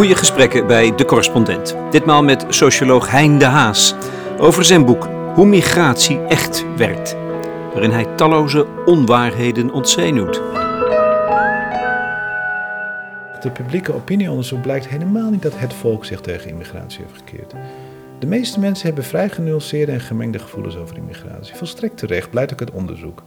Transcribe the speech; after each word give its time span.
Goede 0.00 0.14
gesprekken 0.16 0.66
bij 0.66 0.94
De 0.94 1.04
Correspondent. 1.04 1.76
Ditmaal 1.90 2.22
met 2.22 2.44
socioloog 2.48 3.10
Hein 3.10 3.38
de 3.38 3.44
Haas 3.44 3.94
over 4.38 4.64
zijn 4.64 4.84
boek 4.84 5.08
Hoe 5.34 5.46
migratie 5.46 6.24
echt 6.24 6.64
werkt, 6.76 7.16
waarin 7.72 7.90
hij 7.90 8.04
talloze 8.16 8.66
onwaarheden 8.86 9.70
ontzenuwt. 9.72 10.34
De 13.40 13.50
publieke 13.52 13.94
opinieonderzoek 13.94 14.62
blijkt 14.62 14.88
helemaal 14.88 15.30
niet 15.30 15.42
dat 15.42 15.58
het 15.58 15.74
volk 15.74 16.04
zich 16.04 16.20
tegen 16.20 16.50
immigratie 16.50 17.04
heeft 17.06 17.22
gekeerd. 17.24 17.54
De 18.18 18.26
meeste 18.26 18.60
mensen 18.60 18.86
hebben 18.86 19.04
vrij 19.04 19.28
genuanceerde 19.28 19.92
en 19.92 20.00
gemengde 20.00 20.38
gevoelens 20.38 20.76
over 20.76 20.96
immigratie. 20.96 21.54
Volstrekt 21.54 21.98
terecht, 21.98 22.30
blijkt 22.30 22.52
ook 22.52 22.60
het 22.60 22.70
onderzoek. 22.70 23.22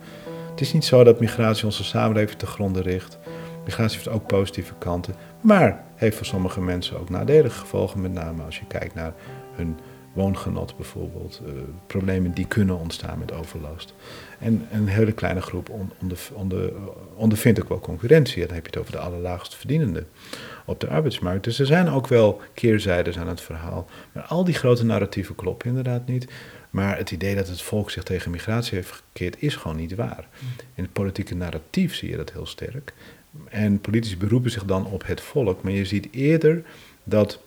Het 0.52 0.62
is 0.62 0.74
niet 0.74 0.86
zo 0.86 1.04
dat 1.04 1.20
migratie 1.20 1.66
onze 1.66 1.84
samenleving 1.84 2.40
te 2.40 2.46
gronden 2.46 2.82
richt. 2.82 3.18
Migratie 3.66 3.98
heeft 3.98 4.10
ook 4.10 4.28
positieve 4.28 4.74
kanten, 4.78 5.16
maar 5.44 5.84
heeft 5.96 6.18
voor 6.18 6.26
sommige 6.26 6.62
mensen 6.62 7.00
ook 7.00 7.10
nadelige 7.10 7.60
gevolgen, 7.60 8.02
met 8.02 8.14
name 8.14 8.44
als 8.44 8.60
je 8.60 8.66
kijkt 8.68 8.94
naar 8.94 9.14
hun 9.56 9.78
woongenot 10.14 10.76
bijvoorbeeld. 10.76 11.42
Uh, 11.46 11.54
problemen 11.88 12.34
die 12.34 12.48
kunnen 12.48 12.80
ontstaan 12.80 13.20
met 13.20 13.34
overlast. 13.34 13.94
En 14.40 14.68
een 14.72 14.88
hele 14.88 15.12
kleine 15.12 15.42
groep 15.42 15.70
onder, 16.00 16.18
onder, 16.34 16.74
ondervindt 17.16 17.62
ook 17.62 17.70
wel 17.70 17.80
concurrentie. 17.80 18.46
Dan 18.46 18.56
heb 18.56 18.66
je 18.66 18.72
het 18.72 18.80
over 18.80 18.92
de 18.92 19.00
allerlaagst 19.00 19.56
verdienende 19.56 20.06
op 20.66 20.80
de 20.80 20.88
arbeidsmarkt. 20.88 21.44
Dus 21.44 21.60
er 21.60 21.66
zijn 21.66 21.90
ook 21.90 22.08
wel 22.08 22.42
keerzijdes 22.54 23.18
aan 23.18 23.28
het 23.28 23.42
verhaal. 23.42 23.88
Maar 24.12 24.24
al 24.24 24.44
die 24.44 24.54
grote 24.54 24.86
narratieven 24.86 25.36
kloppen 25.36 25.68
inderdaad 25.68 26.08
niet. 26.08 26.28
Maar 26.70 26.98
het 26.98 27.12
idee 27.12 27.36
dat 27.36 27.48
het 27.48 27.62
volk 27.62 27.92
zich 27.92 28.04
tegen 28.04 28.32
migratie 28.32 28.76
heeft 28.76 28.92
gekeerd 28.92 29.36
is 29.40 29.56
gewoon 29.56 29.78
niet 29.78 29.96
waar. 29.96 30.28
In 30.76 30.84
het 30.84 30.94
politieke 30.94 31.36
narratief 31.36 31.96
zie 31.96 32.10
je 32.10 32.18
dat 32.18 32.32
heel 32.32 32.46
sterk. 32.46 32.94
En 33.50 33.80
politici 33.80 34.18
beroepen 34.18 34.52
zich 34.52 34.66
dan 34.66 34.86
op 34.86 35.08
het 35.08 35.22
volk. 35.22 35.64
Maar 35.64 35.72
je 35.72 35.86
ziet 35.86 36.08
eerder 36.12 36.64
dat 37.04 37.40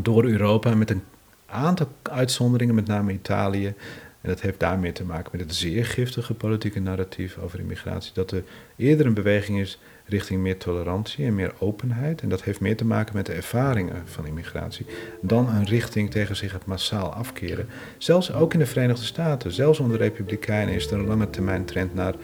door 0.00 0.24
Europa 0.24 0.74
met 0.74 0.90
een 0.90 1.02
aantal 1.46 1.88
uitzonderingen, 2.02 2.74
met 2.74 2.86
name 2.86 3.12
Italië, 3.12 3.74
en 4.20 4.32
dat 4.32 4.40
heeft 4.40 4.60
daarmee 4.60 4.92
te 4.92 5.04
maken 5.04 5.28
met 5.32 5.40
het 5.40 5.54
zeer 5.54 5.84
giftige 5.84 6.34
politieke 6.34 6.80
narratief 6.80 7.38
over 7.38 7.60
immigratie, 7.60 8.12
dat 8.14 8.30
er 8.30 8.44
eerder 8.76 9.06
een 9.06 9.14
beweging 9.14 9.58
is 9.60 9.78
richting 10.06 10.40
meer 10.40 10.56
tolerantie 10.56 11.24
en 11.24 11.34
meer 11.34 11.52
openheid. 11.58 12.22
En 12.22 12.28
dat 12.28 12.42
heeft 12.42 12.60
meer 12.60 12.76
te 12.76 12.84
maken 12.84 13.16
met 13.16 13.26
de 13.26 13.32
ervaringen 13.32 14.02
van 14.04 14.26
immigratie 14.26 14.86
dan 15.20 15.48
een 15.48 15.64
richting 15.64 16.10
tegen 16.10 16.36
zich 16.36 16.52
het 16.52 16.66
massaal 16.66 17.12
afkeren. 17.12 17.68
Zelfs 17.98 18.32
ook 18.32 18.52
in 18.52 18.58
de 18.58 18.66
Verenigde 18.66 19.04
Staten, 19.04 19.52
zelfs 19.52 19.78
onder 19.78 19.98
republikeinen, 19.98 20.74
is 20.74 20.86
er 20.86 20.98
een 20.98 21.06
lange 21.06 21.30
termijn 21.30 21.64
trend 21.64 21.94
naar 21.94 22.14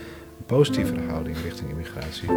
positieve 0.52 0.94
verhouding 0.94 1.36
richting 1.42 1.70
immigratie. 1.70 2.28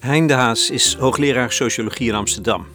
Hein 0.00 0.26
de 0.26 0.32
Haas 0.32 0.70
is 0.70 0.94
hoogleraar 0.94 1.52
sociologie 1.52 2.08
in 2.08 2.14
Amsterdam. 2.14 2.66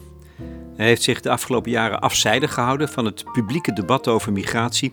Hij 0.76 0.86
heeft 0.86 1.02
zich 1.02 1.20
de 1.20 1.30
afgelopen 1.30 1.70
jaren 1.70 2.00
afzijdig 2.00 2.54
gehouden 2.54 2.88
van 2.88 3.04
het 3.04 3.24
publieke 3.32 3.72
debat 3.72 4.08
over 4.08 4.32
migratie 4.32 4.92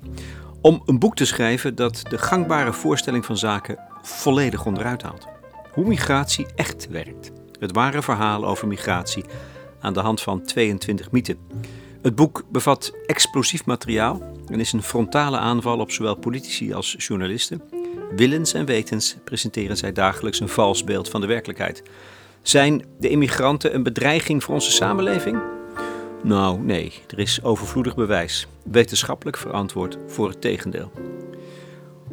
om 0.62 0.82
een 0.86 1.00
boek 1.00 1.16
te 1.16 1.26
schrijven 1.26 1.76
dat 1.76 2.02
de 2.10 2.18
gangbare 2.18 2.74
voorstelling 2.74 3.26
van 3.26 3.38
zaken 3.38 3.80
volledig 4.02 4.66
onderuit 4.66 5.02
haalt. 5.02 5.28
Hoe 5.72 5.88
migratie 5.88 6.46
echt 6.56 6.88
werkt. 6.88 7.41
Het 7.62 7.72
ware 7.72 8.02
verhaal 8.02 8.46
over 8.46 8.68
migratie 8.68 9.26
aan 9.80 9.94
de 9.94 10.00
hand 10.00 10.22
van 10.22 10.44
22 10.44 11.12
mythen. 11.12 11.38
Het 12.02 12.16
boek 12.16 12.44
bevat 12.52 12.94
explosief 13.06 13.66
materiaal 13.66 14.22
en 14.48 14.60
is 14.60 14.72
een 14.74 14.84
frontale 14.84 15.38
aanval 15.38 15.80
op 15.80 15.92
zowel 15.92 16.16
politici 16.16 16.74
als 16.74 16.96
journalisten. 16.98 17.62
Willens 18.16 18.54
en 18.54 18.66
wetens 18.66 19.18
presenteren 19.24 19.78
zij 19.78 19.92
dagelijks 19.92 20.40
een 20.40 20.50
vals 20.50 20.84
beeld 20.84 21.10
van 21.10 21.22
de 21.22 21.28
werkelijkheid. 21.28 21.84
Zijn 22.42 22.86
de 23.00 23.10
immigranten 23.10 23.76
een 23.76 23.84
bedreiging 23.84 24.44
voor 24.44 24.54
onze 24.54 24.72
samenleving? 24.72 25.42
Nou, 26.24 26.60
nee, 26.60 26.94
er 27.08 27.20
is 27.20 27.44
overvloedig 27.44 27.96
bewijs, 27.96 28.48
wetenschappelijk 28.64 29.38
verantwoord 29.38 29.98
voor 30.08 30.30
het 30.30 30.42
tegendeel. 30.42 30.92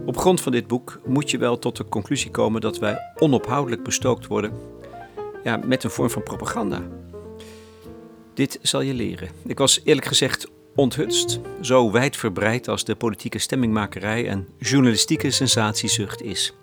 Op 0.06 0.16
grond 0.16 0.40
van 0.40 0.52
dit 0.52 0.66
boek 0.66 1.00
moet 1.06 1.30
je 1.30 1.38
wel 1.38 1.58
tot 1.58 1.76
de 1.76 1.88
conclusie 1.88 2.30
komen 2.30 2.60
dat 2.60 2.78
wij 2.78 2.98
onophoudelijk 3.18 3.82
bestookt 3.82 4.26
worden 4.26 4.76
ja, 5.48 5.60
met 5.64 5.84
een 5.84 5.90
vorm 5.90 6.10
van 6.10 6.22
propaganda. 6.22 6.82
Dit 8.34 8.58
zal 8.62 8.80
je 8.80 8.94
leren. 8.94 9.28
Ik 9.46 9.58
was 9.58 9.80
eerlijk 9.84 10.06
gezegd 10.06 10.48
onthutst, 10.74 11.40
zo 11.60 11.90
wijdverbreid 11.90 12.68
als 12.68 12.84
de 12.84 12.96
politieke 12.96 13.38
stemmingmakerij 13.38 14.28
en 14.28 14.48
journalistieke 14.58 15.30
sensatiezucht 15.30 16.22
is. 16.22 16.54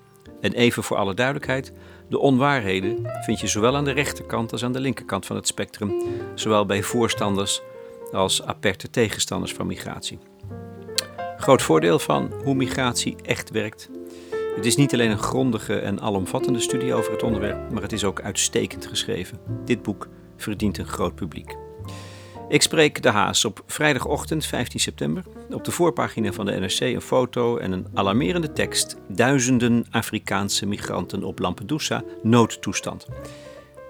En 0.42 0.54
even 0.54 0.84
voor 0.84 0.98
alle 0.98 1.14
duidelijkheid, 1.14 1.72
de 2.10 2.20
onwaarheden 2.20 2.98
vind 3.24 3.40
je 3.40 3.48
zowel 3.48 3.76
aan 3.76 3.84
de 3.84 3.92
rechterkant 3.92 4.52
als 4.52 4.64
aan 4.64 4.74
de 4.74 4.80
linkerkant 4.80 5.26
van 5.26 5.36
het 5.36 5.48
spectrum, 5.48 6.04
zowel 6.36 6.66
bij 6.66 6.84
voorstanders 6.84 7.62
als 8.12 8.44
aperte 8.44 8.90
tegenstanders 8.90 9.54
van 9.54 9.68
migratie. 9.68 10.20
Groot 11.38 11.62
voordeel 11.62 12.00
van 12.00 12.32
hoe 12.44 12.56
migratie 12.56 13.16
echt 13.22 13.50
werkt. 13.50 13.90
Het 14.56 14.66
is 14.66 14.76
niet 14.76 14.94
alleen 14.94 15.12
een 15.12 15.18
grondige 15.18 15.80
en 15.80 16.02
alomvattende 16.02 16.60
studie 16.60 16.94
over 16.94 17.12
het 17.12 17.24
onderwerp, 17.24 17.72
maar 17.72 17.82
het 17.82 17.92
is 17.92 18.04
ook 18.04 18.22
uitstekend 18.22 18.86
geschreven. 18.86 19.40
Dit 19.66 19.82
boek 19.82 20.08
verdient 20.38 20.78
een 20.78 20.88
groot 20.88 21.16
publiek. 21.16 21.56
Ik 22.50 22.62
spreek 22.62 23.02
de 23.02 23.10
Haas 23.10 23.46
op 23.46 23.64
vrijdagochtend 23.68 24.46
15 24.46 24.80
september. 24.80 25.24
Op 25.50 25.64
de 25.64 25.72
voorpagina 25.72 26.32
van 26.32 26.46
de 26.46 26.52
NRC 26.52 26.80
een 26.80 27.02
foto 27.02 27.58
en 27.58 27.72
een 27.72 27.88
alarmerende 27.94 28.54
tekst. 28.54 28.96
Duizenden 29.08 29.86
Afrikaanse 29.92 30.66
migranten 30.66 31.24
op 31.24 31.40
Lampedusa, 31.40 32.04
noodtoestand. 32.24 33.08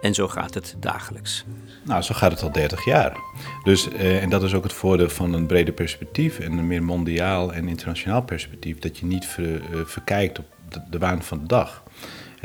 En 0.01 0.13
zo 0.13 0.27
gaat 0.27 0.53
het 0.53 0.75
dagelijks. 0.79 1.45
Nou, 1.83 2.01
zo 2.01 2.13
gaat 2.13 2.31
het 2.31 2.41
al 2.41 2.51
30 2.51 2.85
jaar. 2.85 3.17
Dus, 3.63 3.89
eh, 3.89 4.23
en 4.23 4.29
dat 4.29 4.43
is 4.43 4.53
ook 4.53 4.63
het 4.63 4.73
voordeel 4.73 5.09
van 5.09 5.33
een 5.33 5.45
breder 5.45 5.73
perspectief 5.73 6.39
en 6.39 6.57
een 6.57 6.67
meer 6.67 6.83
mondiaal 6.83 7.53
en 7.53 7.67
internationaal 7.67 8.23
perspectief. 8.23 8.79
Dat 8.79 8.97
je 8.97 9.05
niet 9.05 9.37
uh, 9.39 9.57
verkijkt 9.85 10.39
op 10.39 10.45
de, 10.89 10.97
waan 10.97 11.23
van 11.23 11.39
de 11.39 11.45
dag 11.47 11.83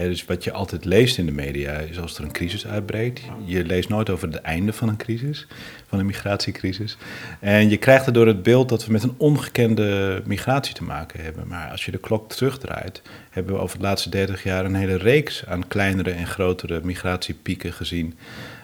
dus 0.09 0.25
wat 0.25 0.45
je 0.45 0.53
altijd 0.53 0.85
leest 0.85 1.19
in 1.19 1.27
de 1.27 1.33
media 1.33 1.73
is 1.73 2.01
als 2.01 2.19
er 2.19 2.25
een 2.25 2.33
crisis 2.33 2.67
uitbreekt. 2.67 3.21
Je 3.45 3.65
leest 3.65 3.89
nooit 3.89 4.11
over 4.11 4.29
het 4.29 4.41
einde 4.41 4.73
van 4.73 4.89
een 4.89 4.97
crisis, 4.97 5.47
van 5.87 5.99
een 5.99 6.07
migratiecrisis. 6.07 6.97
En 7.41 7.71
je 7.71 7.77
krijgt 7.77 8.07
er 8.07 8.13
door 8.13 8.27
het 8.27 8.43
beeld 8.43 8.69
dat 8.69 8.87
we 8.87 8.93
met 8.93 9.03
een 9.03 9.15
ongekende 9.17 10.23
migratie 10.25 10.75
te 10.75 10.85
maken 10.85 11.25
hebben. 11.25 11.47
Maar 11.49 11.71
als 11.71 11.85
je 11.85 11.91
de 11.91 11.99
klok 11.99 12.29
terugdraait, 12.29 13.03
hebben 13.31 13.55
we 13.55 13.61
over 13.61 13.79
de 13.79 13.85
laatste 13.85 14.11
30 14.11 14.43
jaar 14.43 14.65
een 14.65 14.75
hele 14.75 14.97
reeks 14.97 15.47
aan 15.47 15.69
kleinere 15.69 16.11
en 16.11 16.27
grotere 16.27 16.81
migratiepieken 16.83 17.73
gezien. 17.73 18.15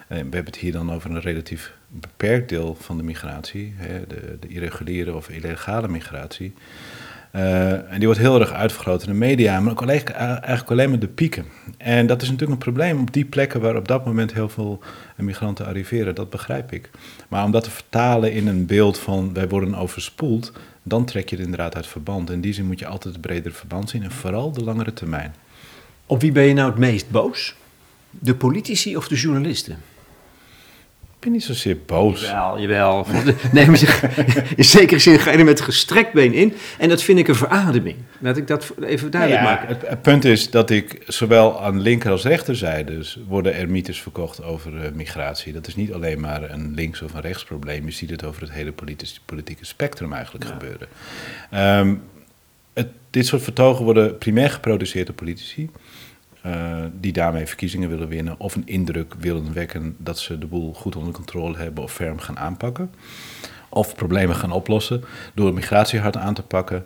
We 0.07 0.15
hebben 0.15 0.45
het 0.45 0.55
hier 0.55 0.71
dan 0.71 0.93
over 0.93 1.09
een 1.09 1.21
relatief 1.21 1.73
beperkt 1.87 2.49
deel 2.49 2.77
van 2.79 2.97
de 2.97 3.03
migratie, 3.03 3.75
de, 4.07 4.37
de 4.39 4.47
irreguliere 4.47 5.15
of 5.15 5.29
illegale 5.29 5.87
migratie. 5.87 6.53
Uh, 7.35 7.71
en 7.71 7.95
die 7.97 8.05
wordt 8.05 8.19
heel 8.19 8.39
erg 8.39 8.51
uitvergroot 8.51 9.01
in 9.01 9.07
de 9.07 9.17
media, 9.17 9.59
maar 9.59 9.71
ook 9.71 9.81
alleen, 9.81 10.05
eigenlijk 10.13 10.71
alleen 10.71 10.89
maar 10.89 10.99
de 10.99 11.07
pieken. 11.07 11.45
En 11.77 12.07
dat 12.07 12.21
is 12.21 12.29
natuurlijk 12.29 12.51
een 12.51 12.71
probleem 12.71 12.99
op 12.99 13.13
die 13.13 13.25
plekken 13.25 13.61
waar 13.61 13.75
op 13.75 13.87
dat 13.87 14.05
moment 14.05 14.33
heel 14.33 14.49
veel 14.49 14.79
migranten 15.15 15.65
arriveren, 15.65 16.15
dat 16.15 16.29
begrijp 16.29 16.71
ik. 16.71 16.89
Maar 17.27 17.43
om 17.43 17.51
dat 17.51 17.63
te 17.63 17.71
vertalen 17.71 18.31
in 18.31 18.47
een 18.47 18.65
beeld 18.65 18.99
van 18.99 19.33
wij 19.33 19.47
worden 19.47 19.75
overspoeld, 19.75 20.51
dan 20.83 21.05
trek 21.05 21.29
je 21.29 21.35
het 21.35 21.45
inderdaad 21.45 21.75
uit 21.75 21.87
verband. 21.87 22.29
In 22.29 22.41
die 22.41 22.53
zin 22.53 22.65
moet 22.65 22.79
je 22.79 22.87
altijd 22.87 23.13
het 23.13 23.23
bredere 23.23 23.53
verband 23.53 23.89
zien 23.89 24.03
en 24.03 24.11
vooral 24.11 24.51
de 24.51 24.63
langere 24.63 24.93
termijn. 24.93 25.35
Op 26.05 26.21
wie 26.21 26.31
ben 26.31 26.43
je 26.43 26.53
nou 26.53 26.69
het 26.69 26.79
meest 26.79 27.09
boos? 27.09 27.55
De 28.09 28.35
politici 28.35 28.97
of 28.97 29.07
de 29.07 29.15
journalisten? 29.15 29.77
Ik 31.17 31.23
ben 31.23 31.31
niet 31.31 31.43
zozeer 31.43 31.77
boos. 31.85 32.21
Jawel, 32.21 32.59
jawel. 32.59 33.05
Nee, 33.51 33.67
maar 33.67 34.03
in 34.55 34.65
zekere 34.65 34.99
zin 34.99 35.19
ga 35.19 35.31
je 35.31 35.37
er 35.37 35.45
met 35.45 35.61
gestrekt 35.61 36.13
been 36.13 36.33
in. 36.33 36.53
En 36.77 36.89
dat 36.89 37.03
vind 37.03 37.19
ik 37.19 37.27
een 37.27 37.35
verademing. 37.35 37.95
Laat 38.19 38.37
ik 38.37 38.47
dat 38.47 38.73
even 38.81 39.11
duidelijk 39.11 39.41
ja, 39.41 39.47
maken. 39.47 39.77
Het, 39.87 40.01
punt 40.01 40.25
is 40.25 40.49
dat 40.49 40.69
ik 40.69 41.03
zowel 41.07 41.61
aan 41.61 41.81
linker 41.81 42.11
als 42.11 42.23
rechterzijde 42.23 42.95
dus 42.95 43.19
worden 43.27 43.55
er 43.55 43.69
mythes 43.69 44.01
verkocht 44.01 44.43
over 44.43 44.73
uh, 44.73 44.91
migratie. 44.93 45.53
Dat 45.53 45.67
is 45.67 45.75
niet 45.75 45.93
alleen 45.93 46.19
maar 46.19 46.49
een 46.49 46.73
links- 46.73 47.01
of 47.01 47.13
een 47.13 47.21
rechtsprobleem. 47.21 47.85
Je 47.85 47.91
ziet 47.91 48.09
het 48.09 48.23
over 48.23 48.41
het 48.41 48.51
hele 48.51 48.73
politieke 49.25 49.65
spectrum 49.65 50.13
eigenlijk 50.13 50.45
gebeuren. 50.45 50.87
Um, 51.79 52.01
het, 52.73 52.87
dit 53.09 53.25
soort 53.25 53.43
vertogen 53.43 53.85
worden 53.85 54.17
primair 54.17 54.49
geproduceerd 54.49 55.05
door 55.05 55.15
politici. 55.15 55.69
Uh, 56.47 56.53
die 56.99 57.13
daarmee 57.13 57.45
verkiezingen 57.45 57.89
willen 57.89 58.07
winnen 58.07 58.35
of 58.39 58.55
een 58.55 58.67
indruk 58.67 59.13
willen 59.19 59.53
wekken 59.53 59.95
dat 59.97 60.19
ze 60.19 60.37
de 60.37 60.45
boel 60.45 60.73
goed 60.73 60.95
onder 60.95 61.13
controle 61.13 61.57
hebben 61.57 61.83
of 61.83 61.93
ferm 61.93 62.19
gaan 62.19 62.39
aanpakken. 62.39 62.91
Of 63.69 63.95
problemen 63.95 64.35
gaan 64.35 64.51
oplossen 64.51 65.03
door 65.33 65.45
het 65.45 65.55
migratiehard 65.55 66.17
aan 66.17 66.33
te 66.33 66.43
pakken. 66.43 66.85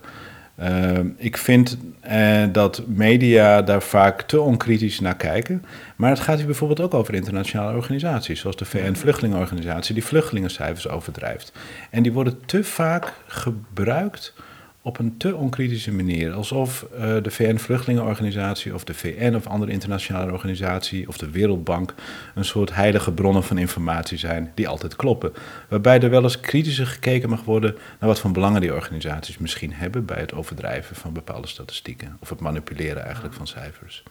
Ehm, 0.56 1.06
ik 1.16 1.36
vind 1.36 1.78
uh, 2.12 2.44
dat 2.52 2.82
media 2.86 3.62
daar 3.62 3.82
vaak 3.82 4.22
te 4.22 4.40
onkritisch 4.40 5.00
naar 5.00 5.16
kijken. 5.16 5.64
Maar 5.96 6.10
het 6.10 6.20
gaat 6.20 6.36
hier 6.36 6.46
bijvoorbeeld 6.46 6.80
ook 6.80 6.94
over 6.94 7.14
internationale 7.14 7.76
organisaties, 7.76 8.40
zoals 8.40 8.56
de 8.56 8.64
VN-vluchtelingenorganisatie, 8.64 9.94
die 9.94 10.04
vluchtelingencijfers 10.04 10.88
overdrijft. 10.88 11.52
En 11.90 12.02
die 12.02 12.12
worden 12.12 12.40
te 12.46 12.64
vaak 12.64 13.12
gebruikt 13.26 14.34
op 14.82 14.98
een 14.98 15.16
te 15.16 15.36
onkritische 15.36 15.92
manier. 15.92 16.32
Alsof 16.32 16.86
uh, 16.94 16.98
de 17.22 17.30
VN-vluchtelingenorganisatie 17.30 18.74
of 18.74 18.84
de 18.84 18.94
VN 18.94 19.34
of 19.34 19.46
andere 19.46 19.72
internationale 19.72 20.32
organisatie 20.32 21.08
of 21.08 21.18
de 21.18 21.30
Wereldbank 21.30 21.94
een 22.34 22.44
soort 22.44 22.74
heilige 22.74 23.12
bronnen 23.12 23.42
van 23.42 23.58
informatie 23.58 24.18
zijn 24.18 24.52
die 24.54 24.68
altijd 24.68 24.96
kloppen. 24.96 25.32
Waarbij 25.68 26.00
er 26.00 26.10
wel 26.10 26.22
eens 26.22 26.40
kritischer 26.40 26.86
gekeken 26.86 27.28
mag 27.28 27.44
worden 27.44 27.74
naar 28.00 28.08
wat 28.08 28.20
voor 28.20 28.30
belangen 28.30 28.60
die 28.60 28.74
organisaties 28.74 29.38
misschien 29.38 29.72
hebben 29.72 30.04
bij 30.04 30.20
het 30.20 30.34
overdrijven 30.34 30.96
van 30.96 31.12
bepaalde 31.12 31.48
statistieken. 31.48 32.16
Of 32.20 32.28
het 32.28 32.40
manipuleren 32.40 33.04
eigenlijk 33.04 33.34
van 33.34 33.46
cijfers. 33.46 34.02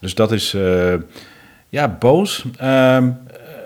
Dus 0.00 0.14
dat 0.14 0.32
is 0.32 0.54
uh, 0.54 0.94
ja, 1.68 1.88
boos. 1.88 2.44
Uh, 2.62 3.06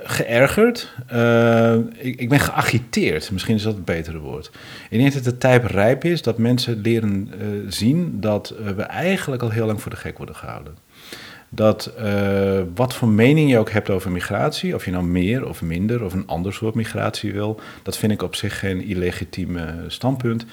geërgerd. 0.06 0.94
Uh, 1.12 1.74
ik, 1.76 2.20
ik, 2.20 2.28
ben 2.28 2.40
geagiteerd. 2.40 3.30
Misschien 3.30 3.54
is 3.54 3.62
dat 3.62 3.74
het 3.74 3.84
betere 3.84 4.18
woord. 4.18 4.50
Ik 4.90 4.98
denk 4.98 5.12
dat 5.12 5.24
de 5.24 5.38
tijd 5.38 5.64
rijp 5.64 6.04
is 6.04 6.22
dat 6.22 6.38
mensen 6.38 6.80
leren 6.80 7.30
uh, 7.40 7.46
zien 7.68 8.20
dat 8.20 8.54
uh, 8.60 8.70
we 8.70 8.82
eigenlijk 8.82 9.42
al 9.42 9.50
heel 9.50 9.66
lang 9.66 9.82
voor 9.82 9.90
de 9.90 9.96
gek 9.96 10.16
worden 10.16 10.36
gehouden. 10.36 10.76
Dat 11.48 11.92
wat 12.74 12.94
voor 12.94 13.08
mening 13.08 13.50
je 13.50 13.58
ook 13.58 13.70
hebt 13.70 13.90
over 13.90 14.10
migratie, 14.10 14.74
of 14.74 14.84
je 14.84 14.90
nou 14.90 15.04
meer 15.04 15.48
of 15.48 15.62
minder 15.62 16.04
of 16.04 16.12
een 16.12 16.26
ander 16.26 16.52
soort 16.52 16.74
migratie 16.74 17.32
wil, 17.32 17.60
dat 17.82 17.96
vind 17.96 18.12
ik 18.12 18.22
op 18.22 18.34
zich 18.34 18.58
geen 18.58 18.84
illegitieme 18.84 19.74
standpunt. 19.86 20.46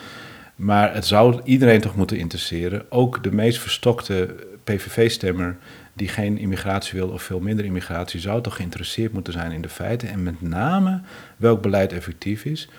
Maar 0.55 0.93
het 0.93 1.05
zou 1.05 1.41
iedereen 1.43 1.81
toch 1.81 1.95
moeten 1.95 2.17
interesseren. 2.17 2.85
Ook 2.89 3.23
de 3.23 3.31
meest 3.31 3.59
verstokte 3.59 4.35
PVV-stemmer 4.63 5.57
die 5.93 6.07
geen 6.07 6.37
immigratie 6.37 6.99
wil 6.99 7.09
of 7.09 7.23
veel 7.23 7.39
minder 7.39 7.65
immigratie, 7.65 8.19
zou 8.19 8.41
toch 8.41 8.55
geïnteresseerd 8.55 9.13
moeten 9.13 9.33
zijn 9.33 9.51
in 9.51 9.61
de 9.61 9.69
feiten 9.69 10.09
en 10.09 10.23
met 10.23 10.41
name 10.41 11.01
welk 11.37 11.61
beleid 11.61 11.93
effectief 11.93 12.45
is 12.45 12.69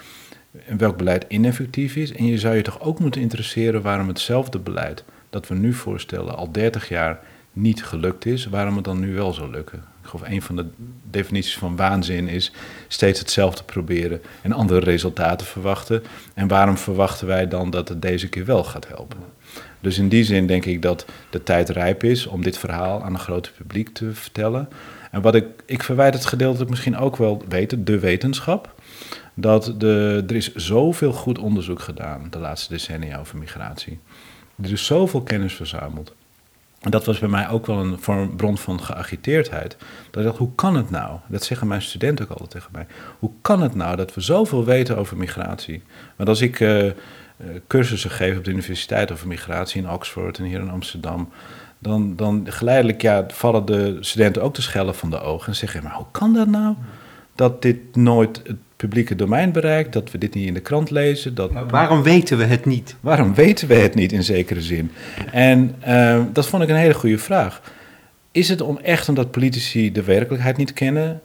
en 0.66 0.78
welk 0.78 0.96
beleid 0.96 1.24
ineffectief 1.28 1.96
is. 1.96 2.12
En 2.12 2.26
je 2.26 2.38
zou 2.38 2.54
je 2.56 2.62
toch 2.62 2.80
ook 2.80 2.98
moeten 2.98 3.20
interesseren 3.20 3.82
waarom 3.82 4.08
hetzelfde 4.08 4.58
beleid 4.58 5.04
dat 5.30 5.48
we 5.48 5.54
nu 5.54 5.72
voorstellen 5.72 6.36
al 6.36 6.52
30 6.52 6.88
jaar 6.88 7.20
niet 7.52 7.84
gelukt 7.84 8.26
is, 8.26 8.46
waarom 8.46 8.76
het 8.76 8.84
dan 8.84 9.00
nu 9.00 9.14
wel 9.14 9.32
zou 9.32 9.50
lukken. 9.50 9.84
Ik 10.02 10.08
geloof 10.08 10.28
een 10.28 10.42
van 10.42 10.56
de 10.56 10.66
definities 11.10 11.58
van 11.58 11.76
waanzin 11.76 12.28
is 12.28 12.52
steeds 12.88 13.18
hetzelfde 13.18 13.62
proberen 13.62 14.22
en 14.42 14.52
andere 14.52 14.80
resultaten 14.80 15.46
verwachten. 15.46 16.02
En 16.34 16.48
waarom 16.48 16.76
verwachten 16.76 17.26
wij 17.26 17.48
dan 17.48 17.70
dat 17.70 17.88
het 17.88 18.02
deze 18.02 18.28
keer 18.28 18.44
wel 18.44 18.64
gaat 18.64 18.88
helpen? 18.88 19.18
Dus 19.82 19.99
in 19.99 20.08
die 20.08 20.25
zin 20.25 20.46
denk 20.46 20.64
ik 20.64 20.82
dat 20.82 21.06
de 21.31 21.43
tijd 21.43 21.69
rijp 21.69 22.05
is 22.05 22.26
om 22.26 22.43
dit 22.43 22.58
verhaal 22.58 23.02
aan 23.02 23.12
een 23.12 23.19
groot 23.19 23.52
publiek 23.56 23.88
te 23.88 24.14
vertellen. 24.14 24.69
En 25.11 25.23
wat 25.23 25.34
ik, 25.34 25.46
ik 25.67 25.82
verwijt 25.82 26.14
het 26.14 26.25
gedeelte 26.25 26.64
misschien 26.64 26.96
ook 26.96 27.17
wel 27.17 27.43
weten, 27.49 27.84
de 27.84 27.99
wetenschap. 27.99 28.75
Dat 29.34 29.75
de, 29.79 30.25
er 30.26 30.37
is 30.37 30.55
zoveel 30.55 31.12
goed 31.12 31.38
onderzoek 31.38 31.81
gedaan 31.81 32.26
de 32.31 32.38
laatste 32.38 32.73
decennia 32.73 33.19
over 33.19 33.38
migratie. 33.38 33.99
Er 34.62 34.73
is 34.73 34.87
zoveel 34.87 35.23
kennis 35.23 35.55
verzameld. 35.55 36.14
En 36.81 36.90
dat 36.90 37.05
was 37.05 37.19
bij 37.19 37.29
mij 37.29 37.49
ook 37.49 37.67
wel 37.67 37.79
een 37.79 37.99
vorm, 37.99 38.37
bron 38.37 38.58
van 38.58 38.82
geagiteerdheid. 38.82 39.76
Dat 40.11 40.23
ik 40.23 40.29
dacht, 40.29 40.38
hoe 40.38 40.55
kan 40.55 40.76
het 40.76 40.90
nou? 40.90 41.19
Dat 41.29 41.44
zeggen 41.44 41.67
mijn 41.67 41.82
studenten 41.82 42.25
ook 42.25 42.31
altijd 42.31 42.50
tegen 42.50 42.69
mij. 42.73 42.87
Hoe 43.19 43.31
kan 43.40 43.62
het 43.62 43.75
nou 43.75 43.96
dat 43.96 44.14
we 44.14 44.20
zoveel 44.20 44.64
weten 44.64 44.96
over 44.96 45.17
migratie? 45.17 45.82
Want 46.17 46.29
als 46.29 46.40
ik 46.40 46.61
uh, 46.61 46.90
cursussen 47.66 48.10
geef 48.10 48.36
op 48.36 48.44
de 48.44 48.50
universiteit 48.50 49.12
over 49.12 49.28
migratie 49.28 49.82
in 49.82 49.90
Oxford 49.90 50.38
en 50.38 50.44
hier 50.44 50.60
in 50.60 50.70
Amsterdam... 50.70 51.28
dan, 51.78 52.16
dan 52.16 52.46
geleidelijk 52.48 53.02
ja, 53.02 53.24
vallen 53.28 53.64
de 53.64 53.96
studenten 54.00 54.42
ook 54.42 54.54
de 54.54 54.62
schellen 54.62 54.94
van 54.94 55.10
de 55.10 55.20
ogen 55.20 55.48
en 55.48 55.56
zeggen... 55.56 55.82
maar 55.82 55.94
hoe 55.94 56.06
kan 56.10 56.34
dat 56.34 56.48
nou? 56.48 56.74
Dat 57.34 57.62
dit 57.62 57.96
nooit 57.96 58.40
het 58.44 58.56
publieke 58.76 59.16
domein 59.16 59.52
bereikt, 59.52 59.92
dat 59.92 60.10
we 60.10 60.18
dit 60.18 60.34
niet 60.34 60.46
in 60.46 60.54
de 60.54 60.60
krant 60.60 60.90
lezen. 60.90 61.34
Dat... 61.34 61.52
Maar 61.52 61.66
waarom 61.66 62.02
weten 62.02 62.38
we 62.38 62.44
het 62.44 62.64
niet? 62.64 62.96
Waarom 63.00 63.34
weten 63.34 63.68
we 63.68 63.74
het 63.74 63.94
niet 63.94 64.12
in 64.12 64.22
zekere 64.22 64.60
zin? 64.60 64.90
En 65.32 65.74
uh, 65.88 66.22
dat 66.32 66.46
vond 66.46 66.62
ik 66.62 66.68
een 66.68 66.76
hele 66.76 66.94
goede 66.94 67.18
vraag. 67.18 67.60
Is 68.32 68.48
het 68.48 68.60
om 68.60 68.78
echt 68.78 69.08
omdat 69.08 69.30
politici 69.30 69.92
de 69.92 70.02
werkelijkheid 70.02 70.56
niet 70.56 70.72
kennen? 70.72 71.20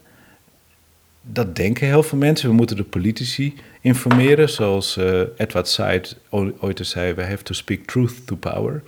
Dat 1.32 1.56
denken 1.56 1.88
heel 1.88 2.04
veel 2.04 2.18
mensen. 2.18 2.50
We 2.50 2.56
moeten 2.56 2.76
de 2.76 2.84
politici 2.84 3.56
informeren, 3.82 4.50
zoals 4.50 4.98
uh, 4.98 5.22
Edward 5.38 5.68
Said 5.68 6.18
ooit 6.30 6.80
zei: 6.82 7.14
We 7.14 7.24
have 7.24 7.44
to 7.44 7.54
speak 7.54 7.86
truth 7.86 8.28
to 8.28 8.36
power. 8.36 8.84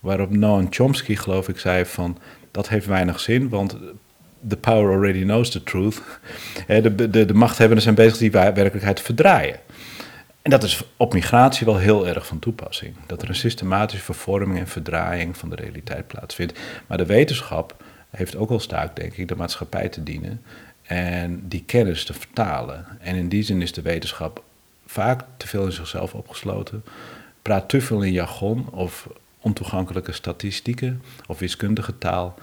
Waarop 0.00 0.30
Noam 0.30 0.66
Chomsky, 0.70 1.16
geloof 1.16 1.48
ik, 1.48 1.58
zei 1.58 1.84
van 1.84 2.18
dat 2.50 2.68
heeft 2.68 2.86
weinig 2.86 3.20
zin, 3.20 3.48
want 3.48 3.76
the 4.48 4.56
power 4.56 4.92
already 4.92 5.22
knows 5.22 5.50
the 5.50 5.62
truth. 5.62 6.02
De, 6.66 7.10
de, 7.10 7.24
de 7.24 7.34
machthebbenden 7.34 7.82
zijn 7.82 7.94
bezig 7.94 8.18
die 8.18 8.30
werkelijkheid 8.30 9.00
verdraaien. 9.00 9.58
En 10.42 10.50
dat 10.50 10.62
is 10.62 10.82
op 10.96 11.12
migratie 11.12 11.66
wel 11.66 11.78
heel 11.78 12.08
erg 12.08 12.26
van 12.26 12.38
toepassing. 12.38 12.94
Dat 13.06 13.22
er 13.22 13.28
een 13.28 13.34
systematische 13.34 14.04
vervorming 14.04 14.58
en 14.58 14.68
verdraaiing 14.68 15.36
van 15.36 15.50
de 15.50 15.56
realiteit 15.56 16.06
plaatsvindt. 16.06 16.58
Maar 16.86 16.98
de 16.98 17.06
wetenschap 17.06 17.76
heeft 18.10 18.36
ook 18.36 18.50
al 18.50 18.60
staak, 18.60 18.96
denk 18.96 19.16
ik, 19.16 19.28
de 19.28 19.36
maatschappij 19.36 19.88
te 19.88 20.02
dienen 20.02 20.42
en 20.90 21.42
die 21.48 21.62
kennis 21.66 22.04
te 22.04 22.12
vertalen. 22.12 22.84
En 23.00 23.14
in 23.14 23.28
die 23.28 23.42
zin 23.42 23.62
is 23.62 23.72
de 23.72 23.82
wetenschap 23.82 24.42
vaak 24.86 25.24
te 25.36 25.48
veel 25.48 25.64
in 25.64 25.72
zichzelf 25.72 26.14
opgesloten, 26.14 26.84
praat 27.42 27.68
te 27.68 27.80
veel 27.80 28.02
in 28.02 28.12
jargon 28.12 28.68
of 28.70 29.08
ontoegankelijke 29.40 30.12
statistieken 30.12 31.02
of 31.26 31.38
wiskundige 31.38 31.98
taal. 31.98 32.34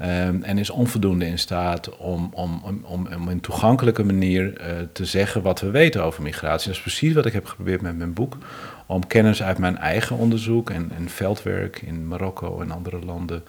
Um, 0.00 0.42
en 0.42 0.58
is 0.58 0.70
onvoldoende 0.70 1.26
in 1.26 1.38
staat 1.38 1.96
om, 1.96 2.30
om, 2.32 2.60
om, 2.64 2.84
om, 2.86 3.28
een 3.28 3.40
toegankelijke 3.40 4.04
manier 4.04 4.60
uh, 4.60 4.66
te 4.92 5.04
zeggen 5.04 5.42
wat 5.42 5.60
we 5.60 5.70
weten 5.70 6.04
over 6.04 6.22
migratie. 6.22 6.66
Dat 6.66 6.76
is 6.76 6.82
precies 6.82 7.14
wat 7.14 7.26
ik 7.26 7.32
heb 7.32 7.46
geprobeerd 7.46 7.80
met 7.80 7.96
mijn 7.96 8.12
boek. 8.12 8.38
Om 8.86 9.06
kennis 9.06 9.42
uit 9.42 9.58
mijn 9.58 9.78
eigen 9.78 10.16
onderzoek 10.16 10.70
en, 10.70 10.90
en 10.96 11.08
veldwerk 11.08 11.82
in 11.82 12.08
Marokko 12.08 12.60
en 12.60 12.70
andere 12.70 13.04
landen 13.04 13.42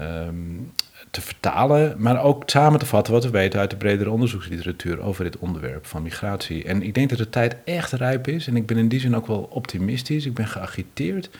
um, 0.00 0.72
te 1.10 1.20
vertalen, 1.20 1.94
maar 1.98 2.22
ook 2.22 2.42
samen 2.46 2.78
te 2.78 2.86
vatten 2.86 3.12
wat 3.12 3.24
we 3.24 3.30
weten 3.30 3.60
uit 3.60 3.70
de 3.70 3.76
bredere 3.76 4.10
onderzoeksliteratuur 4.10 5.00
over 5.00 5.24
dit 5.24 5.38
onderwerp 5.38 5.86
van 5.86 6.02
migratie. 6.02 6.64
En 6.64 6.82
ik 6.82 6.94
denk 6.94 7.08
dat 7.08 7.18
de 7.18 7.30
tijd 7.30 7.56
echt 7.64 7.92
rijp 7.92 8.28
is 8.28 8.46
en 8.46 8.56
ik 8.56 8.66
ben 8.66 8.76
in 8.76 8.88
die 8.88 9.00
zin 9.00 9.16
ook 9.16 9.26
wel 9.26 9.48
optimistisch. 9.50 10.26
Ik 10.26 10.34
ben 10.34 10.46
geagiteerd 10.46 11.30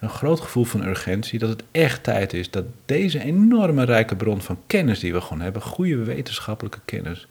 een 0.00 0.08
groot 0.08 0.40
gevoel 0.40 0.64
van 0.64 0.86
urgentie. 0.86 1.38
Dat 1.38 1.48
het 1.48 1.62
echt 1.70 2.02
tijd 2.02 2.32
is 2.32 2.50
dat 2.50 2.64
deze 2.84 3.20
enorme 3.20 3.84
rijke 3.84 4.16
bron 4.16 4.40
van 4.40 4.58
kennis 4.66 5.00
die 5.00 5.12
we 5.12 5.20
gewoon 5.20 5.42
hebben, 5.42 5.62
goede 5.62 5.96
wetenschappelijke 5.96 6.80
kennis, 6.84 7.26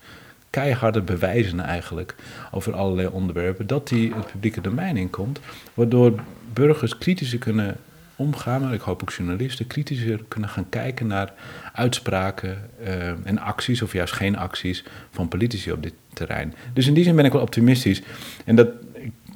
keiharde 0.50 1.02
bewijzen 1.02 1.60
eigenlijk 1.60 2.16
over 2.52 2.74
allerlei 2.74 3.08
onderwerpen, 3.08 3.68
dat 3.68 3.88
die 3.88 4.14
het 4.14 4.32
publieke 4.32 4.62
domein 4.62 4.98
inkomt. 4.98 5.40
Waardoor 5.74 6.14
burgers 6.54 6.98
kritischer 6.98 7.40
kunnen 7.40 7.78
omgaan, 8.24 8.62
maar 8.62 8.74
ik 8.74 8.82
hoop 8.82 9.02
ook 9.02 9.12
journalisten 9.12 9.68
kritischer 9.68 10.24
kunnen 10.28 10.50
gaan 10.50 10.70
kijken 10.70 11.08
naar 11.08 11.34
uitspraken 11.74 12.70
uh, 12.82 13.08
en 13.08 13.40
acties, 13.40 13.82
of 13.82 13.94
juist 13.94 14.14
geen 14.14 14.38
acties, 14.38 14.84
van 15.12 15.28
politici 15.28 15.72
op 15.72 15.84
dit 15.84 15.94
terrein. 16.14 16.54
Dus 16.74 16.88
in 16.88 16.94
die 16.94 17.04
zin 17.04 17.16
ben 17.16 17.26
ik 17.26 17.32
wel 17.32 17.42
optimistisch. 17.42 18.02
En 18.46 18.56
dat, 18.56 18.68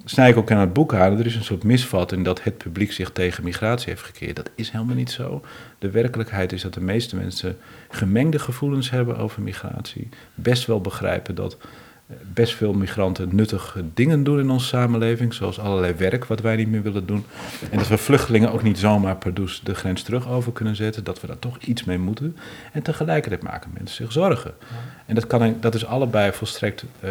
snij 0.10 0.30
ik 0.30 0.38
ook 0.38 0.52
aan 0.52 0.60
het 0.60 0.74
boek 0.74 0.94
aan. 0.94 1.20
Er 1.20 1.26
is 1.26 1.36
een 1.36 1.44
soort 1.44 1.64
misvatting 1.64 2.26
dat 2.26 2.44
het 2.44 2.58
publiek 2.58 2.92
zich 2.92 3.12
tegen 3.12 3.44
migratie 3.44 3.90
heeft 3.90 4.04
gekeerd. 4.04 4.36
Dat 4.36 4.50
is 4.56 4.70
helemaal 4.70 4.96
niet 4.96 5.12
zo. 5.12 5.42
De 5.80 5.92
werkelijkheid 5.92 6.52
is 6.52 6.62
dat 6.62 6.74
de 6.74 6.82
meeste 6.82 7.16
mensen 7.16 7.58
gemengde 7.90 8.40
gevoelens 8.40 8.90
hebben 8.90 9.18
over 9.18 9.42
migratie. 9.42 10.10
Best 10.36 10.66
wel 10.66 10.82
begrijpen 10.82 11.36
dat 11.36 11.54
eh, 11.54 11.68
best 12.34 12.56
veel 12.56 12.74
migranten 12.74 13.36
nuttige 13.36 13.84
dingen 13.94 14.24
doen 14.24 14.40
in 14.40 14.50
onze 14.50 14.68
samenleving, 14.68 15.34
zoals 15.34 15.60
allerlei 15.60 15.94
werk 15.94 16.26
wat 16.26 16.42
wij 16.42 16.56
niet 16.56 16.68
meer 16.68 16.82
willen 16.82 17.06
doen. 17.06 17.26
En 17.72 17.78
dat 17.78 17.88
we 17.88 17.98
vluchtelingen 17.98 18.52
ook 18.52 18.64
niet 18.64 18.80
zomaar 18.80 19.16
per 19.16 19.34
douche 19.34 19.64
de 19.64 19.76
grens 19.76 20.02
terug 20.02 20.30
over 20.30 20.52
kunnen 20.52 20.76
zetten, 20.76 21.04
dat 21.04 21.22
we 21.22 21.28
daar 21.28 21.40
toch 21.40 21.58
iets 21.58 21.84
mee 21.84 21.98
moeten. 21.98 22.38
En 22.72 22.82
tegelijkertijd 22.82 23.44
maken 23.44 23.72
mensen 23.74 23.96
zich 23.96 24.12
zorgen. 24.12 24.54
En 25.06 25.16
dat, 25.16 25.28
kan, 25.28 25.56
dat 25.60 25.76
is 25.76 25.86
allebei 25.86 26.32
volstrekt 26.32 26.84
uh, 27.04 27.10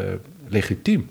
legitiem. 0.48 1.08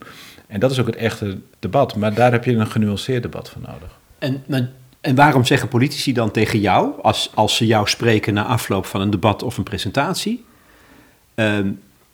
En 0.48 0.60
dat 0.60 0.72
is 0.72 0.80
ook 0.80 0.86
het 0.86 0.96
echte 0.96 1.38
debat. 1.60 1.96
Maar 1.96 2.14
daar 2.14 2.32
heb 2.32 2.44
je 2.44 2.52
een 2.52 2.68
genuanceerd 2.68 3.24
debat 3.24 3.50
voor 3.50 3.62
nodig. 3.62 4.00
En, 4.20 4.44
en 5.02 5.16
waarom 5.16 5.46
zeggen 5.46 5.68
politici 5.68 6.14
dan 6.14 6.32
tegen 6.32 6.60
jou, 6.60 7.02
als, 7.02 7.32
als 7.34 7.56
ze 7.56 7.66
jou 7.66 7.88
spreken 7.88 8.34
na 8.34 8.46
afloop 8.46 8.86
van 8.86 9.02
een 9.02 9.10
debat 9.10 9.44
of 9.44 9.58
een 9.58 9.64
presentatie? 9.64 10.46
Ehm, 11.36 11.72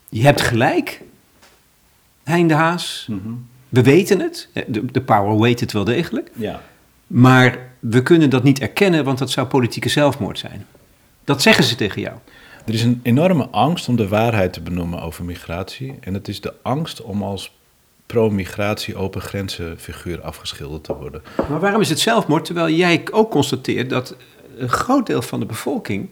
je 0.09 0.21
hebt 0.23 0.41
gelijk, 0.41 1.01
Hein 2.31 2.51
Haas. 2.51 3.07
Mhm. 3.09 3.29
We 3.69 3.81
weten 3.81 4.19
het. 4.19 4.49
De, 4.67 4.85
de 4.85 5.01
power 5.01 5.39
weet 5.39 5.59
het 5.59 5.71
wel 5.71 5.83
degelijk. 5.83 6.31
Ja. 6.35 6.61
Maar 7.07 7.59
we 7.79 8.03
kunnen 8.03 8.29
dat 8.29 8.43
niet 8.43 8.59
erkennen, 8.59 9.03
want 9.03 9.17
dat 9.17 9.31
zou 9.31 9.47
politieke 9.47 9.89
zelfmoord 9.89 10.39
zijn. 10.39 10.65
Dat 11.23 11.41
zeggen 11.41 11.63
ze 11.63 11.75
tegen 11.75 12.01
jou. 12.01 12.15
Er 12.65 12.73
is 12.73 12.83
een 12.83 12.99
enorme 13.03 13.47
angst 13.47 13.87
om 13.87 13.95
de 13.95 14.07
waarheid 14.07 14.53
te 14.53 14.61
benoemen 14.61 15.01
over 15.01 15.25
migratie. 15.25 15.95
En 15.99 16.13
het 16.13 16.27
is 16.27 16.41
de 16.41 16.53
angst 16.61 17.01
om 17.01 17.23
als 17.23 17.51
pro-migratie, 18.05 18.95
open 18.95 19.21
grenzen 19.21 19.79
figuur 19.79 20.21
afgeschilderd 20.21 20.83
te 20.83 20.95
worden. 20.95 21.21
Maar 21.49 21.59
waarom 21.59 21.81
is 21.81 21.89
het 21.89 21.99
zelfmoord 21.99 22.45
terwijl 22.45 22.69
jij 22.69 23.03
ook 23.11 23.31
constateert 23.31 23.89
dat 23.89 24.15
een 24.57 24.69
groot 24.69 25.05
deel 25.05 25.21
van 25.21 25.39
de 25.39 25.45
bevolking 25.45 26.09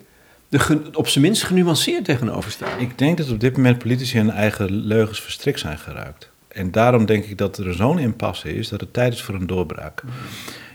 er 0.49 0.97
op 0.97 1.07
zijn 1.07 1.23
minst 1.23 1.43
genuanceerd 1.43 2.05
tegenover 2.05 2.51
staat? 2.51 2.81
Ik 2.81 2.97
denk 2.97 3.17
dat 3.17 3.31
op 3.31 3.39
dit 3.39 3.55
moment 3.55 3.77
politici 3.77 4.17
hun 4.17 4.31
eigen 4.31 4.71
leugens 4.71 5.21
verstrikt 5.21 5.59
zijn 5.59 5.77
geraakt. 5.77 6.29
En 6.47 6.71
daarom 6.71 7.05
denk 7.05 7.25
ik 7.25 7.37
dat 7.37 7.57
er 7.57 7.73
zo'n 7.73 7.99
impasse 7.99 8.55
is 8.55 8.69
dat 8.69 8.81
het 8.81 8.93
tijd 8.93 9.13
is 9.13 9.21
voor 9.21 9.35
een 9.35 9.47
doorbraak. 9.47 10.03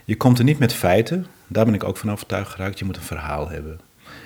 Je 0.05 0.17
komt 0.17 0.39
er 0.39 0.45
niet 0.45 0.59
met 0.59 0.73
feiten, 0.73 1.27
daar 1.47 1.65
ben 1.65 1.75
ik 1.75 1.85
ook 1.85 1.97
van 1.97 2.11
overtuigd 2.11 2.51
geraakt. 2.51 2.79
Je 2.79 2.85
moet 2.85 2.97
een 2.97 3.03
verhaal 3.03 3.49
hebben. 3.49 3.81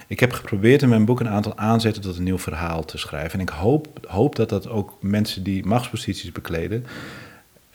Ik 0.07 0.21
heb 0.21 0.33
geprobeerd 0.33 0.83
in 0.83 0.89
mijn 0.89 1.05
boek 1.05 1.21
een 1.21 1.29
aantal 1.29 1.57
aanzetten 1.57 2.03
tot 2.03 2.17
een 2.17 2.23
nieuw 2.23 2.39
verhaal 2.39 2.85
te 2.85 2.99
schrijven. 2.99 3.33
En 3.33 3.41
ik 3.41 3.49
hoop, 3.49 3.87
hoop 4.07 4.37
dat 4.37 4.49
dat 4.49 4.69
ook 4.69 4.97
mensen 5.01 5.43
die 5.43 5.67
machtsposities 5.67 6.33
bekleden, 6.33 6.87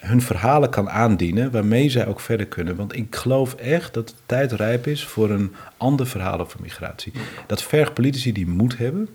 hun 0.03 0.22
verhalen 0.22 0.69
kan 0.69 0.89
aandienen 0.89 1.51
waarmee 1.51 1.89
zij 1.89 2.07
ook 2.07 2.19
verder 2.19 2.45
kunnen. 2.45 2.75
Want 2.75 2.95
ik 2.95 3.15
geloof 3.15 3.53
echt 3.53 3.93
dat 3.93 4.07
de 4.07 4.13
tijd 4.25 4.51
rijp 4.51 4.88
is 4.88 5.05
voor 5.05 5.29
een 5.29 5.53
ander 5.77 6.07
verhaal 6.07 6.39
over 6.39 6.60
migratie. 6.62 7.13
Dat 7.48 7.63
vergt 7.63 7.93
politici 7.93 8.31
die 8.31 8.48
moed 8.48 8.77
hebben. 8.77 9.10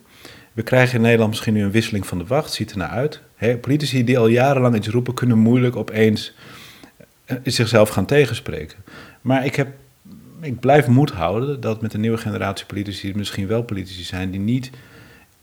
We 0.53 0.63
krijgen 0.63 0.97
in 0.97 1.01
Nederland 1.01 1.31
misschien 1.31 1.55
nu 1.55 1.63
een 1.63 1.71
wisseling 1.71 2.07
van 2.07 2.19
de 2.19 2.27
wacht, 2.27 2.53
ziet 2.53 2.71
er 2.71 2.79
naar 2.79 2.89
uit. 2.89 3.21
politici 3.61 4.05
die 4.05 4.19
al 4.19 4.27
jarenlang 4.27 4.75
iets 4.77 4.89
roepen, 4.89 5.15
kunnen 5.15 5.39
moeilijk 5.39 5.77
opeens 5.77 6.35
eh, 7.25 7.37
zichzelf 7.45 7.89
gaan 7.89 8.07
tegenspreken. 8.07 8.79
Maar 9.21 9.45
ik 9.45 9.55
heb 9.55 9.69
ik 10.41 10.61
blijf 10.61 10.87
moed 10.87 11.11
houden 11.11 11.61
dat 11.61 11.83
met 11.83 11.91
de 11.91 11.99
nieuwe 11.99 12.19
generatie 12.19 12.67
politici 12.67 13.13
misschien 13.15 13.47
wel 13.47 13.63
politici 13.63 14.03
zijn 14.03 14.31
die 14.31 14.41
niet 14.41 14.71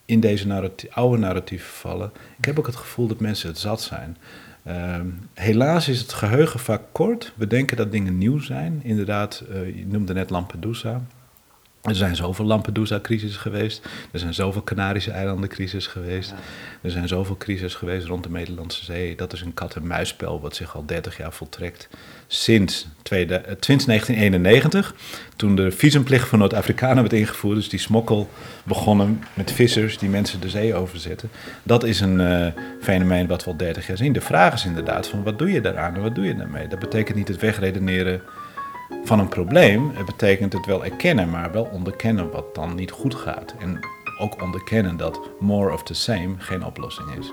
in 0.05 0.19
deze 0.19 0.71
oude 0.89 1.17
narratieven 1.17 1.73
vallen. 1.73 2.11
Ik 2.37 2.45
heb 2.45 2.59
ook 2.59 2.65
het 2.65 2.75
gevoel 2.75 3.07
dat 3.07 3.19
mensen 3.19 3.49
het 3.49 3.57
zat 3.57 3.81
zijn. 3.81 4.17
Ehm, 4.65 5.07
helaas 5.33 5.87
is 5.87 5.99
het 5.99 6.13
geheugen 6.13 6.59
vaak 6.59 6.81
kort. 6.91 7.33
We 7.35 7.47
denken 7.47 7.77
dat 7.77 7.91
dingen 7.91 8.17
nieuw 8.17 8.39
zijn. 8.39 8.79
Inderdaad, 8.83 9.43
uh, 9.49 9.75
je 9.75 9.87
noemde 9.87 10.13
net 10.13 10.29
Lampedusa. 10.29 11.01
Er 11.85 11.95
zijn 11.95 12.15
zoveel 12.15 12.45
Lampedusa-crisis 12.45 13.37
geweest. 13.37 13.85
Er 14.11 14.19
zijn 14.19 14.33
zoveel 14.33 14.63
Canarische 14.63 15.11
eilanden-crisis 15.11 15.87
geweest. 15.87 16.33
Er 16.81 16.91
zijn 16.91 17.07
zoveel 17.07 17.37
crisis 17.37 17.75
geweest 17.75 18.07
rond 18.07 18.23
de 18.23 18.29
Middellandse 18.29 18.85
Zee. 18.85 19.15
Dat 19.15 19.33
is 19.33 19.41
een 19.41 19.53
kat-en-muisspel 19.53 20.41
wat 20.41 20.55
zich 20.55 20.75
al 20.75 20.85
30 20.85 21.17
jaar 21.17 21.33
voltrekt. 21.33 21.89
Sinds, 22.27 22.87
tweede, 23.01 23.41
1991, 23.59 24.93
eh, 24.93 24.99
toen 25.35 25.55
de 25.55 25.71
visumplicht 25.71 26.27
voor 26.27 26.37
Noord-Afrikanen 26.37 27.03
werd 27.03 27.13
ingevoerd. 27.13 27.55
Dus 27.55 27.69
die 27.69 27.79
smokkel 27.79 28.29
begonnen 28.63 29.23
met 29.33 29.51
vissers 29.51 29.97
die 29.97 30.09
mensen 30.09 30.39
de 30.39 30.49
zee 30.49 30.75
overzetten. 30.75 31.29
Dat 31.63 31.83
is 31.83 31.99
een 31.99 32.19
uh, 32.19 32.47
fenomeen 32.81 33.27
wat 33.27 33.43
we 33.43 33.49
al 33.49 33.57
30 33.57 33.87
jaar 33.87 33.97
zien. 33.97 34.13
De 34.13 34.21
vraag 34.21 34.53
is 34.53 34.65
inderdaad 34.65 35.07
van 35.07 35.23
wat 35.23 35.39
doe 35.39 35.51
je 35.51 35.61
daaraan 35.61 35.95
en 35.95 36.01
wat 36.01 36.15
doe 36.15 36.25
je 36.25 36.35
daarmee? 36.35 36.67
Dat 36.67 36.79
betekent 36.79 37.17
niet 37.17 37.27
het 37.27 37.39
wegredeneren 37.39 38.21
van 39.05 39.19
een 39.19 39.27
probleem 39.27 39.91
betekent 40.05 40.53
het 40.53 40.65
wel 40.65 40.85
erkennen, 40.85 41.29
maar 41.29 41.51
wel 41.51 41.69
onderkennen 41.71 42.31
wat 42.31 42.55
dan 42.55 42.75
niet 42.75 42.91
goed 42.91 43.15
gaat. 43.15 43.55
En 43.59 43.79
ook 44.19 44.41
onderkennen 44.41 44.97
dat 44.97 45.19
more 45.39 45.73
of 45.73 45.83
the 45.83 45.93
same 45.93 46.35
geen 46.37 46.65
oplossing 46.65 47.15
is. 47.17 47.31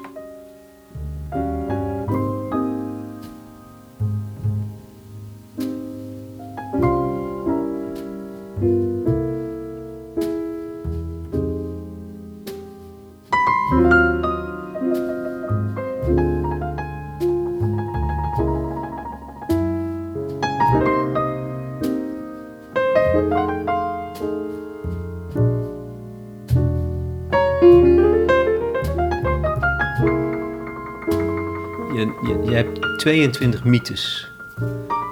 22 33.02 33.64
mythes 33.64 34.30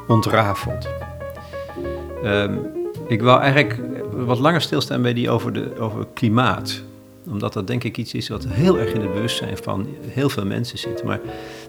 ontrafeld. 0.07 0.89
Um, 2.25 2.61
ik 3.09 3.21
wil 3.21 3.41
eigenlijk 3.41 3.81
wat 4.13 4.39
langer 4.39 4.61
stilstaan 4.61 5.03
bij 5.03 5.13
die 5.13 5.31
over, 5.31 5.53
de, 5.53 5.79
over 5.79 6.07
klimaat. 6.15 6.83
Omdat 7.27 7.53
dat 7.53 7.67
denk 7.67 7.85
ik 7.85 7.97
iets 7.97 8.15
is 8.15 8.29
wat 8.29 8.47
heel 8.49 8.79
erg 8.79 8.93
in 8.93 9.01
het 9.01 9.13
bewustzijn 9.13 9.57
van 9.57 9.89
heel 10.07 10.29
veel 10.29 10.47
mensen 10.47 10.79
zit. 10.79 11.05
Maar 11.05 11.21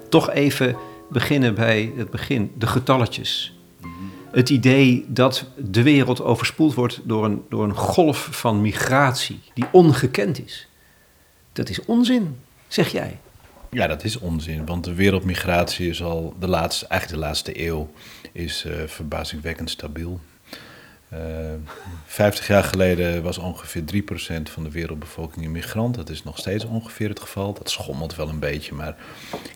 toch 0.10 0.30
even 0.30 0.76
beginnen 1.10 1.56
bij 1.56 1.94
het 1.96 2.10
begin, 2.10 2.52
de 2.58 2.68
getalletjes. 2.68 3.58
Het 4.32 4.50
idee 4.50 5.06
dat 5.08 5.46
de 5.58 5.84
wereld 5.84 6.22
overspoeld 6.22 6.74
wordt 6.74 7.00
door 7.04 7.26
een, 7.26 7.42
door 7.50 7.64
een 7.64 7.76
golf 7.76 8.28
van 8.32 8.62
migratie 8.62 9.40
die 9.54 9.66
ongekend 9.72 10.46
is. 10.46 10.68
Dat 11.54 11.70
is 11.70 11.86
onzin, 11.86 12.38
zeg 12.68 12.92
jij. 12.92 13.20
Ja, 13.74 13.88
dat 13.88 14.04
is 14.04 14.20
onzin, 14.20 14.66
want 14.66 14.84
de 14.84 14.94
wereldmigratie 14.94 15.90
is 15.90 16.04
al 16.04 16.36
de 16.40 16.48
laatste, 16.48 16.88
eigenlijk 16.88 17.22
de 17.22 17.28
laatste 17.28 17.66
eeuw, 17.66 17.92
is 18.32 18.66
uh, 18.66 18.74
verbazingwekkend 18.86 19.70
stabiel. 19.70 20.20
Uh, 21.14 21.54
eh, 21.54 21.60
50 22.06 22.48
jaar 22.48 22.64
geleden 22.64 23.24
was 23.24 23.38
ongeveer 23.38 23.84
3% 23.94 24.52
van 24.52 24.64
de 24.64 24.72
wereldbevolking 24.72 25.46
immigrant. 25.46 25.96
Dat 25.96 26.10
is 26.10 26.24
nog 26.24 26.38
steeds 26.38 26.66
ongeveer 26.66 27.10
het 27.10 27.20
geval. 27.20 27.54
Dat 27.54 27.70
schommelt 27.70 28.16
wel 28.16 28.30
een 28.30 28.40
beetje, 28.40 28.74
maar 28.74 28.96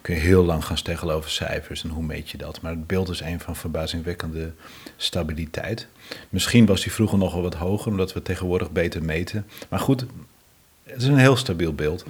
kun 0.01 0.15
je 0.15 0.22
heel 0.22 0.45
lang 0.45 0.65
gaan 0.65 0.77
steggelen 0.77 1.15
over 1.15 1.29
cijfers 1.29 1.84
en 1.84 1.89
hoe 1.89 2.03
meet 2.03 2.29
je 2.29 2.38
dat. 2.38 2.62
Maar 2.62 2.72
het 2.72 2.88
beeld 2.88 3.10
is 3.10 3.19
een 3.19 3.39
van 3.39 3.55
verbazingwekkende 3.55 4.53
stabiliteit. 4.95 5.88
Misschien 6.29 6.65
was 6.65 6.81
die 6.81 6.91
vroeger 6.91 7.17
nog 7.17 7.34
wel 7.34 7.41
wat 7.41 7.55
hoger, 7.55 7.91
omdat 7.91 8.13
we 8.13 8.22
tegenwoordig 8.22 8.72
beter 8.72 9.03
meten. 9.03 9.45
Maar 9.69 9.79
goed, 9.79 10.05
het 10.86 11.01
is 11.01 11.08
een 11.08 11.18
heel 11.18 11.36
stabiel 11.36 11.74
beeld. 11.74 12.06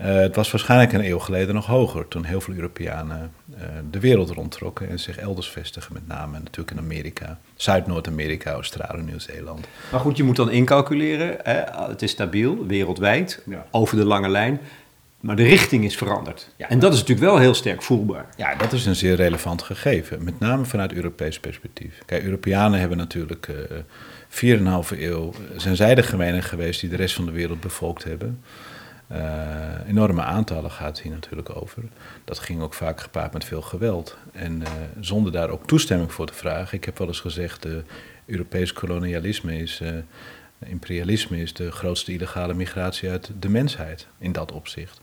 Uh, 0.00 0.06
het 0.06 0.36
was 0.36 0.50
waarschijnlijk 0.50 0.92
een 0.92 1.04
eeuw 1.04 1.18
geleden 1.18 1.54
nog 1.54 1.66
hoger, 1.66 2.08
toen 2.08 2.24
heel 2.24 2.40
veel 2.40 2.54
Europeanen 2.54 3.32
uh, 3.54 3.62
de 3.90 4.00
wereld 4.00 4.30
rondtrokken 4.30 4.88
en 4.88 4.98
zich 4.98 5.18
elders 5.18 5.48
vestigen, 5.48 5.92
met 5.92 6.06
name 6.06 6.38
natuurlijk 6.38 6.70
in 6.70 6.78
Amerika, 6.78 7.38
Zuid-Noord-Amerika, 7.54 8.52
Australië, 8.52 9.02
Nieuw-Zeeland. 9.02 9.66
Maar 9.90 10.00
goed, 10.00 10.16
je 10.16 10.22
moet 10.22 10.36
dan 10.36 10.50
incalculeren, 10.50 11.36
hè? 11.42 11.88
het 11.88 12.02
is 12.02 12.10
stabiel, 12.10 12.66
wereldwijd, 12.66 13.42
ja. 13.46 13.66
over 13.70 13.96
de 13.96 14.04
lange 14.04 14.28
lijn. 14.28 14.60
Maar 15.20 15.36
de 15.36 15.42
richting 15.42 15.84
is 15.84 15.96
veranderd. 15.96 16.48
Ja. 16.56 16.68
En 16.68 16.78
dat 16.78 16.92
is 16.92 16.98
natuurlijk 16.98 17.26
wel 17.26 17.38
heel 17.38 17.54
sterk 17.54 17.82
voelbaar. 17.82 18.26
Ja, 18.36 18.54
dat 18.54 18.72
is 18.72 18.86
een 18.86 18.96
zeer 18.96 19.14
relevant 19.14 19.62
gegeven. 19.62 20.24
Met 20.24 20.38
name 20.38 20.64
vanuit 20.64 20.92
Europees 20.92 21.40
perspectief. 21.40 22.02
Kijk, 22.06 22.22
Europeanen 22.22 22.80
hebben 22.80 22.98
natuurlijk 22.98 23.48
uh, 23.48 23.56
4,5 24.36 24.98
eeuw 24.98 25.32
zijn 25.56 25.76
zij 25.76 25.94
de 25.94 26.02
gemenen 26.02 26.42
geweest 26.42 26.80
die 26.80 26.90
de 26.90 26.96
rest 26.96 27.14
van 27.14 27.24
de 27.24 27.32
wereld 27.32 27.60
bevolkt 27.60 28.04
hebben. 28.04 28.42
Uh, 29.12 29.18
enorme 29.88 30.22
aantallen 30.22 30.70
gaat 30.70 31.00
hier 31.00 31.12
natuurlijk 31.12 31.56
over. 31.56 31.82
Dat 32.24 32.38
ging 32.38 32.60
ook 32.60 32.74
vaak 32.74 33.00
gepaard 33.00 33.32
met 33.32 33.44
veel 33.44 33.62
geweld. 33.62 34.16
En 34.32 34.60
uh, 34.60 34.68
zonder 35.00 35.32
daar 35.32 35.50
ook 35.50 35.66
toestemming 35.66 36.12
voor 36.12 36.26
te 36.26 36.34
vragen. 36.34 36.76
Ik 36.76 36.84
heb 36.84 36.98
wel 36.98 37.06
eens 37.06 37.20
gezegd, 37.20 37.62
de 37.62 37.82
Europees 38.26 38.72
kolonialisme 38.72 39.58
is, 39.58 39.80
uh, 39.82 39.88
imperialisme 40.64 41.40
is 41.40 41.54
de 41.54 41.72
grootste 41.72 42.12
illegale 42.12 42.54
migratie 42.54 43.10
uit 43.10 43.30
de 43.38 43.48
mensheid 43.48 44.06
in 44.18 44.32
dat 44.32 44.52
opzicht. 44.52 45.00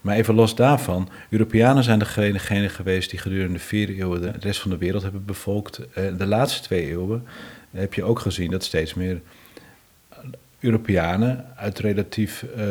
Maar 0.00 0.16
even 0.16 0.34
los 0.34 0.54
daarvan, 0.54 1.08
Europeanen 1.30 1.84
zijn 1.84 1.98
degene 1.98 2.68
geweest 2.68 3.10
die 3.10 3.18
gedurende 3.18 3.58
vier 3.58 3.88
eeuwen 3.88 4.20
de 4.20 4.32
rest 4.40 4.60
van 4.60 4.70
de 4.70 4.78
wereld 4.78 5.02
hebben 5.02 5.24
bevolkt. 5.24 5.80
de 5.94 6.26
laatste 6.26 6.62
twee 6.62 6.86
eeuwen 6.86 7.26
heb 7.70 7.94
je 7.94 8.04
ook 8.04 8.18
gezien 8.18 8.50
dat 8.50 8.64
steeds 8.64 8.94
meer 8.94 9.20
Europeanen 10.60 11.46
uit 11.56 11.78
relatief 11.78 12.44
uh, 12.56 12.64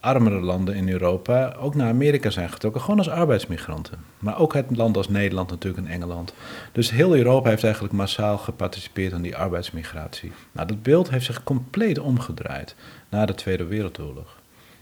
armere 0.00 0.40
landen 0.40 0.74
in 0.74 0.88
Europa 0.88 1.56
ook 1.58 1.74
naar 1.74 1.88
Amerika 1.88 2.30
zijn 2.30 2.50
getrokken, 2.50 2.80
gewoon 2.80 2.98
als 2.98 3.08
arbeidsmigranten. 3.08 3.98
Maar 4.18 4.38
ook 4.38 4.54
uit 4.54 4.76
landen 4.76 4.96
als 4.96 5.08
Nederland 5.08 5.50
natuurlijk 5.50 5.86
en 5.86 5.92
Engeland. 5.92 6.34
Dus 6.72 6.90
heel 6.90 7.16
Europa 7.16 7.48
heeft 7.48 7.64
eigenlijk 7.64 7.94
massaal 7.94 8.38
geparticipeerd 8.38 9.12
aan 9.12 9.22
die 9.22 9.36
arbeidsmigratie. 9.36 10.32
Nou, 10.52 10.66
dat 10.66 10.82
beeld 10.82 11.10
heeft 11.10 11.24
zich 11.24 11.42
compleet 11.42 11.98
omgedraaid 11.98 12.74
na 13.08 13.26
de 13.26 13.34
Tweede 13.34 13.64
Wereldoorlog. 13.64 14.36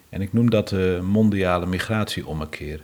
En 0.08 0.20
ik 0.20 0.32
noem 0.32 0.50
dat 0.50 0.68
de 0.68 0.99
mondiale 1.02 1.66
migratieommekeer. 1.66 2.80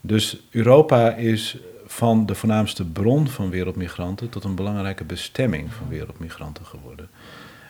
Dus 0.00 0.40
Europa 0.50 1.14
is 1.14 1.56
van 1.90 2.26
de 2.26 2.34
voornaamste 2.34 2.84
bron 2.84 3.28
van 3.28 3.50
wereldmigranten 3.50 4.28
tot 4.28 4.44
een 4.44 4.54
belangrijke 4.54 5.04
bestemming 5.04 5.72
van 5.72 5.88
wereldmigranten 5.88 6.64
geworden. 6.64 7.08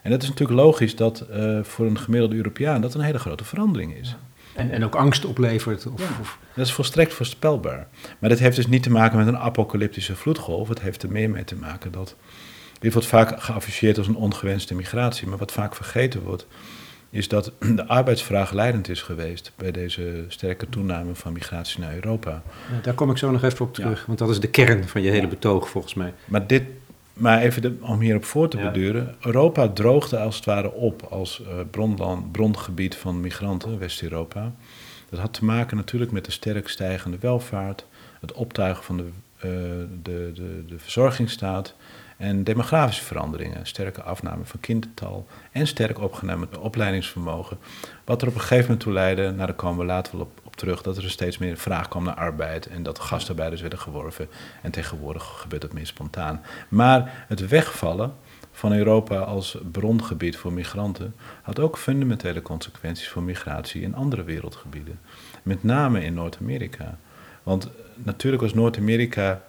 En 0.02 0.10
dat 0.10 0.22
is 0.22 0.28
natuurlijk 0.28 0.60
logisch 0.60 0.96
dat 0.96 1.26
uh, 1.30 1.62
voor 1.62 1.86
een 1.86 1.98
gemiddelde 1.98 2.36
Europeaan 2.36 2.80
dat 2.80 2.94
een 2.94 3.00
hele 3.00 3.18
grote 3.18 3.44
verandering 3.44 3.94
is. 3.94 4.16
En, 4.54 4.70
en 4.70 4.84
ook 4.84 4.94
angst 4.94 5.24
oplevert. 5.24 5.86
Of, 5.86 6.00
ja, 6.00 6.06
dat 6.54 6.66
is 6.66 6.72
volstrekt 6.72 7.14
voorspelbaar. 7.14 7.88
Maar 8.18 8.30
dat 8.30 8.38
heeft 8.38 8.56
dus 8.56 8.66
niet 8.66 8.82
te 8.82 8.90
maken 8.90 9.18
met 9.18 9.26
een 9.26 9.38
apocalyptische 9.38 10.16
vloedgolf. 10.16 10.68
Het 10.68 10.80
heeft 10.80 11.02
er 11.02 11.10
meer 11.10 11.30
mee 11.30 11.44
te 11.44 11.56
maken 11.56 11.92
dat. 11.92 12.16
Dit 12.78 12.92
wordt 12.92 13.08
vaak 13.08 13.42
geafficheerd 13.42 13.98
als 13.98 14.06
een 14.06 14.16
ongewenste 14.16 14.74
migratie. 14.74 15.28
Maar 15.28 15.38
wat 15.38 15.52
vaak 15.52 15.74
vergeten 15.74 16.22
wordt, 16.22 16.46
is 17.10 17.28
dat 17.28 17.52
de 17.76 17.86
arbeidsvraag 17.86 18.52
leidend 18.52 18.88
is 18.88 19.02
geweest 19.02 19.52
bij 19.56 19.70
deze 19.70 20.24
sterke 20.28 20.68
toename 20.68 21.14
van 21.14 21.32
migratie 21.32 21.80
naar 21.80 21.94
Europa. 21.94 22.42
Ja, 22.72 22.80
daar 22.82 22.94
kom 22.94 23.10
ik 23.10 23.16
zo 23.16 23.30
nog 23.30 23.42
even 23.42 23.64
op 23.64 23.74
terug, 23.74 24.06
want 24.06 24.18
dat 24.18 24.30
is 24.30 24.40
de 24.40 24.48
kern 24.48 24.88
van 24.88 25.02
je 25.02 25.10
hele 25.10 25.28
betoog 25.28 25.68
volgens 25.68 25.94
mij. 25.94 26.14
Maar, 26.24 26.46
dit, 26.46 26.62
maar 27.12 27.40
even 27.40 27.78
om 27.80 28.00
hierop 28.00 28.24
voor 28.24 28.48
te 28.48 28.56
beduren, 28.56 29.16
Europa 29.20 29.68
droogde 29.68 30.18
als 30.18 30.36
het 30.36 30.44
ware 30.44 30.72
op 30.72 31.02
als 31.02 31.40
uh, 31.42 31.48
bronland, 31.70 32.32
brongebied 32.32 32.96
van 32.96 33.20
migranten, 33.20 33.78
West-Europa. 33.78 34.52
Dat 35.10 35.20
had 35.20 35.32
te 35.32 35.44
maken 35.44 35.76
natuurlijk 35.76 36.12
met 36.12 36.24
de 36.24 36.30
sterk 36.30 36.68
stijgende 36.68 37.16
welvaart, 37.20 37.84
het 38.20 38.32
optuigen 38.32 38.84
van 38.84 38.96
de, 38.96 39.04
uh, 39.04 39.42
de, 40.02 40.30
de, 40.34 40.64
de 40.66 40.78
verzorgingsstaat 40.78 41.74
en 42.18 42.44
demografische 42.44 43.04
veranderingen, 43.04 43.66
sterke 43.66 44.02
afname 44.02 44.44
van 44.44 44.60
kindertal 44.60 45.26
en 45.52 45.66
sterk 45.66 46.00
opgenomen 46.00 46.60
opleidingsvermogen. 46.60 47.58
Wat 48.04 48.22
er 48.22 48.28
op 48.28 48.34
een 48.34 48.40
gegeven 48.40 48.62
moment 48.64 48.80
toe 48.80 48.92
leidde, 48.92 49.22
nou 49.22 49.36
daar 49.36 49.54
komen 49.54 49.78
we 49.78 49.84
later 49.84 50.16
wel 50.16 50.30
op, 50.44 50.56
terug, 50.56 50.82
dat 50.82 50.96
er 50.96 51.10
steeds 51.10 51.38
meer 51.38 51.56
vraag 51.56 51.88
kwam 51.88 52.04
naar 52.04 52.14
arbeid 52.14 52.66
en 52.66 52.82
dat 52.82 52.98
gastarbeiders 52.98 53.60
werden 53.60 53.78
geworven. 53.78 54.28
En 54.62 54.70
tegenwoordig 54.70 55.24
gebeurt 55.24 55.62
dat 55.62 55.72
meer 55.72 55.86
spontaan. 55.86 56.42
Maar 56.68 57.24
het 57.28 57.48
wegvallen 57.48 58.14
van 58.52 58.72
Europa 58.72 59.16
als 59.16 59.58
brongebied 59.72 60.36
voor 60.36 60.52
migranten 60.52 61.14
had 61.42 61.58
ook 61.58 61.78
fundamentele 61.78 62.42
consequenties 62.42 63.08
voor 63.08 63.22
migratie 63.22 63.82
in 63.82 63.94
andere 63.94 64.24
wereldgebieden. 64.24 65.00
Met 65.42 65.64
name 65.64 66.04
in 66.04 66.14
Noord-Amerika. 66.14 66.98
Want 67.42 67.70
natuurlijk 67.94 68.42
was 68.42 68.54
Noord-Amerika 68.54 69.42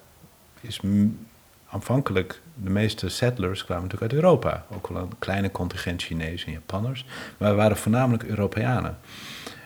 is 0.61 0.79
aanvankelijk 1.69 2.41
de 2.63 2.69
meeste 2.69 3.09
settlers 3.09 3.65
kwamen 3.65 3.83
natuurlijk 3.83 4.11
uit 4.11 4.21
Europa. 4.21 4.65
Ook 4.75 4.87
wel 4.87 5.01
een 5.01 5.19
kleine 5.19 5.51
contingent 5.51 6.01
Chinezen 6.01 6.47
en 6.47 6.53
Japanners. 6.53 7.05
Maar 7.37 7.49
we 7.49 7.55
waren 7.55 7.77
voornamelijk 7.77 8.23
Europeanen. 8.23 8.97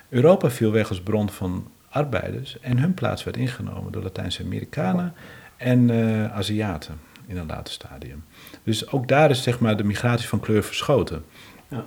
Europa 0.10 0.50
viel 0.50 0.72
weg 0.72 0.90
als 0.90 1.02
bron 1.02 1.30
van 1.30 1.68
arbeiders 1.90 2.60
en 2.60 2.78
hun 2.78 2.94
plaats 2.94 3.24
werd 3.24 3.38
ingenomen 3.38 3.92
door 3.92 4.04
Latijnse 4.04 4.44
Amerikanen 4.44 5.14
en 5.58 5.90
uh, 5.90 6.34
Aziaten 6.34 7.00
in 7.26 7.38
een 7.38 7.48
later 7.48 7.74
stadium. 7.74 8.24
Dus 8.64 8.92
ook 8.92 9.08
daar 9.08 9.30
is 9.30 9.44
zeg 9.44 9.60
maar 9.60 9.78
de 9.78 9.84
migratie 9.84 10.28
van 10.28 10.40
kleur 10.40 10.64
verschoten. 10.64 11.26
Ja. 11.68 11.84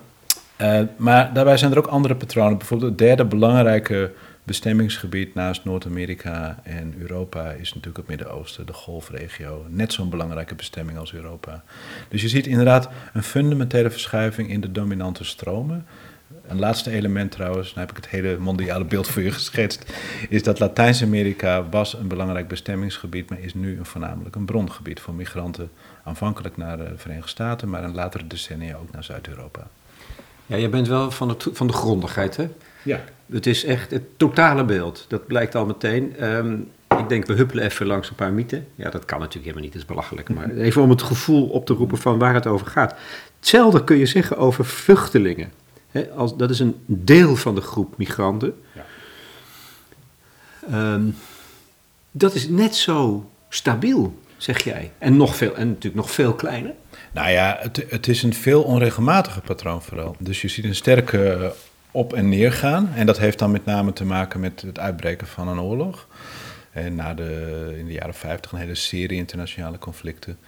Uh, 0.81 0.87
maar 0.97 1.33
daarbij 1.33 1.57
zijn 1.57 1.73
er 1.73 1.79
ook 1.79 1.87
andere 1.87 2.15
patronen. 2.15 2.59
Bijvoorbeeld 2.59 2.91
het 2.91 2.99
derde 2.99 3.25
belangrijke 3.25 4.13
bestemmingsgebied 4.47 5.35
naast 5.35 5.65
Noord-Amerika 5.65 6.61
en 6.63 6.95
Europa 6.99 7.51
is 7.51 7.69
natuurlijk 7.69 7.97
het 7.97 8.07
Midden-Oosten, 8.07 8.67
de 8.67 8.73
golfregio. 8.73 9.67
Net 9.69 9.93
zo'n 9.93 10.11
belangrijke 10.11 10.55
bestemming 10.55 10.99
als 10.99 11.13
Europa. 11.13 11.65
Dus 12.09 12.23
je 12.23 12.29
ziet 12.29 12.47
inderdaad 12.47 12.89
een 13.13 13.23
fundamentele 13.23 13.91
verschuiving 13.91 14.51
in 14.51 14.61
de 14.61 14.73
dominante 14.73 15.25
stromen. 15.25 15.87
Een 16.47 16.59
laatste 16.59 16.91
element 16.91 17.31
trouwens, 17.31 17.69
dan 17.69 17.79
heb 17.79 17.91
ik 17.91 17.97
het 17.97 18.09
hele 18.09 18.39
mondiale 18.39 18.85
beeld 18.85 19.09
voor 19.09 19.23
je 19.23 19.31
geschetst, 19.31 19.93
is 20.29 20.43
dat 20.43 20.59
Latijns-Amerika 20.59 21.69
was 21.69 21.95
een 21.95 22.09
belangrijk 22.09 22.49
bestemmingsgebied, 22.49 23.31
maar 23.31 23.41
is 23.41 23.55
nu 23.55 23.79
een 23.79 23.87
voornamelijk 23.87 24.37
een 24.37 24.45
brongebied 24.45 25.01
voor 25.01 25.15
migranten, 25.15 25.71
aanvankelijk 26.05 26.57
naar 26.57 26.77
de 26.77 26.93
Verenigde 26.97 27.29
Staten, 27.29 27.71
maar 27.71 27.83
in 27.83 27.95
latere 27.95 28.27
decennia 28.27 28.77
ook 28.77 28.93
naar 28.93 29.05
Zuid-Europa. 29.05 29.67
Ja, 30.47 30.57
je 30.57 30.69
bent 30.69 30.89
wel 30.89 31.11
van, 31.11 31.29
het, 31.29 31.49
van 31.53 31.67
de 31.67 31.73
grondigheid, 31.73 32.37
hè? 32.37 32.49
Ja. 32.87 33.05
Het 33.33 33.47
is 33.47 33.65
echt 33.65 33.91
het 33.91 34.19
totale 34.19 34.65
beeld. 34.65 35.05
Dat 35.09 35.27
blijkt 35.27 35.55
al 35.55 35.67
meteen. 35.67 36.17
Ehm, 36.17 36.57
ik 36.99 37.09
denk, 37.09 37.27
we 37.27 37.33
huppelen 37.33 37.65
even 37.65 37.87
langs 37.87 38.09
een 38.09 38.15
paar 38.15 38.33
mythen. 38.33 38.67
Ja, 38.75 38.91
dat 38.91 39.05
kan 39.05 39.19
natuurlijk 39.19 39.45
helemaal 39.45 39.65
niet, 39.65 39.73
dat 39.73 39.83
is 39.83 39.89
belachelijk. 39.89 40.29
Maar 40.29 40.51
even 40.51 40.83
om 40.83 40.91
het 40.91 41.03
gevoel 41.03 41.49
op 41.49 41.67
te 41.67 41.73
roepen 41.73 41.99
van 41.99 42.19
waar 42.19 42.35
het 42.35 42.47
over 42.47 42.67
gaat. 42.67 42.95
Hetzelfde 43.39 43.85
kun 43.85 43.97
je 43.97 44.07
zeggen 44.07 44.37
over 44.37 44.65
vluchtelingen. 44.65 45.53
als, 46.17 46.37
dat 46.37 46.51
is 46.51 46.59
een 46.59 46.77
deel 46.87 47.37
van 47.37 47.55
de 47.55 47.61
groep 47.61 47.99
migranten. 47.99 48.55
Ja. 48.73 48.85
Ehm, 50.71 51.05
dat 52.11 52.35
is 52.35 52.49
net 52.49 52.75
zo 52.75 53.31
stabiel, 53.49 54.19
zeg 54.37 54.65
jij. 54.65 54.93
En, 54.99 55.17
nog 55.17 55.37
veel, 55.37 55.57
en 55.57 55.69
natuurlijk 55.69 55.95
nog 55.95 56.11
veel 56.11 56.35
kleiner. 56.35 56.73
Nou 57.13 57.31
ja, 57.31 57.57
het, 57.61 57.85
het 57.89 58.09
is 58.09 58.23
een 58.23 58.35
veel 58.35 58.63
onregelmatiger 58.63 59.43
patroon 59.43 59.83
vooral. 59.83 60.17
Dus 60.19 60.43
je 60.43 60.49
ziet 60.49 60.65
een 60.65 60.75
sterke 60.75 61.53
op 61.91 62.13
en 62.13 62.29
neer 62.29 62.53
gaan. 62.53 62.93
En 62.95 63.07
dat 63.07 63.19
heeft 63.19 63.39
dan 63.39 63.51
met 63.51 63.65
name 63.65 63.93
te 63.93 64.05
maken 64.05 64.41
met 64.41 64.61
het 64.61 64.79
uitbreken 64.79 65.27
van 65.27 65.49
een 65.49 65.61
oorlog. 65.61 66.09
En 66.71 66.95
na 66.95 67.15
de, 67.15 67.75
in 67.79 67.87
de 67.87 67.93
jaren 67.93 68.15
50 68.15 68.53
een 68.53 68.59
hele 68.59 68.75
serie 68.75 69.19
internationale 69.19 69.79
conflicten. 69.79 70.39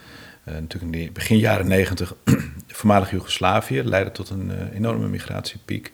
Uh, 0.48 0.54
natuurlijk 0.54 0.94
in 0.94 1.12
begin 1.12 1.38
jaren 1.38 1.68
90 1.68 2.14
voormalig 2.68 3.10
Joegoslavië 3.10 3.82
leidde 3.82 4.12
tot 4.12 4.30
een 4.30 4.50
uh, 4.50 4.74
enorme 4.74 5.08
migratiepiek. 5.08 5.92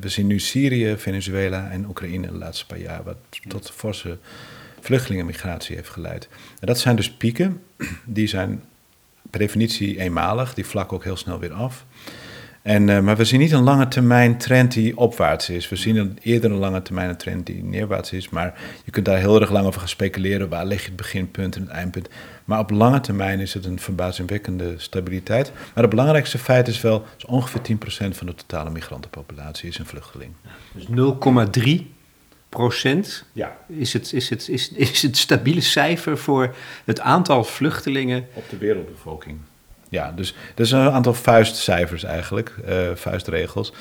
We 0.00 0.08
zien 0.08 0.26
nu 0.26 0.38
Syrië, 0.38 0.96
Venezuela 0.96 1.70
en 1.70 1.88
Oekraïne 1.88 2.26
de 2.26 2.32
laatste 2.32 2.66
paar 2.66 2.78
jaar, 2.78 3.02
wat 3.02 3.16
tot 3.48 3.70
forse 3.70 4.18
vluchtelingenmigratie 4.80 5.76
heeft 5.76 5.88
geleid. 5.88 6.28
En 6.60 6.66
dat 6.66 6.78
zijn 6.78 6.96
dus 6.96 7.10
pieken, 7.10 7.62
die 8.04 8.26
zijn 8.26 8.62
per 9.30 9.40
definitie 9.40 10.00
eenmalig, 10.00 10.54
die 10.54 10.66
vlakken 10.66 10.96
ook 10.96 11.04
heel 11.04 11.16
snel 11.16 11.38
weer 11.38 11.52
af. 11.52 11.84
En, 12.62 12.88
uh, 12.88 13.00
maar 13.00 13.16
we 13.16 13.24
zien 13.24 13.40
niet 13.40 13.52
een 13.52 13.62
lange 13.62 13.88
termijn 13.88 14.38
trend 14.38 14.72
die 14.72 14.96
opwaarts 14.96 15.50
is. 15.50 15.68
We 15.68 15.76
zien 15.76 15.96
een, 15.96 16.18
eerder 16.22 16.50
een 16.50 16.56
lange 16.56 16.82
termijn 16.82 17.16
trend 17.16 17.46
die 17.46 17.64
neerwaarts 17.64 18.12
is. 18.12 18.28
Maar 18.28 18.60
je 18.84 18.90
kunt 18.90 19.06
daar 19.06 19.18
heel 19.18 19.40
erg 19.40 19.50
lang 19.50 19.66
over 19.66 19.80
gaan 19.80 19.88
speculeren. 19.88 20.48
Waar 20.48 20.64
leg 20.64 20.80
je 20.80 20.86
het 20.86 20.96
beginpunt 20.96 21.56
en 21.56 21.62
het 21.62 21.70
eindpunt? 21.70 22.08
Maar 22.44 22.58
op 22.58 22.70
lange 22.70 23.00
termijn 23.00 23.40
is 23.40 23.54
het 23.54 23.64
een 23.64 23.80
verbazingwekkende 23.80 24.74
stabiliteit. 24.76 25.52
Maar 25.54 25.82
het 25.82 25.90
belangrijkste 25.90 26.38
feit 26.38 26.68
is 26.68 26.80
wel... 26.80 27.04
dat 27.16 27.30
ongeveer 27.30 27.60
10% 28.06 28.16
van 28.16 28.26
de 28.26 28.34
totale 28.34 28.70
migrantenpopulatie 28.70 29.68
is 29.68 29.78
een 29.78 29.86
vluchteling. 29.86 30.32
Dus 30.72 30.86
0,3 31.80 31.86
procent 32.48 33.24
ja. 33.32 33.56
is, 33.66 33.92
het, 33.92 34.12
is, 34.12 34.30
het, 34.30 34.48
is, 34.48 34.72
is 34.72 35.02
het 35.02 35.16
stabiele 35.16 35.60
cijfer 35.60 36.18
voor 36.18 36.54
het 36.84 37.00
aantal 37.00 37.44
vluchtelingen... 37.44 38.26
Op 38.32 38.44
de 38.50 38.58
wereldbevolking. 38.58 39.38
Ja, 39.92 40.12
dus 40.16 40.34
dat 40.54 40.66
is 40.66 40.72
een 40.72 40.90
aantal 40.90 41.14
vuistcijfers 41.14 42.04
eigenlijk, 42.04 42.54
uh, 42.68 42.90
vuistregels. 42.94 43.72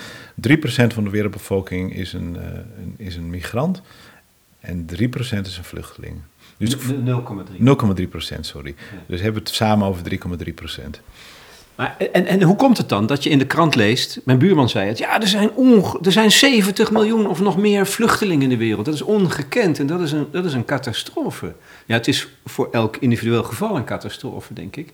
3% 0.47 0.93
van 0.93 1.03
de 1.03 1.09
wereldbevolking 1.09 1.95
is 1.95 2.13
een, 2.13 2.35
uh, 2.35 2.43
een, 2.77 2.93
is 2.97 3.15
een 3.15 3.29
migrant 3.29 3.81
en 4.59 4.85
3% 4.85 4.95
is 5.19 5.57
een 5.57 5.63
vluchteling. 5.63 6.21
Dus 6.57 6.75
0,3. 6.75 6.79
0,3% 6.79 8.39
sorry. 8.39 8.75
Dus 9.05 9.21
hebben 9.21 9.41
we 9.41 9.47
het 9.47 9.55
samen 9.55 9.87
over 9.87 10.03
3,3% 10.09 11.01
Maar, 11.75 11.95
en, 12.11 12.25
en 12.25 12.41
hoe 12.41 12.55
komt 12.55 12.77
het 12.77 12.89
dan 12.89 13.05
dat 13.05 13.23
je 13.23 13.29
in 13.29 13.39
de 13.39 13.45
krant 13.45 13.75
leest, 13.75 14.21
mijn 14.25 14.37
buurman 14.37 14.69
zei 14.69 14.87
het, 14.87 14.97
ja, 14.97 15.21
er 15.21 15.27
zijn, 15.27 15.49
er 16.01 16.11
zijn 16.11 16.31
70 16.31 16.91
miljoen 16.91 17.27
of 17.27 17.39
nog 17.39 17.57
meer 17.57 17.87
vluchtelingen 17.87 18.43
in 18.43 18.49
de 18.49 18.57
wereld. 18.57 18.85
Dat 18.85 18.93
is 18.93 19.01
ongekend 19.01 19.79
en 19.79 19.87
dat 19.87 20.01
is, 20.01 20.11
een, 20.11 20.27
dat 20.31 20.45
is 20.45 20.53
een 20.53 20.65
catastrofe. 20.65 21.53
Ja, 21.85 21.95
het 21.95 22.07
is 22.07 22.27
voor 22.45 22.69
elk 22.71 22.97
individueel 22.97 23.43
geval 23.43 23.75
een 23.75 23.85
catastrofe, 23.85 24.53
denk 24.53 24.75
ik. 24.75 24.93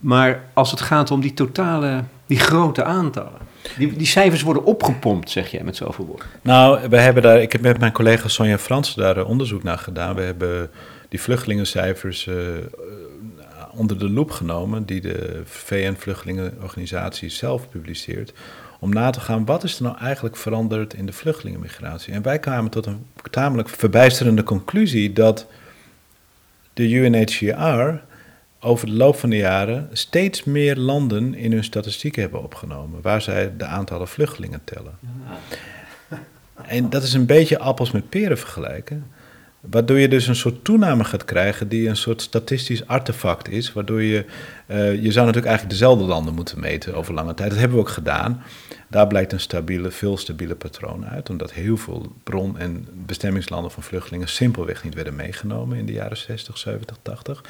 Maar 0.00 0.44
als 0.52 0.70
het 0.70 0.80
gaat 0.80 1.10
om 1.10 1.20
die 1.20 1.34
totale, 1.34 2.04
die 2.26 2.38
grote 2.38 2.84
aantallen. 2.84 3.48
Die, 3.78 3.96
die 3.96 4.06
cijfers 4.06 4.42
worden 4.42 4.64
opgepompt, 4.64 5.30
zeg 5.30 5.50
je 5.50 5.64
met 5.64 5.76
zoveel 5.76 6.06
woorden. 6.06 6.26
Nou, 6.42 6.88
we 6.88 6.96
hebben 6.96 7.22
daar, 7.22 7.42
ik 7.42 7.52
heb 7.52 7.60
met 7.60 7.78
mijn 7.78 7.92
collega 7.92 8.28
Sonja 8.28 8.58
Frans 8.58 8.94
daar 8.94 9.16
eh, 9.16 9.28
onderzoek 9.28 9.62
naar 9.62 9.78
gedaan. 9.78 10.14
We 10.14 10.22
hebben 10.22 10.70
die 11.08 11.20
vluchtelingencijfers 11.20 12.26
uh, 12.26 12.36
onder 13.72 13.98
de 13.98 14.10
loep 14.10 14.30
genomen, 14.30 14.84
die 14.84 15.00
de 15.00 15.42
VN-vluchtelingenorganisatie 15.44 17.28
zelf 17.28 17.68
publiceert. 17.68 18.32
Om 18.78 18.92
na 18.92 19.10
te 19.10 19.20
gaan, 19.20 19.44
wat 19.44 19.64
is 19.64 19.76
er 19.76 19.82
nou 19.82 19.98
eigenlijk 19.98 20.36
veranderd 20.36 20.94
in 20.94 21.06
de 21.06 21.12
vluchtelingenmigratie? 21.12 22.12
En 22.12 22.22
wij 22.22 22.38
kwamen 22.38 22.70
tot 22.70 22.86
een 22.86 23.06
tamelijk 23.30 23.68
verbijsterende 23.68 24.42
conclusie 24.42 25.12
dat 25.12 25.46
de 26.72 26.92
UNHCR 26.92 28.08
over 28.60 28.86
de 28.86 28.92
loop 28.92 29.16
van 29.16 29.30
de 29.30 29.36
jaren 29.36 29.88
steeds 29.92 30.44
meer 30.44 30.76
landen 30.76 31.34
in 31.34 31.52
hun 31.52 31.64
statistieken 31.64 32.22
hebben 32.22 32.42
opgenomen, 32.42 33.02
waar 33.02 33.22
zij 33.22 33.56
de 33.56 33.64
aantallen 33.64 34.08
vluchtelingen 34.08 34.60
tellen. 34.64 34.98
En 36.66 36.90
dat 36.90 37.02
is 37.02 37.12
een 37.12 37.26
beetje 37.26 37.58
appels 37.58 37.90
met 37.90 38.08
peren 38.08 38.38
vergelijken. 38.38 39.06
Waardoor 39.60 39.98
je 39.98 40.08
dus 40.08 40.26
een 40.26 40.36
soort 40.36 40.64
toename 40.64 41.04
gaat 41.04 41.24
krijgen 41.24 41.68
die 41.68 41.88
een 41.88 41.96
soort 41.96 42.22
statistisch 42.22 42.86
artefact 42.86 43.48
is. 43.48 43.72
Waardoor 43.72 44.02
je, 44.02 44.24
uh, 44.66 44.76
je 45.02 45.12
zou 45.12 45.26
natuurlijk 45.26 45.46
eigenlijk 45.46 45.70
dezelfde 45.70 46.04
landen 46.04 46.34
moeten 46.34 46.60
meten 46.60 46.94
over 46.94 47.14
lange 47.14 47.34
tijd. 47.34 47.50
Dat 47.50 47.58
hebben 47.58 47.76
we 47.76 47.82
ook 47.82 47.90
gedaan. 47.90 48.42
Daar 48.90 49.06
blijkt 49.06 49.32
een 49.32 49.40
stabiele, 49.40 49.90
veel 49.90 50.16
stabiele 50.16 50.54
patroon 50.54 51.06
uit. 51.06 51.30
Omdat 51.30 51.52
heel 51.52 51.76
veel 51.76 52.12
bron- 52.22 52.58
en 52.58 52.86
bestemmingslanden 52.92 53.70
van 53.70 53.82
vluchtelingen 53.82 54.28
simpelweg 54.28 54.84
niet 54.84 54.94
werden 54.94 55.16
meegenomen 55.16 55.78
in 55.78 55.86
de 55.86 55.92
jaren 55.92 56.16
60, 56.16 56.58
70, 56.58 56.96
80. 57.02 57.44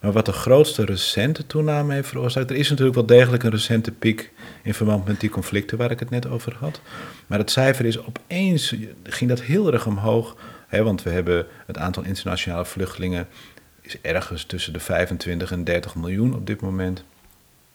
Maar 0.00 0.12
wat 0.12 0.26
de 0.26 0.32
grootste 0.32 0.84
recente 0.84 1.46
toename 1.46 1.94
heeft 1.94 2.08
veroorzaakt. 2.08 2.50
Er 2.50 2.56
is 2.56 2.68
natuurlijk 2.68 2.96
wel 2.96 3.06
degelijk 3.06 3.42
een 3.42 3.50
recente 3.50 3.92
piek 3.92 4.32
in 4.62 4.74
verband 4.74 5.06
met 5.06 5.20
die 5.20 5.30
conflicten 5.30 5.78
waar 5.78 5.90
ik 5.90 6.00
het 6.00 6.10
net 6.10 6.26
over 6.26 6.56
had. 6.58 6.80
Maar 7.26 7.38
het 7.38 7.50
cijfer 7.50 7.84
is 7.84 8.04
opeens, 8.04 8.74
ging 9.02 9.30
dat 9.30 9.40
heel 9.40 9.72
erg 9.72 9.86
omhoog 9.86 10.36
want 10.70 11.02
we 11.02 11.10
hebben 11.10 11.46
het 11.66 11.78
aantal 11.78 12.02
internationale 12.02 12.64
vluchtelingen 12.64 13.28
is 13.80 14.00
ergens 14.00 14.44
tussen 14.44 14.72
de 14.72 14.80
25 14.80 15.52
en 15.52 15.64
30 15.64 15.94
miljoen 15.94 16.34
op 16.34 16.46
dit 16.46 16.60
moment. 16.60 17.04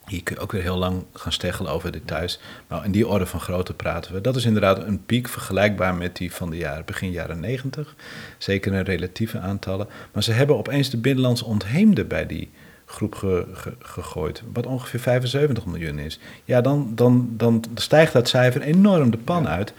Hier 0.08 0.24
kun 0.24 0.36
je 0.36 0.42
ook 0.42 0.52
weer 0.52 0.62
heel 0.62 0.78
lang 0.78 1.04
gaan 1.14 1.32
steggelen 1.32 1.72
over 1.72 1.92
details. 1.92 2.40
Maar 2.68 2.86
in 2.86 2.92
die 2.92 3.08
orde 3.08 3.26
van 3.26 3.40
grootte 3.40 3.74
praten 3.74 4.14
we. 4.14 4.22
Dat 4.22 4.36
is 4.36 4.46
inderdaad 4.46 4.84
een 4.84 5.06
piek 5.06 5.28
vergelijkbaar 5.28 5.96
met 5.96 6.16
die 6.16 6.34
van 6.34 6.50
de 6.50 6.58
jaren, 6.58 6.86
begin 6.86 7.12
jaren 7.12 7.40
90. 7.40 7.96
Zeker 8.38 8.74
in 8.74 8.84
relatieve 8.84 9.40
aantallen. 9.40 9.88
Maar 10.12 10.24
ze 10.24 10.32
hebben 10.32 10.58
opeens 10.58 10.90
de 10.90 10.98
binnenlands 10.98 11.42
ontheemde 11.42 12.06
bij 12.06 12.26
die 12.26 12.50
groep 12.86 13.46
gegooid. 13.80 14.44
Wat 14.54 14.66
ongeveer 14.66 15.00
75 15.00 15.66
miljoen 15.66 16.00
is. 16.00 16.20
Ja, 16.44 16.62
dan, 16.62 16.92
dan, 16.96 17.30
dan 17.32 17.64
stijgt 17.76 18.14
dat 18.14 18.28
cijfer 18.28 18.62
enorm 18.62 19.12
de 19.12 19.18
pan 19.18 19.48
uit. 19.48 19.74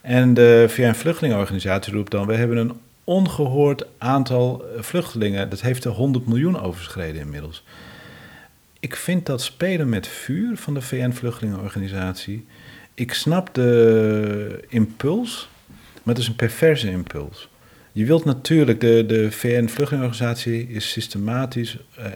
En 0.00 0.34
de 0.34 0.64
VN-vluchtelingenorganisatie 0.68 1.92
roept 1.92 2.10
dan: 2.10 2.26
we 2.26 2.34
hebben 2.34 2.56
een 2.56 2.80
ongehoord 3.04 3.86
aantal 3.98 4.64
vluchtelingen. 4.78 5.50
Dat 5.50 5.60
heeft 5.60 5.82
de 5.82 5.88
100 5.88 6.26
miljoen 6.26 6.60
overschreden 6.60 7.20
inmiddels. 7.20 7.64
Ik 8.80 8.96
vind 8.96 9.26
dat 9.26 9.42
spelen 9.42 9.88
met 9.88 10.06
vuur 10.06 10.56
van 10.56 10.74
de 10.74 10.82
VN-vluchtelingenorganisatie. 10.82 12.46
Ik 12.94 13.12
snap 13.12 13.54
de 13.54 14.64
impuls, 14.68 15.48
maar 16.02 16.14
het 16.14 16.22
is 16.22 16.28
een 16.28 16.36
perverse 16.36 16.90
impuls. 16.90 17.48
Je 17.92 18.04
wilt 18.04 18.24
natuurlijk, 18.24 18.80
de, 18.80 19.04
de 19.06 19.32
VN-vluchtelingenorganisatie 19.32 20.68
is 20.68 20.90
systematisch 20.90 21.78
eh, 21.96 22.06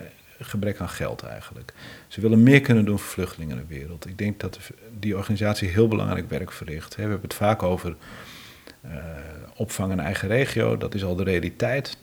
gebrek 0.40 0.80
aan 0.80 0.88
geld 0.88 1.22
eigenlijk. 1.22 1.72
Ze 2.08 2.20
willen 2.20 2.42
meer 2.42 2.60
kunnen 2.60 2.84
doen 2.84 2.98
voor 2.98 3.12
vluchtelingen 3.12 3.58
in 3.58 3.66
de 3.68 3.74
wereld. 3.74 4.06
Ik 4.06 4.18
denk 4.18 4.40
dat 4.40 4.58
die 4.98 5.16
organisatie 5.16 5.68
heel 5.68 5.88
belangrijk 5.88 6.30
werk 6.30 6.52
verricht. 6.52 6.94
We 6.94 7.00
hebben 7.00 7.20
het 7.22 7.34
vaak 7.34 7.62
over 7.62 7.96
uh, 8.84 8.92
opvang 9.56 9.92
in 9.92 10.00
eigen 10.00 10.28
regio. 10.28 10.76
Dat 10.76 10.94
is 10.94 11.04
al 11.04 11.16
de 11.16 11.22
realiteit. 11.22 11.96
80% 11.96 11.98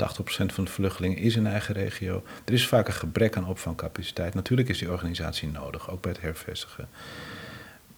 van 0.46 0.64
de 0.64 0.72
vluchtelingen 0.72 1.18
is 1.18 1.36
in 1.36 1.48
eigen 1.48 1.74
regio. 1.74 2.24
Er 2.46 2.54
is 2.54 2.68
vaak 2.68 2.88
een 2.88 2.94
gebrek 2.94 3.38
aan 3.38 3.48
opvangcapaciteit. 3.48 4.34
Natuurlijk 4.34 4.70
is 4.70 4.78
die 4.78 4.92
organisatie 4.92 5.50
nodig, 5.50 5.92
ook 5.92 6.02
bij 6.02 6.12
het 6.12 6.22
hervestigen. 6.22 6.88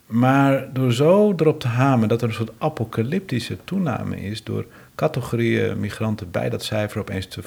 Maar 0.06 0.74
door 0.74 0.94
zo 0.94 1.34
erop 1.38 1.60
te 1.60 1.68
hamen 1.68 2.08
dat 2.08 2.22
er 2.22 2.28
een 2.28 2.34
soort 2.34 2.52
apocalyptische 2.58 3.58
toename 3.64 4.22
is 4.22 4.44
door 4.44 4.66
categorieën 4.96 5.80
migranten 5.80 6.32
bij 6.32 6.50
dat 6.50 6.64
cijfer 6.64 7.00
opeens 7.00 7.26
te 7.26 7.42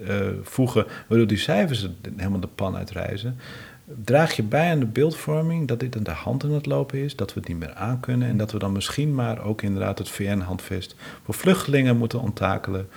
uh, 0.00 0.26
voegen, 0.42 0.86
waardoor 1.06 1.26
die 1.26 1.38
cijfers 1.38 1.88
helemaal 2.16 2.40
de 2.40 2.46
pan 2.46 2.76
uitreizen, 2.76 3.38
draag 3.84 4.32
je 4.36 4.42
bij 4.42 4.70
aan 4.70 4.78
de 4.78 4.86
beeldvorming 4.86 5.68
dat 5.68 5.80
dit 5.80 5.96
aan 5.96 6.02
de 6.02 6.10
hand 6.10 6.44
aan 6.44 6.52
het 6.52 6.66
lopen 6.66 6.98
is, 6.98 7.16
dat 7.16 7.34
we 7.34 7.40
het 7.40 7.48
niet 7.48 7.58
meer 7.58 7.74
aankunnen 7.74 8.28
en 8.28 8.36
dat 8.36 8.52
we 8.52 8.58
dan 8.58 8.72
misschien 8.72 9.14
maar 9.14 9.44
ook 9.44 9.62
inderdaad 9.62 9.98
het 9.98 10.08
VN-handvest 10.08 10.94
voor 11.24 11.34
vluchtelingen 11.34 11.96
moeten 11.96 12.20
onttakelen. 12.20 12.88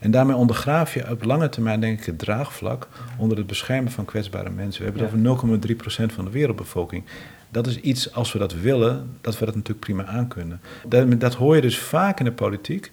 En 0.00 0.10
daarmee 0.10 0.36
ondergraaf 0.36 0.94
je 0.94 1.10
op 1.10 1.24
lange 1.24 1.48
termijn 1.48 1.80
denk 1.80 1.98
ik 1.98 2.06
het 2.06 2.18
draagvlak 2.18 2.88
onder 3.18 3.38
het 3.38 3.46
beschermen 3.46 3.92
van 3.92 4.04
kwetsbare 4.04 4.50
mensen. 4.50 4.84
We 4.84 4.90
hebben 4.90 5.24
het 5.24 5.30
over 5.30 6.08
0,3% 6.10 6.14
van 6.14 6.24
de 6.24 6.30
wereldbevolking. 6.30 7.04
Dat 7.50 7.66
is 7.66 7.80
iets, 7.80 8.14
als 8.14 8.32
we 8.32 8.38
dat 8.38 8.54
willen, 8.54 9.16
dat 9.20 9.38
we 9.38 9.44
dat 9.44 9.54
natuurlijk 9.54 9.84
prima 9.84 10.04
aankunnen. 10.04 10.60
Dat, 10.88 11.20
dat 11.20 11.34
hoor 11.34 11.54
je 11.54 11.60
dus 11.60 11.78
vaak 11.78 12.18
in 12.18 12.24
de 12.24 12.32
politiek. 12.32 12.92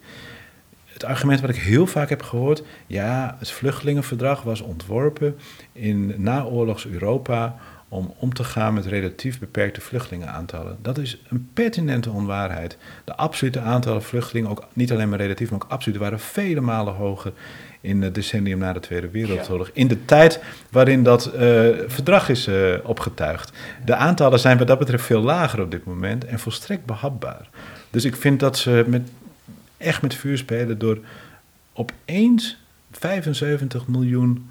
Het 1.00 1.10
argument 1.10 1.42
wat 1.42 1.50
ik 1.50 1.56
heel 1.56 1.88
vaak 1.88 2.10
heb 2.10 2.22
gehoord, 2.22 2.64
ja, 2.88 3.36
het 3.40 3.52
vluchtelingenverdrag 3.52 4.42
was 4.42 4.62
ontworpen 4.62 5.38
in 5.72 6.14
naoorlogs 6.18 6.88
Europa 6.88 7.56
om 7.90 8.14
om 8.18 8.34
te 8.34 8.44
gaan 8.44 8.74
met 8.74 8.86
relatief 8.86 9.40
beperkte 9.40 9.82
vluchtelingenaantallen. 9.82 10.78
Dat 10.82 10.98
is 10.98 11.22
een 11.30 11.50
pertinente 11.54 12.10
onwaarheid. 12.10 12.78
De 13.04 13.16
absolute 13.16 13.60
aantallen 13.60 14.04
vluchtelingen, 14.04 14.50
ook 14.50 14.68
niet 14.74 14.92
alleen 14.92 15.10
maar 15.10 15.20
relatief, 15.20 15.50
maar 15.52 15.62
ook 15.64 15.72
absoluut, 15.72 16.00
waren 16.00 16.20
vele 16.20 16.62
malen 16.62 16.94
hoger 16.94 17.34
in 17.82 18.02
het 18.02 18.16
decennium 18.16 18.60
na 18.60 18.74
de 18.74 18.80
Tweede 18.80 19.10
Wereldoorlog. 19.10 19.70
In 19.74 19.88
de 19.88 20.06
tijd 20.06 20.44
waarin 20.70 21.04
dat 21.04 21.32
uh, 21.34 21.42
verdrag 21.88 22.30
is 22.30 22.48
uh, 22.48 22.76
opgetuigd. 22.84 23.52
De 23.86 23.96
aantallen 23.96 24.40
zijn 24.40 24.58
wat 24.58 24.68
dat 24.68 24.80
betreft 24.80 25.06
veel 25.06 25.22
lager 25.22 25.62
op 25.62 25.72
dit 25.72 25.86
moment 25.86 26.26
en 26.26 26.40
volstrekt 26.40 26.86
behapbaar. 26.86 27.50
Dus 27.90 28.06
ik 28.06 28.16
vind 28.16 28.40
dat 28.40 28.58
ze 28.58 28.86
met 28.88 29.10
echt 29.80 30.02
met 30.02 30.16
vuur 30.16 30.38
spelen 30.38 30.78
door 30.78 31.00
opeens 31.74 32.58
75 32.92 33.88
miljoen 33.88 34.50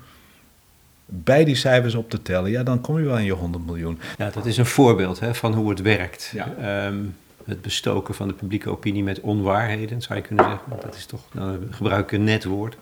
bij 1.10 1.44
die 1.44 1.54
cijfers 1.54 1.94
op 1.94 2.10
te 2.10 2.22
tellen, 2.22 2.50
ja, 2.50 2.62
dan 2.62 2.80
kom 2.80 2.98
je 2.98 3.04
wel 3.04 3.18
in 3.18 3.24
je 3.24 3.32
100 3.32 3.66
miljoen. 3.66 3.98
Ja, 4.18 4.30
dat 4.30 4.46
is 4.46 4.56
een 4.56 4.66
voorbeeld 4.66 5.20
hè, 5.20 5.34
van 5.34 5.54
hoe 5.54 5.70
het 5.70 5.80
werkt. 5.80 6.30
Ja. 6.34 6.54
Ehm, 6.54 7.04
het 7.44 7.62
bestoken 7.62 8.14
van 8.14 8.28
de 8.28 8.34
publieke 8.34 8.70
opinie 8.70 9.02
met 9.02 9.20
onwaarheden, 9.20 10.02
zou 10.02 10.18
je 10.18 10.24
kunnen 10.24 10.44
zeggen. 10.44 10.72
Dat 10.80 10.94
is 10.94 11.06
toch, 11.06 11.20
nou, 11.32 11.58
gebruik 11.70 12.12
ik 12.12 12.18
een 12.18 12.24
net 12.24 12.44
woord. 12.44 12.76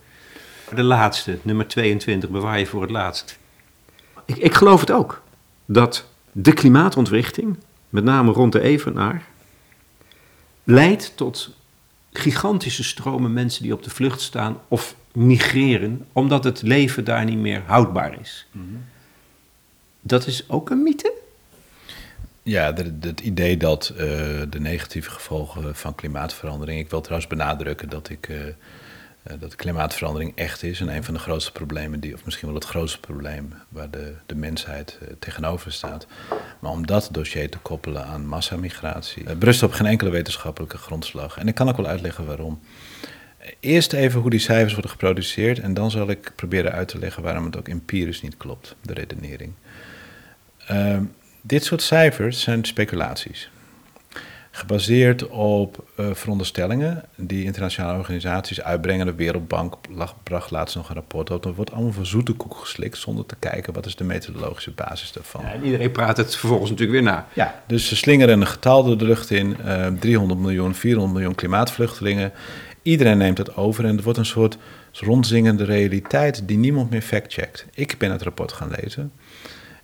De 0.74 0.82
laatste, 0.82 1.38
nummer 1.42 1.66
22, 1.68 2.30
bewaar 2.30 2.58
je 2.58 2.66
voor 2.66 2.82
het 2.82 2.90
laatst. 2.90 3.38
Ik, 4.24 4.36
ik 4.36 4.54
geloof 4.54 4.80
het 4.80 4.90
ook, 4.90 5.22
dat 5.64 6.08
de 6.32 6.52
klimaatontwrichting, 6.52 7.56
met 7.88 8.04
name 8.04 8.32
rond 8.32 8.52
de 8.52 8.60
Evenaar, 8.60 9.22
leidt 10.64 11.16
tot 11.16 11.55
gigantische 12.18 12.84
stromen 12.84 13.32
mensen 13.32 13.62
die 13.62 13.72
op 13.72 13.82
de 13.82 13.90
vlucht 13.90 14.20
staan 14.20 14.58
of 14.68 14.94
migreren, 15.12 16.06
omdat 16.12 16.44
het 16.44 16.62
leven 16.62 17.04
daar 17.04 17.24
niet 17.24 17.38
meer 17.38 17.62
houdbaar 17.66 18.20
is. 18.20 18.46
Mhm. 18.50 18.64
Dat 20.00 20.26
is 20.26 20.48
ook 20.48 20.70
een 20.70 20.82
mythe? 20.82 21.12
Ja, 22.42 22.74
het 23.00 23.20
idee 23.20 23.56
dat 23.56 23.92
uh, 23.92 23.98
de 24.50 24.60
negatieve 24.60 25.10
gevolgen 25.10 25.76
van 25.76 25.94
klimaatverandering. 25.94 26.80
Ik 26.80 26.90
wil 26.90 27.00
trouwens 27.00 27.28
benadrukken 27.28 27.88
dat 27.88 28.08
ik. 28.08 28.28
Uh, 28.28 28.38
dat 29.38 29.56
klimaatverandering 29.56 30.32
echt 30.34 30.62
is 30.62 30.80
en 30.80 30.88
een 30.88 31.04
van 31.04 31.14
de 31.14 31.20
grootste 31.20 31.52
problemen, 31.52 32.00
die, 32.00 32.14
of 32.14 32.24
misschien 32.24 32.46
wel 32.46 32.56
het 32.56 32.64
grootste 32.64 33.00
probleem 33.00 33.52
waar 33.68 33.90
de, 33.90 34.14
de 34.26 34.34
mensheid 34.34 34.98
uh, 35.02 35.08
tegenover 35.18 35.72
staat. 35.72 36.06
Maar 36.58 36.70
om 36.70 36.86
dat 36.86 37.08
dossier 37.12 37.50
te 37.50 37.58
koppelen 37.58 38.04
aan 38.04 38.26
massamigratie, 38.26 39.24
uh, 39.24 39.32
berust 39.32 39.62
op 39.62 39.72
geen 39.72 39.86
enkele 39.86 40.10
wetenschappelijke 40.10 40.78
grondslag. 40.78 41.38
En 41.38 41.48
ik 41.48 41.54
kan 41.54 41.68
ook 41.68 41.76
wel 41.76 41.86
uitleggen 41.86 42.26
waarom. 42.26 42.60
Eerst 43.60 43.92
even 43.92 44.20
hoe 44.20 44.30
die 44.30 44.40
cijfers 44.40 44.72
worden 44.72 44.90
geproduceerd 44.90 45.58
en 45.58 45.74
dan 45.74 45.90
zal 45.90 46.10
ik 46.10 46.32
proberen 46.34 46.72
uit 46.72 46.88
te 46.88 46.98
leggen 46.98 47.22
waarom 47.22 47.44
het 47.44 47.56
ook 47.56 47.68
empirisch 47.68 48.22
niet 48.22 48.36
klopt, 48.36 48.76
de 48.82 48.92
redenering. 48.92 49.52
Ehm, 50.66 51.04
dit 51.40 51.64
soort 51.64 51.82
cijfers 51.82 52.40
zijn 52.40 52.64
speculaties 52.64 53.50
gebaseerd 54.56 55.28
op 55.28 55.84
uh, 56.00 56.06
veronderstellingen 56.12 57.02
die 57.16 57.44
internationale 57.44 57.98
organisaties 57.98 58.62
uitbrengen. 58.62 59.06
De 59.06 59.14
Wereldbank 59.14 59.74
bracht 60.22 60.50
laatst 60.50 60.76
nog 60.76 60.88
een 60.88 60.94
rapport 60.94 61.30
op. 61.30 61.42
Dat 61.42 61.54
wordt 61.54 61.72
allemaal 61.72 61.92
voor 61.92 62.06
zoete 62.06 62.32
koek 62.32 62.54
geslikt 62.56 62.98
zonder 62.98 63.26
te 63.26 63.36
kijken 63.38 63.72
wat 63.72 63.86
is 63.86 63.96
de 63.96 64.04
methodologische 64.04 64.70
basis 64.70 65.12
daarvan. 65.12 65.42
Ja, 65.42 65.52
en 65.52 65.64
iedereen 65.64 65.90
praat 65.90 66.16
het 66.16 66.36
vervolgens 66.36 66.70
natuurlijk 66.70 66.98
weer 66.98 67.12
na. 67.12 67.26
Ja, 67.32 67.62
dus 67.66 67.88
ze 67.88 67.96
slingeren 67.96 68.40
een 68.40 68.46
getal 68.46 68.84
door 68.84 68.98
de 68.98 69.04
lucht 69.04 69.30
in. 69.30 69.56
Uh, 69.66 69.86
300 69.86 70.40
miljoen, 70.40 70.74
400 70.74 71.14
miljoen 71.14 71.34
klimaatvluchtelingen. 71.34 72.32
Iedereen 72.82 73.18
neemt 73.18 73.38
het 73.38 73.56
over 73.56 73.84
en 73.84 73.94
het 73.94 74.04
wordt 74.04 74.18
een 74.18 74.26
soort 74.26 74.58
rondzingende 74.92 75.64
realiteit 75.64 76.48
die 76.48 76.58
niemand 76.58 76.90
meer 76.90 77.02
factcheckt. 77.02 77.66
Ik 77.74 77.94
ben 77.98 78.10
het 78.10 78.22
rapport 78.22 78.52
gaan 78.52 78.70
lezen 78.80 79.12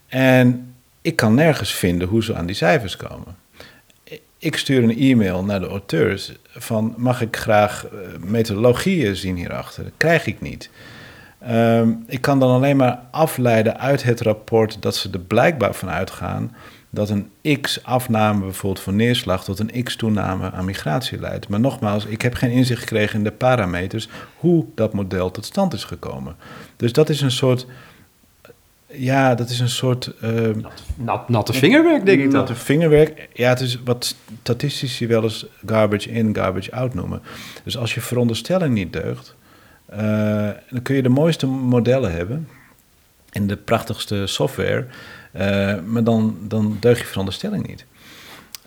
en 0.08 0.74
ik 1.02 1.16
kan 1.16 1.35
nergens 1.35 1.72
vinden 1.72 2.08
hoe 2.08 2.22
ze 2.24 2.35
aan 2.35 2.46
die 2.46 2.56
cijfers 2.56 2.96
komen 2.96 3.41
ik 4.42 4.57
stuur 4.57 4.83
een 4.83 4.98
e-mail 4.98 5.44
naar 5.44 5.61
de 5.61 5.66
auteurs 5.66 6.33
van 6.44 6.94
mag 6.96 7.20
ik 7.20 7.37
graag 7.37 7.87
uh, 7.92 7.98
methodologieën 8.18 9.16
zien 9.16 9.37
hierachter. 9.37 9.85
Dat 9.85 9.92
krijg 9.96 10.26
ik 10.26 10.40
niet. 10.40 10.70
Ehm, 11.38 11.92
ik 12.07 12.20
kan 12.20 12.38
dan 12.38 12.50
alleen 12.50 12.76
maar 12.76 13.00
afleiden 13.11 13.78
uit 13.78 14.02
het 14.02 14.20
rapport 14.20 14.83
dat 14.83 14.96
ze 14.96 15.11
er 15.12 15.20
blijkbaar 15.20 15.74
van 15.74 15.90
uitgaan 15.90 16.55
dat 16.90 17.11
een 17.11 17.31
x-afname 17.61 18.40
bijvoorbeeld 18.40 18.85
van 18.85 18.96
neerslag 18.96 19.44
tot 19.44 19.59
een 19.59 19.83
x-toename 19.83 20.50
aan 20.50 20.64
migratie 20.64 21.20
leidt. 21.20 21.48
Maar 21.48 21.61
nogmaals, 21.61 22.07
ik 22.07 22.22
heb 22.22 22.35
geen 22.35 22.50
inzicht 22.50 22.81
gekregen 22.81 23.18
in 23.18 23.24
de 23.24 23.33
parameters 23.33 24.09
hoe 24.37 24.64
dat 24.74 24.92
model 24.92 25.31
tot 25.31 25.44
stand 25.44 25.72
is 25.72 25.85
gekomen. 25.85 26.37
Dus 26.76 26.92
dat 26.92 27.09
is 27.09 27.20
een 27.20 27.31
soort 27.31 27.66
ja, 28.94 29.35
dat 29.35 29.48
is 29.48 29.61
een 29.61 29.68
soort... 29.68 30.12
Uh, 30.22 30.57
nat, 30.96 31.28
natte 31.28 31.52
vingerwerk, 31.52 32.07
denk 32.07 32.18
ik 32.18 32.31
dan. 32.31 32.40
Natte 32.40 32.55
vingerwerk. 32.55 33.28
Ja, 33.33 33.48
het 33.48 33.61
is 33.61 33.83
wat 33.85 34.16
statistici 34.42 35.07
wel 35.07 35.22
eens 35.22 35.46
garbage 35.66 36.11
in, 36.11 36.35
garbage 36.35 36.72
out 36.72 36.94
noemen. 36.94 37.22
Dus 37.64 37.76
als 37.76 37.94
je 37.94 38.00
veronderstelling 38.00 38.74
niet 38.74 38.92
deugt... 38.92 39.35
Uh, 39.92 39.98
dan 40.70 40.83
kun 40.83 40.96
je 40.96 41.02
de 41.02 41.09
mooiste 41.09 41.46
modellen 41.46 42.12
hebben... 42.12 42.48
en 43.31 43.46
de 43.46 43.57
prachtigste 43.57 44.26
software... 44.26 44.87
Uh, 45.37 45.81
maar 45.81 46.05
dan, 46.05 46.37
dan 46.40 46.76
deug 46.81 46.98
je 46.98 47.05
veronderstelling 47.05 47.66
niet. 47.66 47.87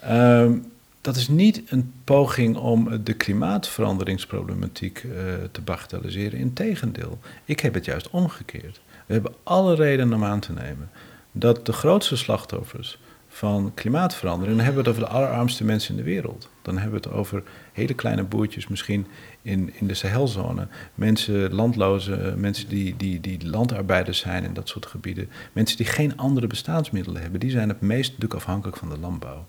Ehm, 0.00 0.52
dat 1.00 1.16
is 1.16 1.28
niet 1.28 1.62
een 1.66 1.92
poging 2.04 2.56
om 2.56 3.04
de 3.04 3.12
klimaatveranderingsproblematiek 3.12 5.02
uh, 5.02 5.12
te 5.52 5.60
bagatelliseren. 5.60 6.38
Integendeel, 6.38 7.18
ik 7.44 7.60
heb 7.60 7.74
het 7.74 7.84
juist 7.84 8.10
omgekeerd. 8.10 8.80
We 9.06 9.12
hebben 9.12 9.34
alle 9.42 9.74
reden 9.74 10.12
om 10.12 10.24
aan 10.24 10.40
te 10.40 10.52
nemen 10.52 10.90
dat 11.32 11.66
de 11.66 11.72
grootste 11.72 12.16
slachtoffers 12.16 12.98
van 13.28 13.72
klimaatverandering, 13.74 14.56
dan 14.56 14.64
hebben 14.64 14.84
we 14.84 14.90
het 14.90 14.98
over 14.98 15.10
de 15.10 15.18
allerarmste 15.18 15.64
mensen 15.64 15.90
in 15.90 15.96
de 15.96 16.10
wereld. 16.10 16.48
Dan 16.62 16.78
hebben 16.78 17.00
we 17.00 17.08
het 17.08 17.16
over 17.16 17.42
hele 17.72 17.94
kleine 17.94 18.22
boertjes, 18.22 18.68
misschien 18.68 19.06
in, 19.42 19.72
in 19.74 19.86
de 19.86 19.94
Sahelzone. 19.94 20.68
Mensen, 20.94 21.54
landloze, 21.54 22.34
mensen 22.36 22.68
die, 22.68 22.96
die, 22.96 23.20
die 23.20 23.46
landarbeiders 23.48 24.18
zijn 24.18 24.44
in 24.44 24.54
dat 24.54 24.68
soort 24.68 24.86
gebieden. 24.86 25.28
Mensen 25.52 25.76
die 25.76 25.86
geen 25.86 26.16
andere 26.16 26.46
bestaansmiddelen 26.46 27.22
hebben, 27.22 27.40
die 27.40 27.50
zijn 27.50 27.68
het 27.68 27.80
meest 27.80 28.08
natuurlijk 28.08 28.40
afhankelijk 28.40 28.76
van 28.76 28.88
de 28.88 28.98
landbouw. 28.98 29.46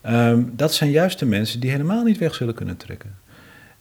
Ehm, 0.00 0.42
dat 0.52 0.74
zijn 0.74 0.90
juist 0.90 1.18
de 1.18 1.26
mensen 1.26 1.60
die 1.60 1.70
helemaal 1.70 2.04
niet 2.04 2.18
weg 2.18 2.34
zullen 2.34 2.54
kunnen 2.54 2.76
trekken. 2.76 3.14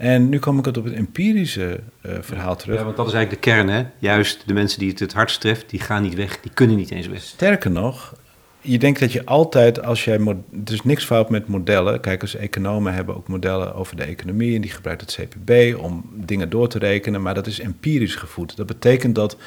En 0.02 0.30
nu 0.30 0.40
kom 0.40 0.60
ik 0.60 0.66
het 0.66 0.78
op 0.78 0.84
het 0.84 0.94
empirische 0.94 1.80
uh, 2.02 2.12
verhaal 2.22 2.56
terug. 2.56 2.78
Ja, 2.78 2.84
want 2.84 2.98
dat 2.98 3.08
is 3.08 3.14
eigenlijk 3.14 3.44
de 3.44 3.50
kern, 3.50 3.70
hè? 3.70 3.86
Juist 3.98 4.44
de 4.46 4.54
mensen 4.54 4.80
die 4.80 4.90
het 4.90 5.00
het 5.00 5.14
hardst 5.14 5.42
treft, 5.42 5.70
die 5.70 5.80
gaan 5.80 6.02
niet 6.02 6.14
weg, 6.14 6.40
die 6.40 6.52
kunnen 6.54 6.76
niet 6.76 6.92
eens 6.92 7.08
weg. 7.08 7.22
Sterker 7.22 7.72
nog, 7.72 8.14
je 8.62 8.80
denkt 8.80 9.00
dat 9.00 9.12
je 9.12 9.26
altijd, 9.26 9.84
als 9.84 10.06
jij. 10.06 10.20
Er 10.66 10.74
is 10.74 10.84
niks 10.84 11.06
fout 11.06 11.30
met 11.30 11.48
modellen. 11.48 12.00
Kijk, 12.00 12.22
als 12.22 12.36
economen 12.36 12.94
hebben 12.94 13.16
ook 13.16 13.28
modellen 13.28 13.76
over 13.76 13.96
de 13.96 14.04
economie. 14.04 14.56
En 14.56 14.62
die 14.62 14.72
gebruikt 14.72 15.02
het 15.02 15.20
CPB 15.20 15.78
om 15.80 16.10
dingen 16.14 16.50
door 16.50 16.68
te 16.68 16.80
rekenen. 16.80 17.22
Maar 17.22 17.34
dat 17.34 17.48
is 17.48 17.60
empirisch 17.60 18.16
gevoed. 18.16 18.58
Dat 18.58 18.68
betekent 18.68 19.16
dat 19.16 19.38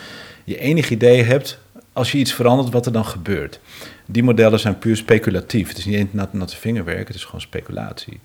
je 0.44 0.58
enig 0.58 0.90
idee 0.90 1.22
hebt. 1.22 1.58
als 1.92 2.12
je 2.12 2.18
iets 2.18 2.34
verandert, 2.34 2.72
wat 2.72 2.86
er 2.86 2.92
dan 2.92 3.04
gebeurt. 3.04 3.60
Die 4.06 4.22
modellen 4.22 4.60
zijn 4.60 4.78
puur 4.78 4.96
speculatief. 4.96 5.68
Het 5.68 5.78
is 5.78 5.84
niet 5.84 5.94
eens 5.94 6.28
natte 6.30 6.56
vingerwerk, 6.56 7.06
het 7.06 7.16
is 7.16 7.24
gewoon 7.24 7.40
speculatie. 7.40 8.20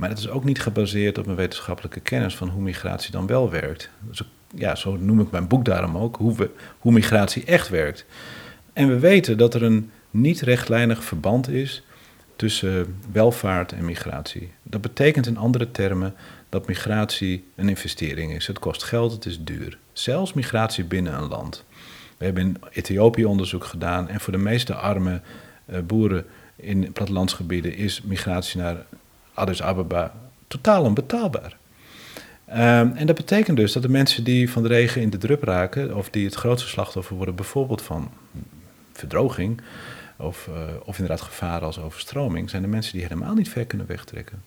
Maar 0.00 0.08
het 0.08 0.18
is 0.18 0.28
ook 0.28 0.44
niet 0.44 0.60
gebaseerd 0.60 1.18
op 1.18 1.26
een 1.26 1.34
wetenschappelijke 1.34 2.00
kennis 2.00 2.36
van 2.36 2.48
hoe 2.48 2.62
migratie 2.62 3.10
dan 3.10 3.26
wel 3.26 3.50
werkt. 3.50 3.90
Dus, 4.00 4.22
ja, 4.54 4.74
zo 4.74 4.96
noem 4.96 5.20
ik 5.20 5.30
mijn 5.30 5.46
boek 5.46 5.64
daarom 5.64 5.96
ook, 5.96 6.16
hoe, 6.16 6.36
we, 6.36 6.50
hoe 6.78 6.92
migratie 6.92 7.44
echt 7.44 7.68
werkt. 7.68 8.04
En 8.72 8.88
we 8.88 8.98
weten 8.98 9.38
dat 9.38 9.54
er 9.54 9.62
een 9.62 9.90
niet 10.10 10.40
rechtlijnig 10.40 11.04
verband 11.04 11.48
is 11.48 11.82
tussen 12.36 12.96
welvaart 13.12 13.72
en 13.72 13.84
migratie. 13.84 14.52
Dat 14.62 14.80
betekent 14.80 15.26
in 15.26 15.36
andere 15.36 15.70
termen 15.70 16.14
dat 16.48 16.66
migratie 16.66 17.44
een 17.54 17.68
investering 17.68 18.32
is. 18.32 18.46
Het 18.46 18.58
kost 18.58 18.82
geld, 18.82 19.12
het 19.12 19.26
is 19.26 19.44
duur. 19.44 19.78
Zelfs 19.92 20.32
migratie 20.32 20.84
binnen 20.84 21.14
een 21.14 21.28
land. 21.28 21.64
We 22.16 22.24
hebben 22.24 22.42
in 22.42 22.56
Ethiopië 22.70 23.24
onderzoek 23.24 23.64
gedaan 23.64 24.08
en 24.08 24.20
voor 24.20 24.32
de 24.32 24.38
meeste 24.38 24.74
arme 24.74 25.20
uh, 25.66 25.78
boeren 25.80 26.26
in 26.56 26.92
plattelandsgebieden 26.92 27.76
is 27.76 28.02
migratie 28.02 28.60
naar 28.60 28.84
Addis 29.40 29.62
Ababa 29.62 30.12
totaal 30.48 30.84
onbetaalbaar. 30.84 31.56
Um, 32.48 32.56
en 32.96 33.06
dat 33.06 33.16
betekent 33.16 33.56
dus 33.56 33.72
dat 33.72 33.82
de 33.82 33.88
mensen 33.88 34.24
die 34.24 34.50
van 34.50 34.62
de 34.62 34.68
regen 34.68 35.02
in 35.02 35.10
de 35.10 35.18
drup 35.18 35.42
raken, 35.42 35.96
of 35.96 36.10
die 36.10 36.24
het 36.24 36.34
grootste 36.34 36.68
slachtoffer 36.68 37.16
worden, 37.16 37.34
bijvoorbeeld 37.34 37.82
van 37.82 38.10
verdroging, 38.92 39.60
of, 40.16 40.48
uh, 40.50 40.56
of 40.84 40.98
inderdaad 40.98 41.26
gevaren 41.26 41.66
als 41.66 41.80
overstroming, 41.80 42.50
zijn 42.50 42.62
de 42.62 42.68
mensen 42.68 42.92
die 42.92 43.02
helemaal 43.02 43.34
niet 43.34 43.48
ver 43.48 43.66
kunnen 43.66 43.86
wegtrekken. 43.86 44.42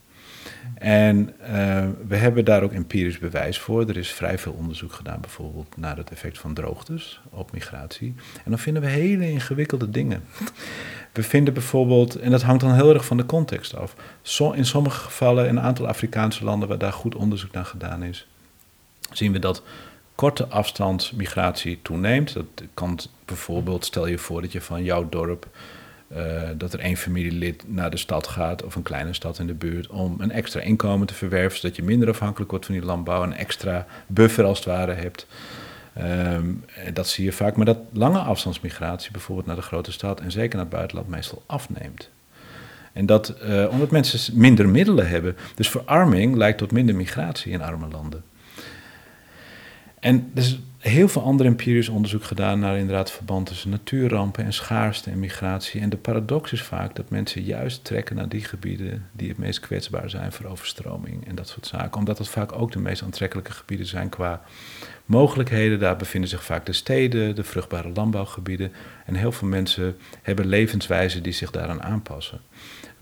En 0.76 1.34
uh, 1.42 1.88
we 2.08 2.16
hebben 2.16 2.46
daar 2.46 2.64
ook 2.64 2.72
empirisch 2.72 3.20
bewijs 3.20 3.60
voor. 3.60 3.90
Er 3.90 3.98
is 3.98 4.12
vrij 4.12 4.38
veel 4.38 4.52
onderzoek 4.52 4.94
gedaan, 4.94 5.22
bijvoorbeeld 5.22 5.78
naar 5.78 5.98
het 5.98 6.12
effect 6.12 6.38
van 6.40 6.54
droogtes 6.54 7.22
op 7.30 7.52
migratie. 7.52 8.16
En 8.36 8.50
dan 8.50 8.60
vinden 8.60 8.82
we 8.82 8.90
hele 8.90 9.32
ingewikkelde 9.32 9.90
dingen. 9.90 10.24
We 11.12 11.24
vinden 11.24 11.54
bijvoorbeeld, 11.54 12.16
en 12.16 12.32
dat 12.32 12.42
hangt 12.42 12.62
dan 12.62 12.74
heel 12.74 12.94
erg 12.94 13.06
van 13.06 13.18
de 13.18 13.26
context 13.26 13.76
af. 13.76 13.96
in 14.54 14.66
sommige 14.66 15.00
gevallen, 15.00 15.48
in 15.48 15.56
een 15.56 15.64
aantal 15.64 15.88
Afrikaanse 15.88 16.44
landen 16.44 16.68
waar 16.68 16.78
daar 16.78 16.94
goed 16.94 17.16
onderzoek 17.16 17.52
naar 17.52 17.66
gedaan 17.66 18.04
is, 18.04 18.28
zien 19.12 19.32
we 19.32 19.40
dat 19.40 19.64
korte 20.16 20.48
afstandsmigratie 20.48 21.80
toeneemt. 21.82 22.34
Dat 22.34 22.46
kan 22.74 23.00
bijvoorbeeld, 23.26 23.86
stel 23.86 24.08
je 24.08 24.18
voor 24.18 24.42
dat 24.42 24.52
je 24.52 24.62
van 24.62 24.84
jouw 24.84 25.10
dorp, 25.10 25.48
uh, 26.18 26.42
dat 26.58 26.74
er 26.74 26.80
één 26.80 26.98
familielid 26.98 27.64
naar 27.68 27.92
de 27.92 27.98
stad 27.98 28.28
gaat 28.28 28.64
of 28.64 28.76
een 28.76 28.84
kleine 28.84 29.14
stad 29.14 29.40
in 29.40 29.48
de 29.48 29.54
buurt 29.54 29.88
om 29.88 30.16
een 30.20 30.32
extra 30.32 30.62
inkomen 30.62 31.08
te 31.08 31.14
verwerven, 31.14 31.60
zodat 31.60 31.76
je 31.76 31.84
minder 31.84 32.10
afhankelijk 32.10 32.52
wordt 32.52 32.66
van 32.66 32.76
die 32.76 32.84
landbouw, 32.84 33.24
een 33.24 33.36
extra 33.36 33.86
buffer 34.08 34.44
als 34.44 34.58
het 34.58 34.68
ware 34.68 34.94
hebt. 34.94 35.28
Um, 36.02 36.66
dat 36.94 37.08
zie 37.08 37.26
je 37.26 37.32
vaak, 37.32 37.56
maar 37.56 37.66
dat 37.66 37.78
lange 37.92 38.20
afstandsmigratie, 38.20 39.12
bijvoorbeeld 39.12 39.48
naar 39.48 39.56
de 39.56 39.62
grote 39.62 39.92
stad 39.92 40.20
en 40.20 40.32
zeker 40.32 40.56
naar 40.56 40.66
het 40.66 40.76
buitenland, 40.76 41.08
meestal 41.08 41.44
afneemt. 41.46 42.10
En 42.94 43.06
dat 43.06 43.36
uh, 43.44 43.70
omdat 43.70 43.92
mensen 43.92 44.38
minder 44.38 44.70
middelen 44.70 45.10
hebben. 45.10 45.38
Dus 45.56 45.70
verarming 45.70 46.36
leidt 46.36 46.58
tot 46.58 46.72
minder 46.72 46.96
migratie 46.96 47.52
in 47.52 47.62
arme 47.62 47.88
landen. 47.88 48.24
En 50.04 50.32
er 50.36 50.42
is 50.42 50.60
heel 50.78 51.08
veel 51.08 51.22
ander 51.22 51.46
empirisch 51.46 51.90
onderzoek 51.90 52.24
gedaan 52.24 52.60
naar 52.60 52.78
inderdaad 52.78 53.12
verband 53.12 53.46
tussen 53.46 53.70
natuurrampen 53.70 54.46
en 54.46 54.54
schaarste 54.54 55.10
en 55.10 55.20
migratie. 55.20 55.82
En 55.82 55.90
de 55.90 55.98
paradox 55.98 56.52
is 56.52 56.62
vaak 56.62 56.96
dat 56.96 57.10
mensen 57.10 57.44
juist 57.44 57.84
trekken 57.84 58.16
naar 58.16 58.30
die 58.30 58.44
gebieden 58.44 59.10
die 59.12 59.30
het 59.30 59.38
meest 59.38 59.60
kwetsbaar 59.60 60.10
zijn 60.10 60.32
voor 60.32 60.46
overstroming 60.46 61.28
en 61.28 61.36
dat 61.36 61.48
soort 61.48 61.68
zaken. 61.68 62.00
Omdat 62.00 62.18
het 62.18 62.28
vaak 62.28 62.52
ook 62.52 62.72
de 62.72 62.80
meest 62.80 63.04
aantrekkelijke 63.04 63.52
gebieden 63.52 63.86
zijn 63.86 64.10
qua 64.10 64.42
mogelijkheden. 65.06 65.80
Daar 65.80 65.98
bevinden 65.98 66.30
zich 66.30 66.44
vaak 66.44 66.66
de 66.66 66.74
steden, 66.74 67.36
de 67.36 67.44
vruchtbare 67.44 67.90
landbouwgebieden. 67.90 68.72
En 69.06 69.16
heel 69.16 69.32
veel 69.32 69.48
mensen 69.48 69.98
hebben 70.22 70.46
levenswijzen 70.46 71.24
die 71.24 71.34
zich 71.34 71.52
daaraan 71.52 71.84
aanpassen. 71.84 72.42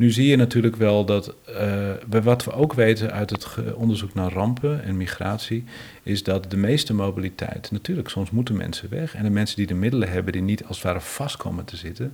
Nu 0.02 0.12
zie 0.12 0.28
je 0.28 0.36
natuurlijk 0.36 0.76
wel 0.76 1.06
dat, 1.06 1.36
uh, 1.50 2.22
wat 2.24 2.44
we 2.44 2.52
ook 2.52 2.74
weten 2.74 3.12
uit 3.12 3.30
het 3.30 3.48
onderzoek 3.76 4.14
naar 4.14 4.32
rampen 4.32 4.84
en 4.84 4.98
migratie, 4.98 5.64
is 6.04 6.24
dat 6.24 6.52
de 6.52 6.58
meeste 6.58 6.94
mobiliteit, 6.94 7.72
natuurlijk, 7.72 8.10
soms 8.10 8.32
moeten 8.32 8.58
mensen 8.58 8.90
weg. 8.90 9.16
En 9.16 9.24
de 9.24 9.30
mensen 9.30 9.58
die 9.58 9.68
de 9.68 9.74
middelen 9.74 10.12
hebben, 10.12 10.34
die 10.34 10.42
niet 10.42 10.66
als 10.66 10.78
het 10.78 10.86
ware 10.86 11.02
vast 11.02 11.38
komen 11.38 11.66
te 11.66 11.76
zitten, 11.76 12.14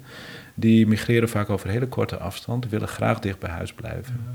die 0.53 0.87
migreren 0.87 1.29
vaak 1.29 1.49
over 1.49 1.69
hele 1.69 1.87
korte 1.87 2.17
afstand, 2.17 2.69
willen 2.69 2.87
graag 2.87 3.19
dicht 3.19 3.39
bij 3.39 3.49
huis 3.49 3.73
blijven. 3.73 4.33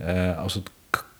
Uh, 0.00 0.38
als 0.38 0.54
het 0.54 0.70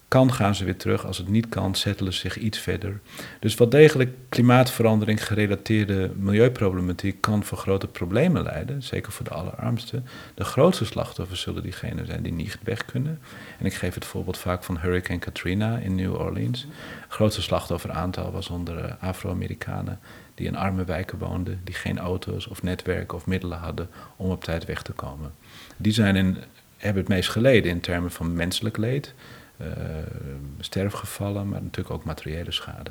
kan, 0.09 0.33
gaan 0.33 0.55
ze 0.55 0.65
weer 0.65 0.77
terug. 0.77 1.07
Als 1.07 1.19
het 1.19 1.29
niet 1.29 1.49
kan, 1.49 1.75
settelen 1.75 2.13
ze 2.13 2.19
zich 2.19 2.39
iets 2.39 2.59
verder. 2.59 3.01
Dus 3.41 3.55
wat 3.55 3.71
degelijk 3.71 4.15
klimaatverandering 4.29 5.27
gerelateerde 5.27 6.11
milieuproblematiek 6.17 7.21
kan 7.21 7.45
voor 7.45 7.59
grote 7.59 7.87
problemen 7.87 8.43
leiden, 8.43 8.83
zeker 8.83 9.13
voor 9.13 9.25
de 9.25 9.31
allerarmsten. 9.31 10.07
De 10.35 10.45
grootste 10.45 10.85
slachtoffers 10.85 11.41
zullen 11.41 11.63
diegenen 11.63 12.07
zijn 12.07 12.23
die 12.23 12.33
niet 12.33 12.59
weg 12.63 12.85
kunnen. 12.85 13.21
En 13.59 13.67
ik 13.67 13.75
geef 13.75 13.95
het 13.95 14.05
voorbeeld 14.05 14.39
vaak 14.39 14.63
van 14.65 14.79
Hurricane 14.79 15.19
Katrina 15.19 15.79
in 15.79 15.95
New 15.95 16.15
Orleans. 16.15 16.67
Het 17.01 17.13
grootste 17.13 17.43
slachtofferaantal 17.43 18.33
was 18.33 18.49
onder 18.49 18.85
eh, 18.85 18.93
Afro-Amerikanen 19.01 19.99
die 20.35 20.47
in 20.47 20.57
arme 20.57 20.85
wijken 20.85 21.19
woonden, 21.19 21.61
die 21.65 21.75
geen 21.75 21.99
auto's 21.99 22.47
of 22.47 22.63
netwerken 22.63 23.17
of 23.17 23.27
middelen 23.27 23.59
hadden 23.59 23.89
om 24.17 24.31
op 24.31 24.45
tijd 24.45 24.65
weg 24.65 24.83
te 24.83 24.93
komen. 24.93 25.33
Die 25.77 25.93
zijn 25.93 26.17
in, 26.17 26.37
hebben 26.77 27.03
het 27.03 27.13
meest 27.13 27.29
geleden 27.29 27.71
in 27.71 27.81
termen 27.81 28.11
van 28.11 28.33
menselijk 28.33 28.77
leed 28.77 29.15
sterfgevallen, 30.61 31.49
maar 31.49 31.63
natuurlijk 31.63 31.95
ook 31.95 32.05
materiële 32.05 32.53
schade. 32.53 32.91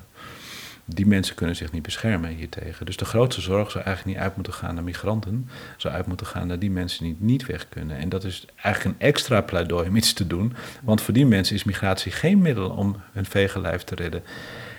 Die 0.86 1.08
mensen 1.08 1.36
kunnen 1.36 1.56
zich 1.56 1.72
niet 1.72 1.82
beschermen 1.82 2.30
hiertegen. 2.30 2.86
Dus 2.86 2.98
de 2.98 3.06
grootste 3.06 3.42
zorg 3.42 3.72
zou 3.72 3.84
eigenlijk 3.84 4.16
niet 4.16 4.26
uit 4.26 4.36
moeten 4.36 4.54
gaan 4.54 4.76
naar 4.76 4.84
migranten, 4.84 5.50
zou 5.78 5.94
uit 5.94 6.06
moeten 6.06 6.28
gaan 6.28 6.48
naar 6.48 6.60
die 6.60 6.72
mensen 6.72 7.04
die 7.04 7.16
niet 7.20 7.46
weg 7.46 7.70
kunnen. 7.70 7.98
En 7.98 8.10
dat 8.10 8.24
is 8.24 8.46
eigenlijk 8.62 9.00
een 9.00 9.08
extra 9.08 9.42
pleidooi 9.42 9.88
om 9.88 9.96
iets 9.96 10.14
te 10.14 10.28
doen, 10.28 10.54
want 10.82 11.02
voor 11.02 11.14
die 11.14 11.26
mensen 11.26 11.56
is 11.56 11.64
migratie 11.64 12.12
geen 12.12 12.42
middel 12.42 12.70
om 12.70 12.96
hun 13.12 13.26
vegenlijf 13.26 13.84
te 13.84 13.96
redden. 13.96 14.24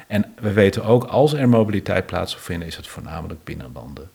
En 0.07 0.33
we 0.41 0.53
weten 0.53 0.85
ook, 0.85 1.05
als 1.05 1.33
er 1.33 1.49
mobiliteit 1.49 2.07
plaats 2.07 2.33
zal 2.33 2.41
vinden, 2.41 2.69
is 2.69 2.77
het 2.77 2.87
voornamelijk 2.87 3.45
binnenlanden. 3.45 4.11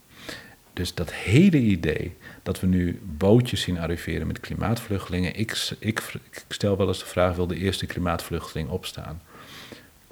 Dus 0.74 0.94
dat 0.94 1.14
hele 1.14 1.58
idee 1.58 2.16
dat 2.44 2.60
we 2.60 2.68
nu 2.68 3.02
bootjes 3.04 3.62
zien 3.62 3.80
arriveren 3.80 4.28
met 4.28 4.40
klimaatvluchtelingen. 4.40 5.36
Ik, 5.36 5.76
ik, 5.80 6.14
ik 6.32 6.46
stel 6.50 6.78
wel 6.78 6.88
eens 6.88 7.00
de 7.00 7.06
vraag: 7.06 7.36
wil 7.36 7.48
de 7.48 7.58
eerste 7.58 7.86
klimaatvluchteling 7.86 8.70
opstaan? 8.70 9.22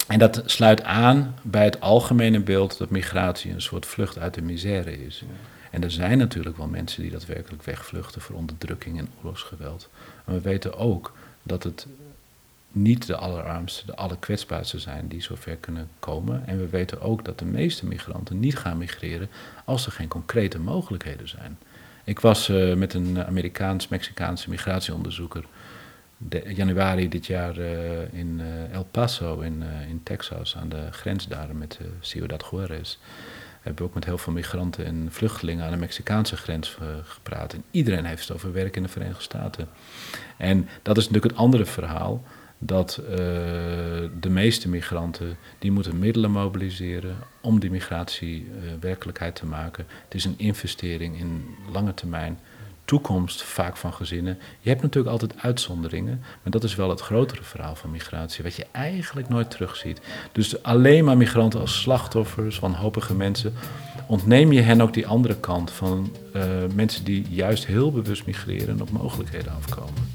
En 0.08 0.20
dat 0.20 0.44
sluit 0.46 0.84
aan 0.84 1.36
bij 1.42 1.64
het 1.64 1.82
algemene 1.82 2.40
beeld 2.40 2.78
dat 2.78 2.90
migratie 2.90 3.52
een 3.52 3.62
soort 3.62 3.86
vlucht 3.86 4.18
uit 4.18 4.34
de 4.34 4.42
misère 4.42 5.06
is. 5.06 5.24
En 5.72 5.84
er 5.84 5.92
zijn 5.92 6.18
natuurlijk 6.18 6.58
wel 6.58 6.68
mensen 6.68 7.02
die 7.02 7.12
daadwerkelijk 7.12 7.64
wegvluchten 7.64 8.22
voor 8.22 8.36
onderdrukking 8.36 9.00
en 9.00 9.10
oorlogsgeweld. 9.18 9.90
Maar 10.26 10.36
we 10.36 10.42
weten 10.42 10.78
ook 10.78 11.14
dat 11.44 11.64
het 11.64 11.88
niet 12.72 13.06
de 13.08 13.16
allerarmste, 13.16 13.86
de 13.86 13.96
allerkwetsbaarste 13.96 14.80
zijn 14.80 15.08
die 15.08 15.22
zover 15.22 15.56
kunnen 15.56 15.90
komen. 16.00 16.48
En 16.48 16.58
we 16.58 16.70
weten 16.70 17.02
ook 17.02 17.26
dat 17.26 17.40
de 17.40 17.46
meeste 17.46 17.86
migranten 17.86 18.40
niet 18.40 18.58
gaan 18.58 18.78
migreren 18.78 19.30
als 19.66 19.86
er 19.86 19.92
geen 19.92 20.08
concrete 20.08 20.60
mogelijkheden 20.60 21.30
zijn. 21.30 21.58
Ik 22.04 22.20
was 22.20 22.50
uh, 22.50 22.76
met 22.76 22.94
een 22.94 23.26
Amerikaans-Mexicaanse 23.26 24.50
migratieonderzoeker 24.50 25.46
de, 26.18 26.54
januari 26.54 27.10
dit 27.10 27.26
jaar 27.26 27.58
uh, 27.58 28.14
in 28.14 28.40
uh, 28.40 28.74
El 28.74 28.84
Paso 28.84 29.40
in, 29.40 29.64
in 29.90 30.04
Texas, 30.04 30.58
aan 30.58 30.70
de 30.70 30.88
grens 30.92 31.28
daar 31.28 31.56
met 31.56 31.80
Ciudad 32.00 32.46
Juarez. 32.52 32.98
We 33.62 33.68
hebben 33.68 33.86
ook 33.86 33.94
met 33.94 34.06
heel 34.06 34.18
veel 34.18 34.34
migranten 34.34 34.86
en 34.86 35.08
vluchtelingen 35.10 35.66
aan 35.66 35.72
de 35.72 35.78
Mexicaanse 35.78 36.38
grens 36.38 36.78
gepraat. 37.04 37.54
En 37.54 37.64
iedereen 37.72 38.06
heeft 38.06 38.28
het 38.28 38.38
over 38.38 38.54
werk 38.54 38.76
in 38.76 38.84
de 38.84 38.90
Verenigde 38.90 39.22
Staten. 39.22 39.68
En 40.38 40.70
dat 40.82 40.98
is 40.98 41.06
natuurlijk 41.06 41.34
het 41.34 41.42
andere 41.42 41.66
verhaal 41.66 42.24
dat 42.64 43.00
uh, 43.02 43.18
de 44.20 44.30
meeste 44.30 44.70
migranten 44.70 45.38
die 45.60 45.72
moeten 45.72 46.00
middelen 46.00 46.32
mobiliseren 46.32 47.16
om 47.42 47.60
die 47.60 47.72
migratie 47.72 48.44
uh, 48.44 48.72
werkelijkheid 48.80 49.36
te 49.36 49.46
maken. 49.46 49.86
Het 50.04 50.16
is 50.16 50.26
een 50.26 50.38
investering 50.38 51.20
in 51.20 51.56
lange 51.72 51.94
termijn 51.94 52.40
toekomst 52.86 53.44
vaak 53.44 53.78
van 53.78 53.94
gezinnen. 53.94 54.38
Je 54.60 54.70
hebt 54.70 54.82
natuurlijk 54.82 55.12
altijd 55.12 55.42
uitzonderingen, 55.42 56.20
maar 56.44 56.52
dat 56.52 56.64
is 56.64 56.76
wel 56.76 56.90
het 56.90 57.02
grotere 57.02 57.44
verhaal 57.44 57.76
van 57.76 57.92
migratie, 57.92 58.44
wat 58.44 58.56
je 58.56 58.66
eigenlijk 58.72 59.30
nooit 59.30 59.52
terugziet. 59.52 60.02
Dus 60.32 60.64
alleen 60.64 61.06
maar 61.06 61.18
migranten 61.18 61.60
als 61.60 61.82
slachtoffers, 61.82 62.60
wanhopige 62.60 63.14
mensen, 63.14 63.54
ontneem 64.08 64.52
je 64.52 64.62
hen 64.62 64.82
ook 64.82 64.94
die 64.94 65.08
andere 65.08 65.36
kant 65.36 65.72
van 65.72 66.16
uh, 66.36 66.44
mensen 66.76 67.04
die 67.04 67.26
juist 67.30 67.66
heel 67.66 67.92
bewust 67.92 68.26
migreren 68.26 68.70
en 68.70 68.82
op 68.82 68.92
mogelijkheden 68.92 69.54
afkomen. 69.56 70.10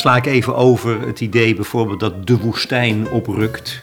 Sla 0.00 0.16
ik 0.16 0.26
even 0.26 0.56
over 0.56 1.06
het 1.06 1.20
idee 1.20 1.54
bijvoorbeeld 1.54 2.00
dat 2.00 2.26
de 2.26 2.38
woestijn 2.38 3.10
oprukt. 3.10 3.82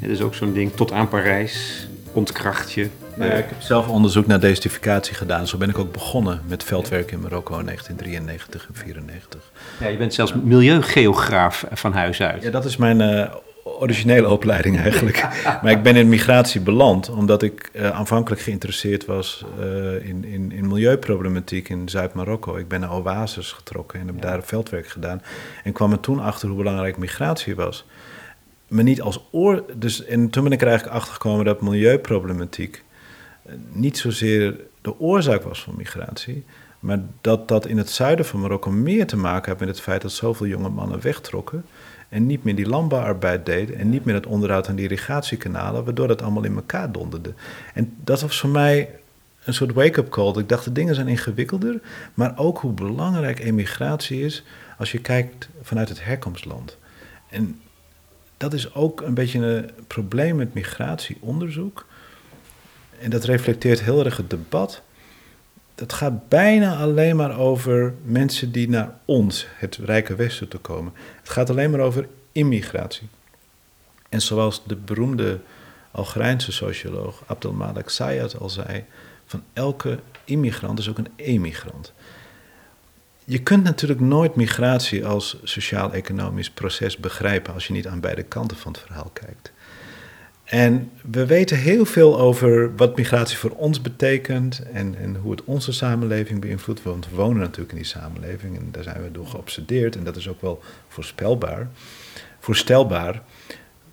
Dat 0.00 0.10
is 0.10 0.20
ook 0.20 0.34
zo'n 0.34 0.52
ding, 0.52 0.72
tot 0.72 0.92
aan 0.92 1.08
Parijs, 1.08 1.88
ontkracht 2.12 2.72
je. 2.72 2.88
Ja, 3.18 3.24
ik 3.24 3.44
heb 3.48 3.60
zelf 3.60 3.88
onderzoek 3.88 4.26
naar 4.26 4.40
desertificatie 4.40 5.14
gedaan. 5.14 5.46
Zo 5.46 5.56
ben 5.56 5.68
ik 5.68 5.78
ook 5.78 5.92
begonnen 5.92 6.40
met 6.46 6.64
veldwerk 6.64 7.12
in 7.12 7.20
Marokko 7.20 7.58
in 7.58 7.64
1993 7.64 8.66
en 8.68 8.74
1994. 8.74 9.40
Ja, 9.80 9.88
je 9.88 9.96
bent 9.96 10.14
zelfs 10.14 10.32
milieugeograaf 10.34 11.64
van 11.72 11.92
huis 11.92 12.22
uit. 12.22 12.42
Ja, 12.42 12.50
dat 12.50 12.64
is 12.64 12.76
mijn 12.76 13.00
uh, 13.00 13.34
originele 13.78 14.28
opleiding 14.28 14.78
eigenlijk. 14.78 15.28
maar 15.62 15.70
ik 15.70 15.82
ben 15.82 15.96
in 15.96 16.08
migratie 16.08 16.60
beland 16.60 17.10
omdat 17.10 17.42
ik 17.42 17.70
uh, 17.72 17.90
aanvankelijk 17.90 18.42
geïnteresseerd 18.42 19.04
was 19.04 19.44
uh, 19.60 20.06
in, 20.08 20.24
in, 20.24 20.52
in, 20.52 20.68
milieuproblematiek 20.68 21.68
in 21.68 21.88
Zuid-Marokko. 21.88 22.56
Ik 22.56 22.68
ben 22.68 22.80
naar 22.80 22.92
Oasis 22.92 23.52
getrokken 23.52 24.00
en 24.00 24.06
heb 24.06 24.20
daar 24.20 24.42
veldwerk 24.42 24.88
gedaan. 24.88 25.22
En 25.64 25.72
kwam 25.72 25.92
er 25.92 26.00
toen 26.00 26.20
achter 26.20 26.48
hoe 26.48 26.56
belangrijk 26.56 26.96
migratie 26.96 27.54
was. 27.54 27.84
Maar 28.68 28.84
niet 28.84 29.00
als 29.00 29.24
oor. 29.30 29.64
Dus, 29.74 30.04
en 30.04 30.30
toen 30.30 30.42
ben 30.42 30.52
ik 30.52 30.60
er 30.60 30.68
eigenlijk 30.68 30.96
achter 30.96 31.12
gekomen 31.12 31.44
dat 31.44 31.60
milieuproblematiek 31.60 32.84
uh, 33.46 33.52
niet 33.72 33.98
zozeer 33.98 34.56
de 34.80 35.00
oorzaak 35.00 35.42
was 35.42 35.62
van 35.62 35.74
migratie. 35.76 36.44
Maar 36.80 37.00
dat 37.20 37.48
dat 37.48 37.66
in 37.66 37.78
het 37.78 37.90
zuiden 37.90 38.24
van 38.24 38.40
Marokko 38.40 38.70
meer 38.70 39.06
te 39.06 39.16
maken 39.16 39.48
heeft 39.48 39.60
met 39.60 39.68
het 39.68 39.80
feit 39.80 40.02
dat 40.02 40.12
zoveel 40.12 40.46
jonge 40.46 40.68
mannen 40.68 41.00
wegtrokken 41.00 41.64
en 42.08 42.26
niet 42.26 42.44
meer 42.44 42.54
die 42.54 42.68
landbouwarbeid 42.68 43.46
deden 43.46 43.76
en 43.76 43.90
niet 43.90 44.04
meer 44.04 44.14
het 44.14 44.26
onderhoud 44.26 44.68
aan 44.68 44.74
die 44.74 44.84
irrigatiekanalen, 44.84 45.84
waardoor 45.84 46.08
dat 46.08 46.22
allemaal 46.22 46.44
in 46.44 46.54
elkaar 46.54 46.92
donderde. 46.92 47.32
En 47.74 47.96
dat 48.04 48.20
was 48.20 48.40
voor 48.40 48.50
mij 48.50 48.90
een 49.44 49.54
soort 49.54 49.72
wake-up 49.72 50.08
call. 50.08 50.38
Ik 50.38 50.48
dacht, 50.48 50.64
de 50.64 50.72
dingen 50.72 50.94
zijn 50.94 51.08
ingewikkelder, 51.08 51.80
maar 52.14 52.38
ook 52.38 52.58
hoe 52.58 52.72
belangrijk 52.72 53.38
emigratie 53.38 54.20
is 54.24 54.44
als 54.78 54.92
je 54.92 54.98
kijkt 54.98 55.48
vanuit 55.62 55.88
het 55.88 56.04
herkomstland. 56.04 56.76
En 57.30 57.60
dat 58.36 58.52
is 58.52 58.74
ook 58.74 59.00
een 59.00 59.14
beetje 59.14 59.38
een 59.38 59.70
probleem 59.86 60.36
met 60.36 60.54
migratieonderzoek. 60.54 61.86
En 63.00 63.10
dat 63.10 63.24
reflecteert 63.24 63.80
heel 63.82 64.04
erg 64.04 64.16
het 64.16 64.30
debat 64.30 64.82
dat 65.78 65.92
gaat 65.92 66.28
bijna 66.28 66.76
alleen 66.76 67.16
maar 67.16 67.38
over 67.38 67.94
mensen 68.04 68.52
die 68.52 68.68
naar 68.68 68.98
ons, 69.04 69.46
het 69.56 69.76
Rijke 69.76 70.14
Westen, 70.14 70.48
te 70.48 70.58
komen. 70.58 70.92
Het 71.20 71.28
gaat 71.28 71.50
alleen 71.50 71.70
maar 71.70 71.80
over 71.80 72.08
immigratie. 72.32 73.08
En 74.08 74.20
zoals 74.20 74.62
de 74.66 74.76
beroemde 74.76 75.40
Algerijnse 75.90 76.52
socioloog 76.52 77.22
Abdelmalek 77.26 77.88
Sayed 77.88 78.38
al 78.38 78.48
zei, 78.48 78.84
van 79.26 79.42
elke 79.52 79.98
immigrant 80.24 80.78
is 80.78 80.88
ook 80.88 80.98
een 80.98 81.12
emigrant. 81.16 81.92
Je 83.24 83.42
kunt 83.42 83.64
natuurlijk 83.64 84.00
nooit 84.00 84.34
migratie 84.34 85.06
als 85.06 85.36
sociaal-economisch 85.42 86.50
proces 86.50 86.96
begrijpen 86.96 87.54
als 87.54 87.66
je 87.66 87.72
niet 87.72 87.86
aan 87.86 88.00
beide 88.00 88.22
kanten 88.22 88.56
van 88.56 88.72
het 88.72 88.80
verhaal 88.80 89.10
kijkt. 89.12 89.52
En 90.48 90.90
we 91.10 91.26
weten 91.26 91.58
heel 91.58 91.84
veel 91.84 92.20
over 92.20 92.76
wat 92.76 92.96
migratie 92.96 93.36
voor 93.36 93.50
ons 93.50 93.80
betekent 93.80 94.62
en, 94.72 94.94
en 94.98 95.16
hoe 95.16 95.30
het 95.30 95.44
onze 95.44 95.72
samenleving 95.72 96.40
beïnvloedt. 96.40 96.82
Want 96.82 97.08
we 97.10 97.16
wonen 97.16 97.38
natuurlijk 97.38 97.70
in 97.70 97.76
die 97.76 97.86
samenleving 97.86 98.56
en 98.56 98.68
daar 98.70 98.82
zijn 98.82 99.02
we 99.02 99.10
door 99.10 99.26
geobsedeerd. 99.26 99.96
En 99.96 100.04
dat 100.04 100.16
is 100.16 100.28
ook 100.28 100.40
wel 100.40 100.62
voorspelbaar, 100.88 101.68
voorstelbaar. 102.38 103.22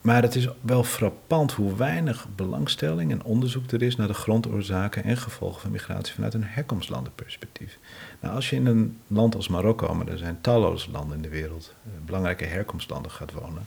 Maar 0.01 0.21
het 0.21 0.35
is 0.35 0.47
wel 0.61 0.83
frappant 0.83 1.51
hoe 1.51 1.75
weinig 1.75 2.27
belangstelling 2.35 3.11
en 3.11 3.23
onderzoek 3.23 3.71
er 3.71 3.81
is 3.81 3.95
naar 3.95 4.07
de 4.07 4.13
grondoorzaken 4.13 5.03
en 5.03 5.17
gevolgen 5.17 5.61
van 5.61 5.71
migratie 5.71 6.13
vanuit 6.13 6.33
een 6.33 6.43
herkomstlandenperspectief. 6.43 7.77
Nou, 8.19 8.35
als 8.35 8.49
je 8.49 8.55
in 8.55 8.65
een 8.65 8.99
land 9.07 9.35
als 9.35 9.47
Marokko, 9.47 9.93
maar 9.93 10.07
er 10.07 10.17
zijn 10.17 10.41
talloze 10.41 10.91
landen 10.91 11.15
in 11.15 11.21
de 11.21 11.29
wereld, 11.29 11.73
eh, 11.83 11.91
belangrijke 12.05 12.45
herkomstlanden 12.45 13.11
gaat 13.11 13.31
wonen. 13.31 13.65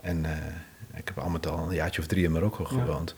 En 0.00 0.18
uh, 0.18 0.30
ik 0.94 1.08
heb 1.08 1.18
al 1.18 1.30
met 1.30 1.46
al 1.46 1.68
een 1.68 1.74
jaartje 1.74 2.00
of 2.00 2.06
drie 2.06 2.24
in 2.24 2.32
Marokko 2.32 2.64
gewoond. 2.64 3.14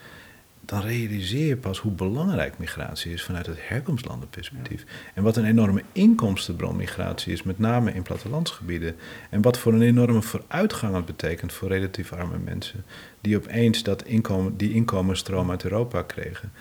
Dan 0.65 0.81
realiseer 0.81 1.47
je 1.47 1.57
pas 1.57 1.79
hoe 1.79 1.93
belangrijk 1.93 2.59
migratie 2.59 3.13
is 3.13 3.23
vanuit 3.23 3.47
het 3.47 3.59
herkomstlandenperspectief. 3.61 4.85
En 5.15 5.23
wat 5.23 5.37
een 5.37 5.45
enorme 5.45 5.83
inkomstenbron 5.93 6.77
migratie 6.77 7.33
is, 7.33 7.43
met 7.43 7.59
name 7.59 7.93
in 7.93 8.03
plattelandsgebieden. 8.03 8.97
En 9.31 9.43
wat 9.43 9.59
voor 9.59 9.73
een 9.73 9.83
enorme 9.83 10.23
vooruitgang 10.23 10.95
het 10.95 11.05
betekent 11.05 11.53
voor 11.53 11.69
relatief 11.69 12.13
arme 12.13 12.39
mensen. 12.39 12.85
Die 13.21 13.37
opeens 13.37 13.83
dat 13.83 14.05
inkomen, 14.05 14.57
die 14.57 14.73
inkomensstroom 14.73 15.51
uit 15.51 15.65
Europa 15.65 16.03
kregen. 16.03 16.53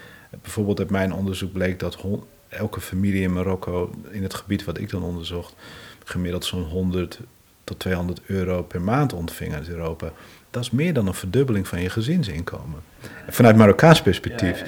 Bijvoorbeeld 0.42 0.80
uit 0.80 0.90
mijn 0.90 1.14
onderzoek 1.14 1.52
bleek 1.52 1.80
dat 1.80 2.06
elke 2.50 2.82
familie 2.82 3.22
in 3.22 3.34
Marokko, 3.34 3.92
in 4.12 4.24
het 4.24 4.34
gebied 4.34 4.64
wat 4.64 4.78
ik 4.78 4.90
dan 4.90 5.04
onderzocht, 5.04 5.56
gemiddeld 6.04 6.46
zo'n 6.46 6.64
100 6.64 7.20
tot 7.64 7.80
200 7.80 8.22
euro 8.26 8.64
per 8.64 8.82
maand 8.82 9.14
ontving 9.14 9.54
uit 9.54 9.70
Europa 9.70 10.12
dat 10.50 10.64
is 10.64 10.72
meer 10.72 10.94
dan 10.94 11.08
een 11.08 11.14
verdubbeling 11.14 11.68
van 11.68 11.82
je 11.82 11.90
gezinsinkomen. 11.90 12.80
Vanuit 13.28 13.56
Marokkaans 13.56 14.02
perspectief. 14.02 14.64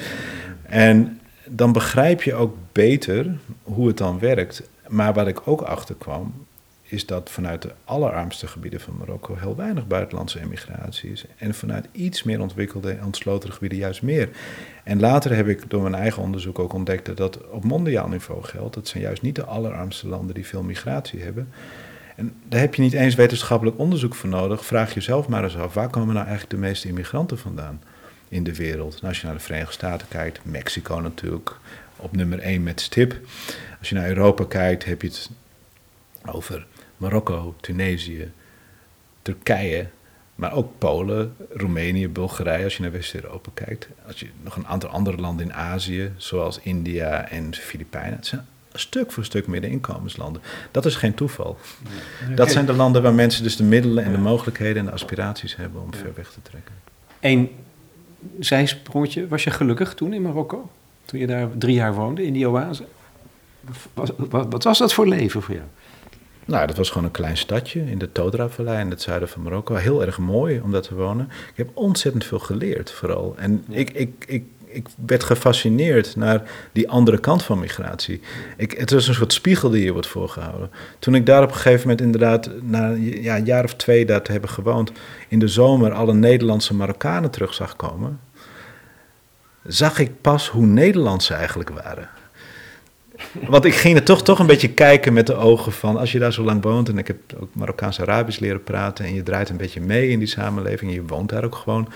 En 0.62 1.20
dan 1.46 1.72
begrijp 1.72 2.24
je 2.24 2.34
ook 2.34 2.56
beter 2.72 3.38
hoe 3.63 3.88
het 3.88 3.98
dan 3.98 4.20
werkt. 4.20 4.62
Maar 4.88 5.13
waar 5.13 5.28
ik 5.28 5.48
ook 5.48 5.62
achter 5.62 5.96
kwam, 5.96 6.34
is 6.91 7.06
dat 7.06 7.30
vanuit 7.30 7.62
de 7.62 7.72
allerarmste 7.86 8.48
gebieden 8.48 8.80
van 8.80 8.98
Marokko 8.98 9.36
heel 9.36 9.56
weinig 9.56 9.88
buitenlandse 9.88 10.39
emigratie 10.39 11.12
is. 11.12 11.26
En 11.38 11.54
vanuit 11.54 11.88
iets 11.91 12.24
meer 12.24 12.41
ontwikkelde 12.41 12.91
en 12.91 13.06
ontsloten 13.06 13.54
gebieden 13.54 13.78
juist 13.78 14.02
meer. 14.02 14.30
En 14.84 15.00
later 15.00 15.36
heb 15.36 15.48
ik 15.48 15.70
door 15.70 15.82
mijn 15.82 15.96
eigen 15.96 16.24
onderzoek 16.24 16.60
ook 16.60 16.74
ontdekt 16.74 17.06
dat 17.06 17.17
dat 17.17 17.48
op 17.50 17.63
mondiaal 17.63 18.08
niveau 18.08 18.44
geldt. 18.44 18.74
Dat 18.74 18.88
zijn 18.88 19.04
juist 19.04 19.22
niet 19.22 19.36
de 19.36 19.46
allerarmste 19.46 20.08
landen 20.08 20.36
die 20.36 20.48
veel 20.48 20.63
migratie 20.63 21.22
hebben. 21.22 21.50
En 22.22 22.34
daar 22.48 22.60
heb 22.60 22.76
je 22.76 22.82
niet 22.82 22.94
eens 22.94 23.16
wetenschappelijk 23.16 23.78
onderzoek 23.78 24.16
voor 24.16 24.30
nodig. 24.30 24.66
Vraag 24.66 24.94
jezelf 24.94 25.28
maar 25.28 25.44
eens 25.44 25.58
af, 25.58 25.74
waar 25.74 25.90
komen 25.90 26.14
nou 26.14 26.26
eigenlijk 26.28 26.56
de 26.56 26.68
meeste 26.68 26.88
immigranten 26.88 27.38
vandaan 27.38 27.82
in 28.28 28.44
de 28.44 28.56
wereld? 28.56 28.94
Nou, 28.94 29.08
als 29.08 29.20
je 29.20 29.26
naar 29.26 29.36
de 29.36 29.42
Verenigde 29.42 29.74
Staten 29.74 30.08
kijkt, 30.08 30.40
Mexico 30.46 31.00
natuurlijk, 31.00 31.58
op 31.96 32.16
nummer 32.16 32.40
1 32.40 32.64
met 32.64 32.82
stip. 32.82 33.20
Als 33.80 33.90
je 33.90 33.96
naar 33.96 34.08
Europa 34.08 34.46
kijkt, 34.46 34.86
heb 34.86 35.02
je 35.02 35.08
het 35.08 35.30
over 36.26 36.66
Marokko, 36.98 37.56
Tunesië, 37.62 38.32
Turkije, 39.22 39.88
maar 40.36 40.54
ook 40.54 40.78
Polen, 40.78 41.36
Roemenië, 41.50 42.10
Bulgarije, 42.10 42.64
als 42.64 42.76
je 42.76 42.82
naar 42.82 42.92
West-Europa 42.92 43.50
kijkt. 43.54 43.88
Als 44.08 44.20
je 44.20 44.28
nog 44.44 44.56
een 44.56 44.68
aantal 44.68 44.90
andere 44.90 45.18
landen 45.18 45.46
in 45.46 45.54
Azië, 45.54 46.12
zoals 46.18 46.60
India 46.60 47.30
en 47.30 47.56
Filipijnen. 47.56 48.16
Het 48.16 48.28
zijn 48.28 48.46
stuk 48.74 49.12
voor 49.12 49.26
stuk 49.26 49.48
middeninkomenslanden. 49.48 50.42
Dat 50.72 50.86
is 50.86 50.96
geen 50.96 51.14
toeval. 51.14 51.58
Dat 52.36 52.52
zijn 52.52 52.66
de 52.66 52.74
landen 52.74 53.02
waar 53.02 53.14
mensen 53.14 53.44
dus 53.44 53.56
de 53.56 53.64
middelen 53.64 54.04
en 54.04 54.12
de 54.12 54.18
mogelijkheden 54.18 54.78
en 54.78 54.86
de 54.86 54.92
aspiraties 54.92 55.56
hebben 55.56 55.82
om 55.82 55.94
ver 55.94 56.12
weg 56.16 56.32
te 56.32 56.42
trekken. 56.42 56.76
Eén 57.19 57.50
zijsprongetje. 58.40 59.28
Was 59.28 59.44
je 59.44 59.52
gelukkig 59.52 59.94
toen 59.94 60.13
in 60.13 60.22
Marokko? 60.22 60.69
Toen 61.06 61.19
je 61.19 61.28
daar 61.28 61.48
drie 61.58 61.76
jaar 61.76 61.94
woonde, 61.94 62.26
in 62.26 62.34
die 62.34 62.50
oase? 62.50 62.84
Wat, 63.94 64.13
wat, 64.30 64.63
was 64.63 64.78
dat 64.78 64.94
voor 64.94 65.08
leven 65.08 65.42
voor 65.42 65.56
jou? 65.56 65.67
Nou, 66.46 66.67
dat 66.67 66.78
was 66.78 66.90
gewoon 66.90 67.04
een 67.04 67.12
klein 67.12 67.38
stadje 67.38 67.92
in 67.92 67.98
de 67.98 68.12
Todra-vallei 68.12 68.80
in 68.80 68.90
het 68.90 69.02
zuiden 69.02 69.30
van 69.30 69.42
Marokko. 69.42 69.76
Heel 69.76 70.06
erg 70.06 70.17
mooi 70.17 70.60
om 70.60 70.72
daar 70.72 70.82
te 70.82 70.96
wonen. 70.96 71.26
Ik 71.26 71.58
heb 71.58 71.69
ontzettend 71.74 72.26
veel 72.26 72.40
geleerd, 72.40 72.92
vooral. 72.92 73.36
En 73.38 73.63
ik, 73.69 73.90
ik, 73.90 74.26
ik, 74.28 74.44
ik 74.72 74.88
werd 75.06 75.24
gefascineerd 75.24 76.15
naar 76.15 76.42
die 76.72 76.90
andere 76.90 77.19
kant 77.19 77.44
van 77.44 77.60
migratie. 77.60 78.22
Ik, 78.58 78.72
het 78.72 78.92
was 78.92 79.08
een 79.08 79.13
soort 79.13 79.34
spiegel 79.34 79.69
die 79.69 79.84
je 79.84 79.92
wordt 79.92 80.08
voorgehouden. 80.08 80.72
Toen 81.00 81.15
ik 81.15 81.26
daar 81.26 81.44
op 81.44 81.50
een 81.50 81.56
gegeven 81.56 81.82
moment 81.82 82.02
inderdaad, 82.02 82.50
na 82.62 82.90
ja, 83.00 83.38
een 83.38 83.46
jaar 83.46 83.63
of 83.63 83.76
twee 83.76 84.06
daar 84.06 84.22
te 84.22 84.32
hebben 84.32 84.50
gewoond, 84.50 84.92
in 85.28 85.40
de 85.40 85.48
zomer 85.48 85.92
alle 85.92 86.13
Nederlandse 86.13 86.74
Marokkanen 86.74 87.32
terug 87.32 87.54
zag 87.54 87.76
komen, 87.76 88.19
zag 89.63 90.00
ik 90.00 90.22
pas 90.22 90.50
hoe 90.50 90.65
Nederlands 90.65 91.26
ze 91.26 91.34
eigenlijk 91.34 91.69
waren. 91.69 92.10
Want 93.48 93.65
ik 93.65 93.74
ging 93.74 93.98
er 93.98 94.04
toch, 94.04 94.24
toch 94.24 94.40
een 94.40 94.46
beetje 94.46 94.69
kijken 94.74 95.13
met 95.13 95.28
de 95.28 95.36
ogen 95.36 95.72
van, 95.72 95.98
als 95.98 96.12
je 96.12 96.19
daar 96.19 96.34
zo 96.34 96.44
lang 96.44 96.63
woont, 96.63 96.90
en 96.90 96.98
ik 96.98 97.08
heb 97.08 97.17
ook 97.40 97.56
Marokkaans-Arabisch 97.56 98.40
leren 98.40 98.63
praten, 98.63 99.06
en 99.06 99.13
je 99.13 99.24
draait 99.24 99.50
een 99.50 99.58
beetje 99.58 99.82
mee 99.82 100.10
in 100.10 100.19
die 100.19 100.28
samenleving, 100.28 100.92
en 100.92 100.96
je 100.96 101.06
woont 101.06 101.30
daar 101.30 101.44
ook 101.44 101.56
gewoon, 101.56 101.90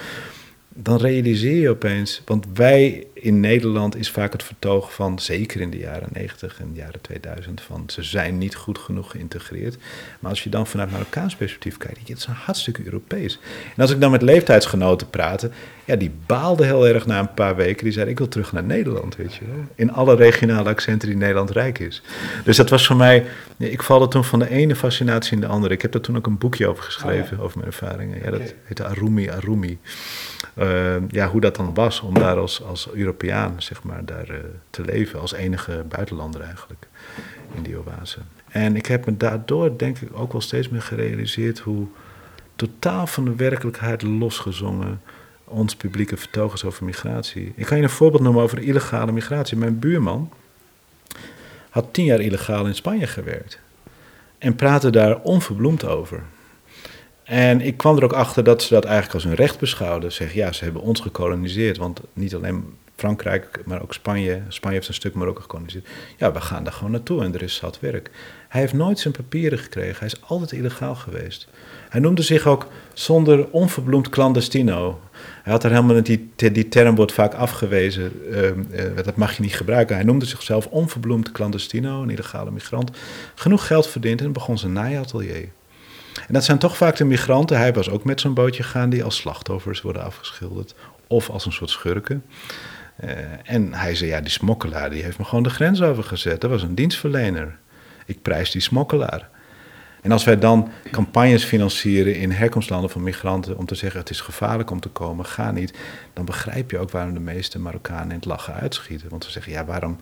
dan 0.78 0.98
realiseer 0.98 1.62
je 1.62 1.70
opeens, 1.70 2.22
want 2.26 2.46
wij 2.54 3.08
in 3.14 3.40
Nederland 3.40 3.96
is 3.96 4.12
vaak 4.12 4.32
het 4.32 4.44
vertoog 4.44 4.94
van, 4.94 5.20
zeker 5.20 5.62
in 5.62 5.70
de 5.70 5.78
jaren 5.78 6.08
90 6.12 6.60
en 6.60 6.70
de 6.74 6.80
jaren 6.80 7.02
2000, 7.02 7.62
van 7.62 7.84
ze 7.88 8.04
zijn 8.04 8.38
niet 8.38 8.56
goed 8.56 8.78
genoeg 8.78 9.12
geïntegreerd. 9.12 9.78
Maar 10.20 10.30
als 10.30 10.44
je 10.44 10.50
dan 10.50 10.68
vanuit 10.68 10.92
Marokkaans 10.92 11.36
perspectief 11.36 11.78
kijkt, 11.78 12.00
het 12.00 12.18
is 12.18 12.26
een 12.26 12.34
hartstikke 12.34 12.82
Europees. 12.86 13.40
En 13.76 13.82
als 13.82 13.92
ik 13.92 14.02
dan 14.02 14.12
met 14.12 14.22
leeftijdsgenoten 14.22 15.10
praatte, 15.10 15.50
ja, 15.86 15.96
die 15.96 16.12
baalden 16.26 16.66
heel 16.66 16.88
erg 16.88 17.06
na 17.06 17.20
een 17.20 17.34
paar 17.34 17.56
weken. 17.56 17.84
Die 17.84 17.94
zeiden, 17.94 18.14
ik 18.14 18.20
wil 18.20 18.28
terug 18.28 18.52
naar 18.52 18.64
Nederland, 18.64 19.16
weet 19.16 19.36
je 19.36 19.46
wel. 19.46 19.66
In 19.76 19.92
alle 19.92 20.16
regionale 20.16 20.70
accenten 20.70 21.08
die 21.08 21.18
Nederland 21.18 21.50
rijk 21.50 21.80
is. 21.80 22.02
Dus 22.44 22.58
dat 22.58 22.70
was 22.70 22.88
voor 22.88 22.96
mij, 22.96 23.26
ik 23.58 23.84
valde 23.84 24.08
toen 24.08 24.24
van 24.24 24.40
de 24.40 24.50
ene 24.50 24.76
fascinatie 24.76 25.34
in 25.34 25.42
de 25.42 25.48
andere. 25.48 25.74
Ik 25.74 25.82
heb 25.82 25.92
daar 25.92 26.02
toen 26.02 26.18
ook 26.18 26.28
een 26.28 26.38
boekje 26.38 26.68
over 26.68 26.84
geschreven, 26.84 27.38
oh 27.38 27.44
over 27.44 27.58
mijn 27.58 27.72
ervaringen. 27.72 28.20
Ja, 28.24 28.32
dat 28.32 28.54
heette 28.64 28.86
Arumi 28.86 29.30
Arumi. 29.30 29.80
Uh, 30.58 30.96
ja, 31.10 31.30
hoe 31.30 31.42
dat 31.42 31.56
dan 31.56 31.74
was 31.74 32.02
om 32.02 32.14
daar 32.14 32.38
als, 32.38 32.64
als 32.64 32.90
Europeaan, 32.94 33.62
zeg 33.62 33.84
maar, 33.84 34.06
daar 34.06 34.30
uh, 34.30 34.38
te 34.70 34.82
leven. 34.82 35.20
Als 35.20 35.34
enige 35.34 35.86
buitenlander 35.90 36.42
eigenlijk, 36.42 36.88
in 37.54 37.64
die 37.64 37.78
oase. 37.78 38.20
En 38.50 38.76
ik 38.76 38.86
heb 38.86 39.06
me 39.06 39.18
daardoor, 39.18 39.78
denk 39.78 39.98
ik, 39.98 40.10
ook 40.14 40.32
wel 40.32 40.42
steeds 40.42 40.70
meer 40.70 40.82
gerealiseerd 40.82 41.60
hoe 41.60 41.88
totaal 42.56 43.08
van 43.08 43.26
de 43.26 43.36
werkelijkheid 43.36 44.02
losgezongen 44.02 45.02
ons 45.44 45.76
publieke 45.76 46.18
vertogers 46.18 46.64
over 46.64 46.86
migratie. 46.86 47.54
Ik 47.56 47.68
ga 47.68 47.76
je 47.76 47.84
een 47.84 47.90
voorbeeld 47.90 48.24
noemen 48.24 48.44
over 48.44 48.60
illegale 48.60 49.12
migratie. 49.12 49.58
Mijn 49.58 49.80
buurman 49.80 50.32
had 51.70 51.94
tien 51.94 52.06
jaar 52.06 52.20
illegaal 52.20 52.66
in 52.66 52.76
Spanje 52.76 53.08
gewerkt 53.08 53.60
en 54.38 54.56
praatte 54.56 54.90
daar 54.90 55.20
onverbloemd 55.20 55.86
over. 55.86 56.24
En 57.26 57.62
ik 57.62 57.78
kwam 57.78 57.98
er 57.98 58.04
ook 58.04 58.14
achter 58.14 58.44
dat 58.44 58.64
ze 58.64 58.74
dat 58.74 58.84
eigenlijk 58.84 59.14
als 59.14 59.24
hun 59.24 59.34
recht 59.34 59.60
beschouwden. 59.60 60.12
Zeg, 60.12 60.34
ja, 60.34 60.52
ze 60.52 60.64
hebben 60.64 60.82
ons 60.82 61.00
gekoloniseerd, 61.00 61.78
want 61.78 62.02
niet 62.14 62.36
alleen 62.36 62.64
Frankrijk, 62.96 63.62
maar 63.66 63.82
ook 63.82 63.94
Spanje. 63.94 64.42
Spanje 64.48 64.76
heeft 64.76 64.88
een 64.88 64.94
stuk 64.94 65.14
Marokko 65.14 65.42
gekoloniseerd. 65.42 65.88
Ja, 66.18 66.32
we 66.32 66.42
gaan 66.42 66.64
daar 66.64 66.74
gewoon 66.74 66.92
naartoe 66.92 67.24
en 67.24 67.34
er 67.34 67.42
is 67.42 67.56
zat 67.56 67.80
werk. 67.80 68.10
Hij 68.48 68.62
heeft 68.62 68.74
nooit 68.74 69.00
zijn 69.00 69.14
papieren 69.14 69.60
gekregen. 69.60 70.00
Hij 70.00 70.08
is 70.08 70.22
altijd 70.22 70.52
illegaal 70.52 70.96
geweest. 70.96 71.48
Hij 71.90 72.00
noemde 72.00 72.22
zich 72.22 72.48
ook 72.48 72.68
zonder 72.94 73.48
onverbloemd 73.52 74.10
clandestino. 74.10 75.00
Hij 75.44 75.54
had 75.54 75.64
er 75.64 75.70
helemaal 75.70 76.04
die, 76.04 76.32
die 76.36 76.68
term 76.68 76.96
wordt 76.96 77.14
vaak 77.14 77.34
afgewezen. 77.34 78.12
Uh, 78.32 79.04
dat 79.04 79.16
mag 79.16 79.36
je 79.36 79.42
niet 79.42 79.56
gebruiken. 79.56 79.96
Hij 79.96 80.06
noemde 80.06 80.26
zichzelf 80.26 80.68
onverbloemd 80.68 81.32
clandestino, 81.32 82.02
een 82.02 82.10
illegale 82.10 82.52
migrant. 82.52 82.92
Genoeg 83.36 83.68
geld 83.68 83.88
verdiend 83.88 84.22
en 84.22 84.32
begon 84.32 84.58
zijn 84.58 84.74
naaiatelier. 84.74 85.48
En 86.28 86.34
dat 86.34 86.44
zijn 86.44 86.58
toch 86.58 86.78
vaak 86.78 86.96
de 86.96 87.06
migranten. 87.06 87.58
Hij 87.58 87.74
was 87.74 87.90
ook 87.90 88.04
met 88.04 88.22
zo'n 88.22 88.34
bootje 88.34 88.64
gegaan 88.64 88.90
die 88.90 89.04
als 89.04 89.16
slachtoffers 89.16 89.82
worden 89.82 90.04
afgeschilderd. 90.04 90.76
Of 91.08 91.30
als 91.30 91.46
een 91.46 91.52
soort 91.52 91.70
schurken. 91.70 92.24
Uh, 93.04 93.12
en 93.44 93.74
hij 93.74 93.96
zei, 93.96 94.10
ja, 94.10 94.22
die 94.22 94.30
smokkelaar 94.30 94.90
die 94.90 95.04
heeft 95.04 95.18
me 95.18 95.24
gewoon 95.24 95.44
de 95.44 95.50
grens 95.50 95.82
overgezet. 95.82 96.42
Dat 96.42 96.50
was 96.50 96.64
een 96.64 96.76
dienstverlener. 96.76 97.58
Ik 98.06 98.22
prijs 98.22 98.52
die 98.52 98.62
smokkelaar. 98.62 99.30
En 100.02 100.12
als 100.12 100.24
wij 100.24 100.40
dan 100.40 100.72
campagnes 100.92 101.44
financieren 101.44 102.16
in 102.16 102.32
herkomstlanden 102.32 102.90
van 102.90 103.04
migranten 103.04 103.58
om 103.58 103.66
te 103.66 103.76
zeggen 103.76 104.00
het 104.00 104.10
is 104.10 104.22
gevaarlijk 104.22 104.72
om 104.72 104.80
te 104.80 104.90
komen, 104.90 105.26
ga 105.26 105.52
niet, 105.52 105.78
dan 106.14 106.26
begrijp 106.26 106.72
je 106.72 106.80
ook 106.80 106.92
waarom 106.92 107.14
de 107.14 107.20
meeste 107.20 107.60
Marokkanen 107.60 108.10
in 108.10 108.16
het 108.16 108.26
lachen 108.26 108.54
uitschieten. 108.54 109.10
Want 109.10 109.24
ze 109.24 109.32
zeggen 109.32 109.52
ja, 109.52 109.66
waarom 109.66 109.98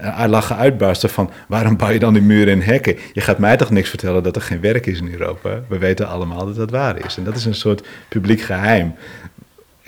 uh, 0.00 0.24
lachen 0.26 0.56
uitbarsten 0.56 1.10
van 1.10 1.30
waarom 1.48 1.76
bouw 1.76 1.90
je 1.90 1.98
dan 1.98 2.12
die 2.12 2.22
muren 2.22 2.52
en 2.52 2.62
hekken? 2.62 2.96
Je 3.12 3.20
gaat 3.20 3.38
mij 3.38 3.56
toch 3.56 3.70
niks 3.70 3.88
vertellen 3.88 4.22
dat 4.22 4.36
er 4.36 4.42
geen 4.42 4.60
werk 4.60 4.86
is 4.86 5.00
in 5.00 5.12
Europa? 5.12 5.60
We 5.68 5.78
weten 5.78 6.08
allemaal 6.08 6.46
dat 6.46 6.56
dat 6.56 6.70
waar 6.70 7.04
is. 7.04 7.16
En 7.16 7.24
dat 7.24 7.36
is 7.36 7.44
een 7.44 7.54
soort 7.54 7.86
publiek 8.08 8.40
geheim 8.40 8.94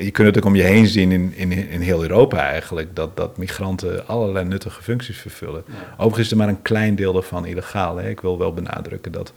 je 0.04 0.10
kunt 0.10 0.26
het 0.26 0.36
ook 0.36 0.44
om 0.44 0.54
je 0.54 0.62
heen 0.62 0.86
zien 0.86 1.12
in, 1.12 1.32
in, 1.34 1.52
in 1.52 1.80
heel 1.80 2.02
Europa 2.02 2.38
eigenlijk, 2.38 2.96
dat, 2.96 3.16
dat 3.16 3.36
migranten 3.36 4.06
allerlei 4.06 4.44
nuttige 4.44 4.82
functies 4.82 5.18
vervullen. 5.18 5.64
Overigens 5.92 6.24
is 6.24 6.30
er 6.30 6.36
maar 6.36 6.48
een 6.48 6.62
klein 6.62 6.94
deel 6.94 7.12
daarvan 7.12 7.46
illegaal. 7.46 7.96
Hè. 7.96 8.08
Ik 8.08 8.20
wil 8.20 8.38
wel 8.38 8.54
benadrukken 8.54 9.12
dat 9.12 9.32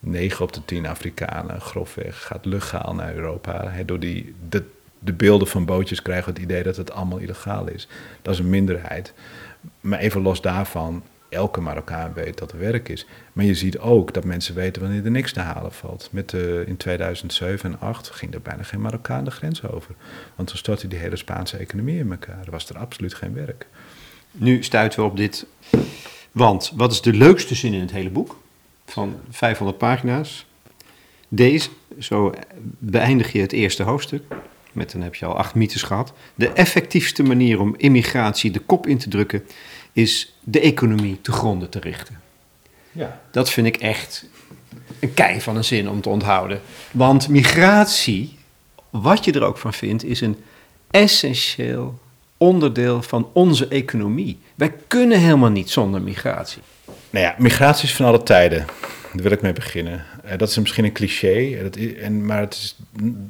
9 0.00 0.44
op 0.44 0.52
de 0.52 0.64
10 0.64 0.86
Afrikanen 0.86 1.60
grofweg 1.60 2.22
gaat 2.22 2.44
legaal 2.44 2.94
naar 2.94 3.14
Europa. 3.14 3.68
Hè. 3.68 3.84
Door 3.84 4.00
die, 4.00 4.34
de, 4.48 4.62
de 4.98 5.12
beelden 5.12 5.48
van 5.48 5.64
bootjes 5.64 6.02
krijgen 6.02 6.24
we 6.24 6.40
het 6.40 6.50
idee 6.50 6.62
dat 6.62 6.76
het 6.76 6.92
allemaal 6.92 7.18
illegaal 7.18 7.68
is. 7.68 7.88
Dat 8.22 8.34
is 8.34 8.40
een 8.40 8.50
minderheid. 8.50 9.12
Maar 9.80 9.98
even 9.98 10.22
los 10.22 10.40
daarvan, 10.40 11.02
elke 11.28 11.60
Marokkaan 11.60 12.12
weet 12.12 12.38
dat 12.38 12.52
er 12.52 12.58
werk 12.58 12.88
is. 12.88 13.06
Maar 13.32 13.44
je 13.44 13.54
ziet 13.54 13.78
ook 13.78 14.14
dat 14.14 14.24
mensen 14.24 14.54
weten 14.54 14.82
wanneer 14.82 15.04
er 15.04 15.10
niks 15.10 15.32
te 15.32 15.40
halen 15.40 15.72
valt. 15.72 16.08
Met 16.12 16.30
de, 16.30 16.64
in 16.66 16.76
2007 16.76 17.70
en 17.70 17.76
2008 17.78 18.10
ging 18.10 18.34
er 18.34 18.40
bijna 18.40 18.62
geen 18.62 18.80
Marokkaan 18.80 19.24
de 19.24 19.30
grens 19.30 19.62
over. 19.62 19.94
Want 20.34 20.48
toen 20.48 20.58
stortte 20.58 20.88
die 20.88 20.98
hele 20.98 21.16
Spaanse 21.16 21.56
economie 21.56 21.98
in 21.98 22.10
elkaar. 22.10 22.44
Er 22.44 22.50
was 22.50 22.68
er 22.68 22.78
absoluut 22.78 23.14
geen 23.14 23.34
werk. 23.34 23.66
Nu 24.30 24.62
stuiten 24.62 25.00
we 25.00 25.06
op 25.06 25.16
dit. 25.16 25.46
Want 26.32 26.72
wat 26.76 26.92
is 26.92 27.00
de 27.00 27.12
leukste 27.12 27.54
zin 27.54 27.74
in 27.74 27.80
het 27.80 27.92
hele 27.92 28.10
boek? 28.10 28.42
Van 28.86 29.16
500 29.30 29.78
pagina's. 29.78 30.46
Deze, 31.28 31.68
zo 31.98 32.34
beëindig 32.78 33.32
je 33.32 33.40
het 33.40 33.52
eerste 33.52 33.82
hoofdstuk. 33.82 34.22
Met 34.74 34.92
dan 34.92 35.00
heb 35.00 35.14
je 35.14 35.26
al 35.26 35.36
acht 35.36 35.54
mythes 35.54 35.82
gehad. 35.82 36.12
De 36.34 36.48
effectiefste 36.48 37.22
manier 37.22 37.60
om 37.60 37.74
immigratie 37.76 38.50
de 38.50 38.58
kop 38.58 38.86
in 38.86 38.98
te 38.98 39.08
drukken 39.08 39.44
is 39.92 40.34
de 40.40 40.60
economie 40.60 41.20
te 41.20 41.32
gronden 41.32 41.70
te 41.70 41.78
richten. 41.78 42.20
Ja. 42.92 43.20
Dat 43.30 43.50
vind 43.50 43.66
ik 43.66 43.76
echt 43.76 44.26
een 45.00 45.14
kei 45.14 45.40
van 45.40 45.56
een 45.56 45.64
zin 45.64 45.88
om 45.88 46.00
te 46.00 46.08
onthouden. 46.08 46.60
Want 46.90 47.28
migratie, 47.28 48.38
wat 48.90 49.24
je 49.24 49.32
er 49.32 49.44
ook 49.44 49.58
van 49.58 49.72
vindt, 49.72 50.04
is 50.04 50.20
een 50.20 50.36
essentieel 50.90 51.98
onderdeel 52.36 53.02
van 53.02 53.28
onze 53.32 53.68
economie. 53.68 54.38
Wij 54.54 54.74
kunnen 54.88 55.18
helemaal 55.18 55.50
niet 55.50 55.70
zonder 55.70 56.02
migratie. 56.02 56.62
Nou 57.10 57.24
ja, 57.24 57.34
migratie 57.38 57.84
is 57.84 57.94
van 57.94 58.06
alle 58.06 58.22
tijden. 58.22 58.66
Daar 59.12 59.22
wil 59.22 59.32
ik 59.32 59.42
mee 59.42 59.52
beginnen. 59.52 60.04
Uh, 60.24 60.30
dat 60.36 60.48
is 60.48 60.58
misschien 60.58 60.84
een 60.84 60.92
cliché, 60.92 61.68
en, 62.00 62.26
maar 62.26 62.40
het 62.40 62.54
is 62.54 62.76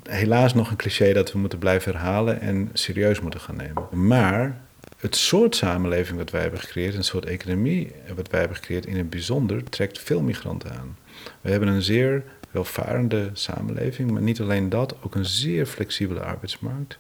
helaas 0.03 0.55
nog 0.55 0.71
een 0.71 0.77
cliché 0.77 1.13
dat 1.13 1.33
we 1.33 1.39
moeten 1.39 1.59
blijven 1.59 1.93
herhalen 1.93 2.41
en 2.41 2.71
serieus 2.73 3.21
moeten 3.21 3.41
gaan 3.41 3.57
nemen. 3.57 4.09
Maar 4.09 4.61
het 4.99 5.17
soort 5.17 5.57
samenleving 5.57 6.19
wat 6.19 6.31
wij 6.31 6.41
hebben 6.41 6.61
gecreëerd, 6.61 6.95
een 6.95 7.05
soort 7.05 7.25
economie 7.25 7.93
wat 8.15 8.31
wij 8.31 8.41
hebben 8.41 8.57
gecreëerd 8.57 8.87
in 8.87 8.97
het 8.97 9.11
bijzonder, 9.11 9.65
trekt 9.65 9.99
veel 9.99 10.23
migranten 10.23 10.71
aan. 10.71 10.97
We 11.41 11.51
hebben 11.51 11.69
een 11.69 11.83
zeer 11.83 12.25
welvarende 12.51 13.31
samenleving, 13.33 14.11
maar 14.11 14.23
niet 14.23 14.41
alleen 14.41 14.69
dat, 14.69 14.97
ook 15.03 15.15
een 15.15 15.25
zeer 15.25 15.67
flexibele 15.67 16.21
arbeidsmarkt, 16.21 16.99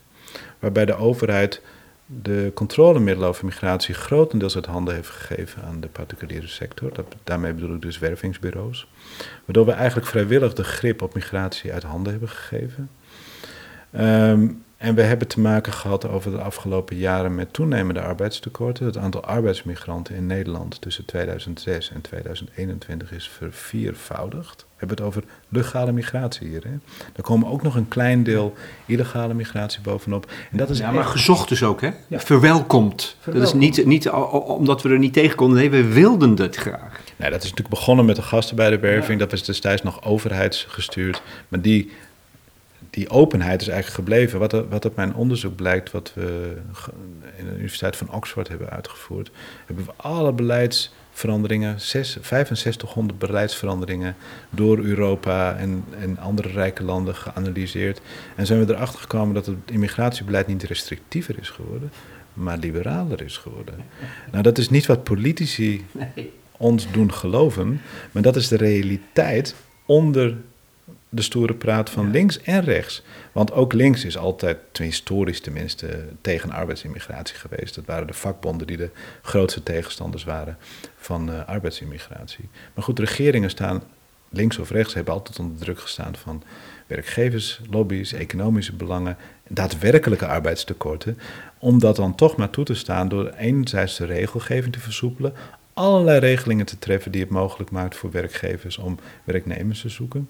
waarbij 0.58 0.84
de 0.84 0.94
overheid 0.94 1.60
de 2.06 2.50
controlemiddelen 2.54 3.28
over 3.28 3.44
migratie 3.44 3.94
grotendeels 3.94 4.54
uit 4.54 4.66
handen 4.66 4.94
heeft 4.94 5.10
gegeven 5.10 5.62
aan 5.62 5.80
de 5.80 5.88
particuliere 5.88 6.46
sector. 6.46 6.94
Dat, 6.94 7.06
daarmee 7.24 7.52
bedoel 7.52 7.74
ik 7.74 7.82
dus 7.82 7.98
wervingsbureaus. 7.98 8.88
Waardoor 9.44 9.66
we 9.66 9.72
eigenlijk 9.72 10.08
vrijwillig 10.08 10.52
de 10.52 10.64
grip 10.64 11.02
op 11.02 11.14
migratie 11.14 11.72
uit 11.72 11.82
handen 11.82 12.12
hebben 12.12 12.28
gegeven. 12.28 12.90
Um, 14.00 14.63
en 14.84 14.94
we 14.94 15.02
hebben 15.02 15.28
te 15.28 15.40
maken 15.40 15.72
gehad 15.72 16.08
over 16.08 16.30
de 16.30 16.38
afgelopen 16.38 16.96
jaren 16.96 17.34
met 17.34 17.52
toenemende 17.52 18.00
arbeidstekorten. 18.00 18.86
Het 18.86 18.96
aantal 18.96 19.24
arbeidsmigranten 19.24 20.14
in 20.14 20.26
Nederland 20.26 20.80
tussen 20.80 21.04
2006 21.04 21.90
en 21.90 22.00
2021 22.00 23.12
is 23.12 23.28
verviervoudigd. 23.28 24.60
We 24.60 24.66
hebben 24.76 24.96
het 24.96 25.06
over 25.06 25.24
legale 25.48 25.92
migratie 25.92 26.48
hier. 26.48 26.64
Hè? 26.64 26.70
Er 27.16 27.22
komen 27.22 27.48
ook 27.48 27.62
nog 27.62 27.74
een 27.74 27.88
klein 27.88 28.22
deel 28.22 28.54
illegale 28.86 29.34
migratie 29.34 29.80
bovenop. 29.80 30.30
En 30.50 30.56
dat 30.56 30.70
is 30.70 30.78
ja, 30.78 30.90
maar 30.90 31.04
gezocht 31.04 31.48
dus 31.48 31.62
ook, 31.62 31.80
hè? 31.80 31.90
Ja. 32.08 32.20
Verwelkomd. 32.20 33.16
Dat 33.24 33.42
is 33.42 33.52
niet, 33.52 33.86
niet 33.86 34.08
omdat 34.08 34.82
we 34.82 34.88
er 34.88 34.98
niet 34.98 35.12
tegen 35.12 35.36
konden. 35.36 35.58
Nee, 35.58 35.70
we 35.70 35.84
wilden 35.84 36.36
het 36.36 36.56
graag. 36.56 37.00
Nee, 37.16 37.30
dat 37.30 37.42
is 37.42 37.50
natuurlijk 37.50 37.76
begonnen 37.76 38.04
met 38.04 38.16
de 38.16 38.22
gasten 38.22 38.56
bij 38.56 38.70
de 38.70 38.78
werving. 38.78 39.18
Dat 39.18 39.30
was 39.30 39.44
destijds 39.44 39.82
nog 39.82 40.04
overheidsgestuurd. 40.04 41.22
Maar 41.48 41.60
die 41.60 41.90
die 42.94 43.10
openheid 43.10 43.60
is 43.60 43.68
eigenlijk 43.68 43.96
gebleven. 43.96 44.38
Wat, 44.38 44.52
er, 44.52 44.68
wat 44.68 44.84
uit 44.84 44.96
mijn 44.96 45.14
onderzoek 45.14 45.56
blijkt, 45.56 45.90
wat 45.90 46.12
we 46.14 46.56
in 47.36 47.44
de 47.44 47.50
Universiteit 47.50 47.96
van 47.96 48.12
Oxford 48.12 48.48
hebben 48.48 48.70
uitgevoerd, 48.70 49.30
hebben 49.66 49.84
we 49.84 49.92
alle 49.96 50.32
beleids 50.32 50.92
beleidsveranderingen, 51.14 51.80
6500 51.80 53.18
beleidsveranderingen 53.18 54.16
door 54.50 54.78
Europa 54.78 55.56
en, 55.56 55.84
en 56.00 56.18
andere 56.18 56.48
rijke 56.48 56.84
landen 56.84 57.14
geanalyseerd. 57.14 58.00
En 58.36 58.46
zijn 58.46 58.66
we 58.66 58.74
erachter 58.74 59.00
gekomen 59.00 59.34
dat 59.34 59.46
het 59.46 59.56
immigratiebeleid 59.70 60.46
niet 60.46 60.62
restrictiever 60.62 61.38
is 61.40 61.50
geworden, 61.50 61.90
maar 62.32 62.58
liberaler 62.58 63.22
is 63.22 63.36
geworden. 63.36 63.74
Nou, 64.30 64.42
dat 64.42 64.58
is 64.58 64.70
niet 64.70 64.86
wat 64.86 65.04
politici 65.04 65.84
ons 66.56 66.92
doen 66.92 67.12
geloven, 67.12 67.80
maar 68.12 68.22
dat 68.22 68.36
is 68.36 68.48
de 68.48 68.56
realiteit 68.56 69.54
onder 69.84 70.36
de 71.14 71.22
stoere 71.22 71.54
praat 71.54 71.90
van 71.90 72.10
links 72.10 72.42
en 72.42 72.64
rechts. 72.64 73.02
Want 73.32 73.52
ook 73.52 73.72
links 73.72 74.04
is 74.04 74.16
altijd, 74.16 74.58
historisch 74.72 75.40
tenminste, 75.40 76.04
tegen 76.20 76.50
arbeidsimmigratie 76.50 77.36
geweest. 77.36 77.74
Dat 77.74 77.84
waren 77.84 78.06
de 78.06 78.12
vakbonden 78.12 78.66
die 78.66 78.76
de 78.76 78.90
grootste 79.22 79.62
tegenstanders 79.62 80.24
waren 80.24 80.58
van 80.96 81.30
uh, 81.30 81.44
arbeidsimmigratie. 81.44 82.48
Maar 82.74 82.84
goed, 82.84 82.98
regeringen 82.98 83.50
staan, 83.50 83.82
links 84.28 84.58
of 84.58 84.70
rechts, 84.70 84.94
hebben 84.94 85.14
altijd 85.14 85.38
onder 85.38 85.58
druk 85.58 85.78
gestaan 85.78 86.16
van 86.16 86.42
werkgeverslobby's, 86.86 88.12
economische 88.12 88.74
belangen, 88.74 89.16
daadwerkelijke 89.48 90.26
arbeidstekorten. 90.26 91.18
Om 91.58 91.78
dat 91.78 91.96
dan 91.96 92.14
toch 92.14 92.36
maar 92.36 92.50
toe 92.50 92.64
te 92.64 92.74
staan 92.74 93.08
door 93.08 93.32
enerzijds 93.36 93.96
de 93.96 94.04
regelgeving 94.04 94.72
te 94.72 94.80
versoepelen, 94.80 95.34
allerlei 95.72 96.18
regelingen 96.18 96.66
te 96.66 96.78
treffen 96.78 97.12
die 97.12 97.20
het 97.20 97.30
mogelijk 97.30 97.70
maakt 97.70 97.96
voor 97.96 98.10
werkgevers 98.10 98.78
om 98.78 98.98
werknemers 99.24 99.80
te 99.80 99.88
zoeken. 99.88 100.28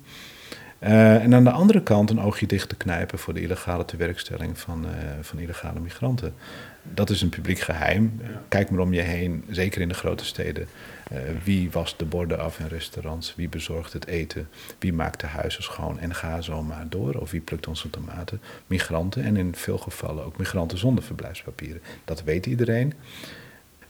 Uh, 0.81 1.23
en 1.23 1.35
aan 1.35 1.45
de 1.45 1.51
andere 1.51 1.83
kant 1.83 2.11
een 2.11 2.21
oogje 2.21 2.47
dicht 2.47 2.69
te 2.69 2.77
knijpen 2.77 3.19
voor 3.19 3.35
de 3.35 3.41
illegale 3.41 3.85
tewerkstelling 3.85 4.59
van, 4.59 4.85
uh, 4.85 4.91
van 5.21 5.39
illegale 5.39 5.81
migranten. 5.81 6.35
Dat 6.83 7.11
is 7.11 7.23
een 7.23 7.29
publiek 7.29 7.59
geheim. 7.59 8.21
Kijk 8.49 8.71
maar 8.71 8.81
om 8.81 8.93
je 8.93 9.01
heen, 9.01 9.45
zeker 9.49 9.81
in 9.81 9.89
de 9.89 9.95
grote 9.95 10.25
steden. 10.25 10.67
Uh, 11.13 11.19
wie 11.45 11.71
wast 11.71 11.99
de 11.99 12.05
borden 12.05 12.39
af 12.39 12.59
in 12.59 12.67
restaurants? 12.67 13.35
Wie 13.35 13.49
bezorgt 13.49 13.93
het 13.93 14.07
eten? 14.07 14.49
Wie 14.79 14.93
maakt 14.93 15.21
de 15.21 15.27
huizen 15.27 15.63
schoon? 15.63 15.99
En 15.99 16.15
ga 16.15 16.41
zo 16.41 16.63
maar 16.63 16.87
door. 16.89 17.15
Of 17.15 17.31
wie 17.31 17.41
plukt 17.41 17.67
onze 17.67 17.91
tomaten? 17.91 18.41
Migranten 18.67 19.25
en 19.25 19.37
in 19.37 19.55
veel 19.55 19.79
gevallen 19.79 20.25
ook 20.25 20.39
migranten 20.39 20.79
zonder 20.79 21.05
verblijfspapieren. 21.05 21.83
Dat 22.05 22.23
weet 22.23 22.47
iedereen. 22.47 22.93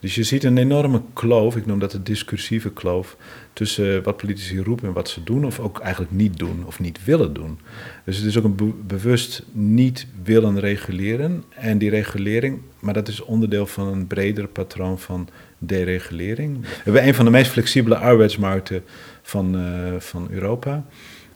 Dus 0.04 0.14
je 0.14 0.22
ziet 0.22 0.44
een 0.44 0.58
enorme 0.58 1.02
kloof, 1.12 1.56
ik 1.56 1.66
noem 1.66 1.78
dat 1.78 1.90
de 1.90 2.02
discursieve 2.02 2.72
kloof, 2.72 3.16
tussen 3.52 4.02
wat 4.02 4.16
politici 4.16 4.60
roepen 4.60 4.88
en 4.88 4.92
wat 4.92 5.08
ze 5.08 5.22
doen, 5.22 5.44
of 5.44 5.60
ook 5.60 5.78
eigenlijk 5.78 6.12
niet 6.12 6.38
doen 6.38 6.62
of 6.66 6.80
niet 6.80 7.04
willen 7.04 7.34
doen. 7.34 7.58
Dus 8.04 8.16
het 8.16 8.26
is 8.26 8.38
ook 8.38 8.44
een 8.44 8.74
bewust 8.86 9.42
niet 9.52 10.06
willen 10.22 10.60
reguleren. 10.60 11.44
En 11.48 11.78
die 11.78 11.90
regulering, 11.90 12.60
maar 12.78 12.94
dat 12.94 13.08
is 13.08 13.20
onderdeel 13.20 13.66
van 13.66 13.86
een 13.86 14.06
breder 14.06 14.48
patroon 14.48 14.98
van 14.98 15.28
deregulering. 15.58 16.60
We 16.60 16.68
hebben 16.82 17.06
een 17.06 17.14
van 17.14 17.24
de 17.24 17.30
meest 17.30 17.50
flexibele 17.50 17.96
arbeidsmarkten 17.96 18.84
van, 19.22 19.56
uh, 19.56 19.94
van 19.98 20.28
Europa. 20.30 20.84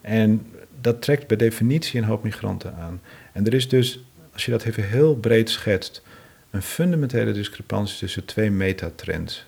En 0.00 0.46
dat 0.80 1.02
trekt 1.02 1.26
per 1.26 1.36
definitie 1.36 2.00
een 2.00 2.06
hoop 2.06 2.22
migranten 2.22 2.74
aan. 2.74 3.00
En 3.32 3.46
er 3.46 3.54
is 3.54 3.68
dus, 3.68 4.04
als 4.32 4.44
je 4.44 4.50
dat 4.50 4.64
even 4.64 4.88
heel 4.88 5.16
breed 5.16 5.50
schetst, 5.50 6.02
een 6.50 6.62
fundamentele 6.62 7.32
discrepantie 7.32 7.98
tussen 7.98 8.24
twee 8.24 8.50
metatrends. 8.50 9.46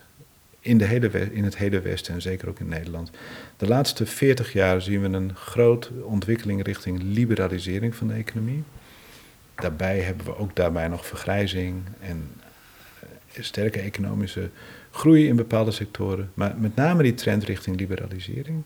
In, 0.61 0.78
de 0.78 0.84
hele, 0.84 1.32
in 1.32 1.44
het 1.44 1.57
hele 1.57 1.80
Westen 1.80 2.14
en 2.14 2.22
zeker 2.22 2.48
ook 2.48 2.61
in 2.61 2.68
Nederland. 2.68 3.11
De 3.57 3.66
laatste 3.66 4.07
40 4.07 4.53
jaar 4.53 4.82
zien 4.82 5.01
we 5.01 5.09
een 5.09 5.34
grote 5.34 5.88
ontwikkeling 6.03 6.62
richting 6.62 7.03
liberalisering 7.03 7.94
van 7.94 8.09
de 8.09 8.14
economie. 8.14 8.62
Daarbij 9.55 10.01
hebben 10.01 10.26
we 10.26 10.36
ook 10.36 10.57
daarbij 10.57 10.88
nog 10.88 11.07
vergrijzing 11.07 11.82
en 12.01 12.30
eh, 13.32 13.42
sterke 13.42 13.80
economische 13.80 14.51
groei 14.90 15.28
in 15.28 15.36
bepaalde 15.36 15.70
sectoren. 15.70 16.30
Maar 16.34 16.55
met 16.59 16.76
name 16.76 17.03
die 17.03 17.14
trend 17.14 17.44
richting 17.44 17.76
liberalisering. 17.76 18.62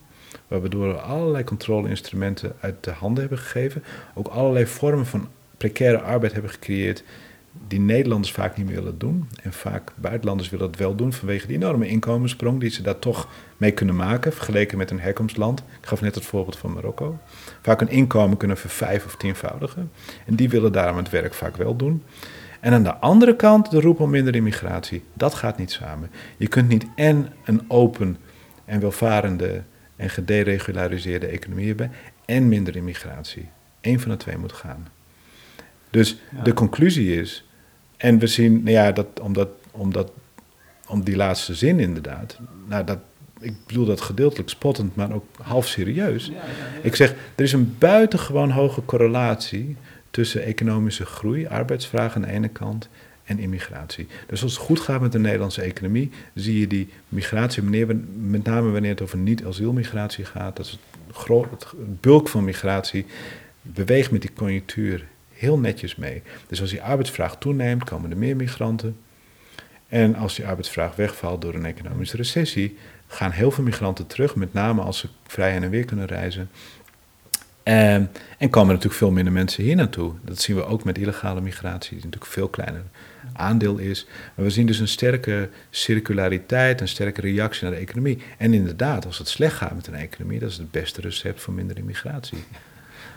Waardoor 0.47 0.87
we 0.87 0.99
allerlei 0.99 1.43
controleinstrumenten 1.43 2.55
uit 2.59 2.83
de 2.83 2.91
handen 2.91 3.21
hebben 3.21 3.39
gegeven. 3.39 3.83
Ook 4.13 4.27
allerlei 4.27 4.65
vormen 4.65 5.05
van 5.05 5.27
precaire 5.57 5.99
arbeid 5.99 6.33
hebben 6.33 6.51
gecreëerd 6.51 7.03
die 7.67 7.79
Nederlanders 7.79 8.31
vaak 8.31 8.57
niet 8.57 8.65
meer 8.65 8.75
willen 8.75 8.97
doen. 8.97 9.29
En 9.41 9.53
vaak 9.53 9.91
buitenlanders 9.95 10.49
willen 10.49 10.71
dat 10.71 10.79
wel 10.79 10.95
doen 10.95 11.13
vanwege 11.13 11.47
die 11.47 11.55
enorme 11.55 11.87
inkomenssprong 11.87 12.59
die 12.59 12.69
ze 12.69 12.81
daar 12.81 12.99
toch 12.99 13.27
mee 13.57 13.71
kunnen 13.71 13.95
maken, 13.95 14.33
vergeleken 14.33 14.77
met 14.77 14.91
een 14.91 14.99
herkomstland. 14.99 15.59
Ik 15.59 15.87
gaf 15.87 16.01
net 16.01 16.15
het 16.15 16.25
voorbeeld 16.25 16.57
van 16.57 16.73
Marokko. 16.73 17.19
Vaak 17.61 17.81
een 17.81 17.89
inkomen 17.89 18.37
kunnen 18.37 18.57
vervijf 18.57 19.05
of 19.05 19.15
tienvoudigen. 19.15 19.91
En 20.25 20.35
die 20.35 20.49
willen 20.49 20.71
daarom 20.71 20.97
het 20.97 21.09
werk 21.09 21.33
vaak 21.33 21.57
wel 21.57 21.75
doen. 21.75 22.03
En 22.59 22.73
aan 22.73 22.83
de 22.83 22.95
andere 22.95 23.35
kant 23.35 23.71
de 23.71 23.79
roep 23.79 23.99
om 23.99 24.09
minder 24.09 24.35
immigratie. 24.35 25.03
Dat 25.13 25.33
gaat 25.33 25.57
niet 25.57 25.71
samen. 25.71 26.11
Je 26.37 26.47
kunt 26.47 26.67
niet 26.67 26.85
en 26.95 27.33
een 27.45 27.61
open 27.67 28.17
en 28.65 28.79
welvarende 28.79 29.63
en 29.95 30.09
gederegulariseerde 30.09 31.27
economie 31.27 31.67
hebben 31.67 31.91
en 32.25 32.47
minder 32.47 32.75
immigratie. 32.75 33.49
Eén 33.81 33.99
van 33.99 34.11
de 34.11 34.17
twee 34.17 34.37
moet 34.37 34.53
gaan. 34.53 34.87
Dus 35.89 36.17
de 36.43 36.53
conclusie 36.53 37.19
is, 37.19 37.44
en 38.05 38.19
we 38.19 38.27
zien, 38.27 38.53
nou 38.53 38.71
ja, 38.71 38.91
dat, 38.91 39.07
omdat, 39.21 39.49
omdat, 39.71 40.11
om 40.87 41.03
die 41.03 41.15
laatste 41.15 41.55
zin 41.55 41.79
inderdaad, 41.79 42.39
nou 42.67 42.83
dat, 42.83 42.99
ik 43.39 43.53
bedoel 43.67 43.85
dat 43.85 44.01
gedeeltelijk 44.01 44.49
spottend, 44.49 44.95
maar 44.95 45.13
ook 45.13 45.25
half 45.41 45.67
serieus. 45.67 46.31
Ik 46.81 46.95
zeg, 46.95 47.13
er 47.35 47.43
is 47.43 47.53
een 47.53 47.75
buitengewoon 47.79 48.49
hoge 48.49 48.85
correlatie 48.85 49.75
tussen 50.11 50.43
economische 50.43 51.05
groei, 51.05 51.47
arbeidsvraag 51.47 52.15
aan 52.15 52.21
de 52.21 52.31
ene 52.31 52.47
kant, 52.47 52.89
en 53.23 53.39
immigratie. 53.39 54.07
Dus 54.27 54.43
als 54.43 54.53
het 54.53 54.61
goed 54.61 54.79
gaat 54.79 55.01
met 55.01 55.11
de 55.11 55.19
Nederlandse 55.19 55.61
economie, 55.61 56.11
zie 56.33 56.59
je 56.59 56.67
die 56.67 56.89
migratie, 57.09 57.63
met 57.63 58.43
name 58.43 58.71
wanneer 58.71 58.91
het 58.91 59.01
over 59.01 59.17
niet-asielmigratie 59.17 60.25
gaat, 60.25 60.55
dat 60.55 60.65
is 60.65 60.71
het, 60.71 61.15
groot, 61.15 61.51
het 61.51 61.73
bulk 62.01 62.29
van 62.29 62.43
migratie, 62.43 63.05
beweegt 63.61 64.11
met 64.11 64.21
die 64.21 64.33
conjunctuur 64.33 65.05
heel 65.45 65.59
netjes 65.59 65.95
mee. 65.95 66.21
Dus 66.47 66.61
als 66.61 66.69
die 66.69 66.81
arbeidsvraag 66.81 67.37
toeneemt, 67.37 67.83
komen 67.83 68.11
er 68.11 68.17
meer 68.17 68.35
migranten. 68.35 68.97
En 69.87 70.15
als 70.15 70.35
die 70.35 70.45
arbeidsvraag 70.45 70.95
wegvalt 70.95 71.41
door 71.41 71.53
een 71.53 71.65
economische 71.65 72.17
recessie, 72.17 72.77
gaan 73.07 73.31
heel 73.31 73.51
veel 73.51 73.63
migranten 73.63 74.07
terug, 74.07 74.35
met 74.35 74.53
name 74.53 74.81
als 74.81 74.97
ze 74.97 75.07
vrij 75.27 75.51
heen 75.51 75.63
en 75.63 75.69
weer 75.69 75.85
kunnen 75.85 76.05
reizen. 76.05 76.49
En, 77.63 78.11
en 78.37 78.49
komen 78.49 78.67
natuurlijk 78.67 78.95
veel 78.95 79.11
minder 79.11 79.33
mensen 79.33 79.63
hier 79.63 79.75
naartoe. 79.75 80.13
Dat 80.21 80.41
zien 80.41 80.55
we 80.55 80.65
ook 80.65 80.83
met 80.83 80.97
illegale 80.97 81.41
migratie, 81.41 81.95
die 81.95 82.05
natuurlijk 82.05 82.31
veel 82.31 82.47
kleiner 82.47 82.83
aandeel 83.33 83.77
is. 83.77 84.07
Maar 84.35 84.45
we 84.45 84.51
zien 84.51 84.65
dus 84.65 84.79
een 84.79 84.87
sterke 84.87 85.49
circulariteit, 85.69 86.81
een 86.81 86.87
sterke 86.87 87.21
reactie 87.21 87.63
naar 87.63 87.71
de 87.71 87.77
economie. 87.77 88.17
En 88.37 88.53
inderdaad, 88.53 89.05
als 89.05 89.17
het 89.17 89.27
slecht 89.27 89.55
gaat 89.55 89.75
met 89.75 89.87
een 89.87 89.95
economie, 89.95 90.39
dat 90.39 90.49
is 90.49 90.57
het 90.57 90.71
beste 90.71 91.01
recept 91.01 91.41
voor 91.41 91.53
minder 91.53 91.77
immigratie. 91.77 92.43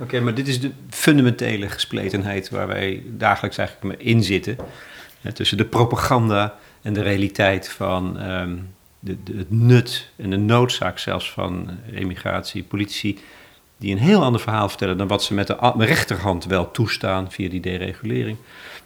Oké, 0.00 0.20
maar 0.20 0.34
dit 0.34 0.48
is 0.48 0.60
de 0.60 0.70
fundamentele 0.90 1.68
gespletenheid 1.68 2.50
waar 2.50 2.66
wij 2.66 3.02
dagelijks 3.06 3.58
eigenlijk 3.58 4.00
in 4.00 4.22
zitten. 4.22 4.56
tussen 5.34 5.56
de 5.56 5.64
propaganda 5.64 6.58
en 6.82 6.92
de 6.92 7.02
realiteit 7.02 7.68
van 7.68 8.18
ehm, 8.18 8.56
de, 9.00 9.22
de, 9.22 9.36
het 9.36 9.50
nut 9.50 10.10
en 10.16 10.30
de 10.30 10.36
noodzaak 10.36 10.98
zelfs 10.98 11.32
van 11.32 11.70
emigratie. 11.92 12.62
Politici 12.62 13.18
die 13.76 13.92
een 13.92 14.00
heel 14.00 14.22
ander 14.22 14.40
verhaal 14.40 14.68
vertellen 14.68 14.98
dan 14.98 15.06
wat 15.06 15.24
ze 15.24 15.34
met 15.34 15.46
de 15.46 15.56
rechterhand 15.76 16.44
wel 16.44 16.70
toestaan 16.70 17.32
via 17.32 17.48
die 17.48 17.60
deregulering. 17.60 18.36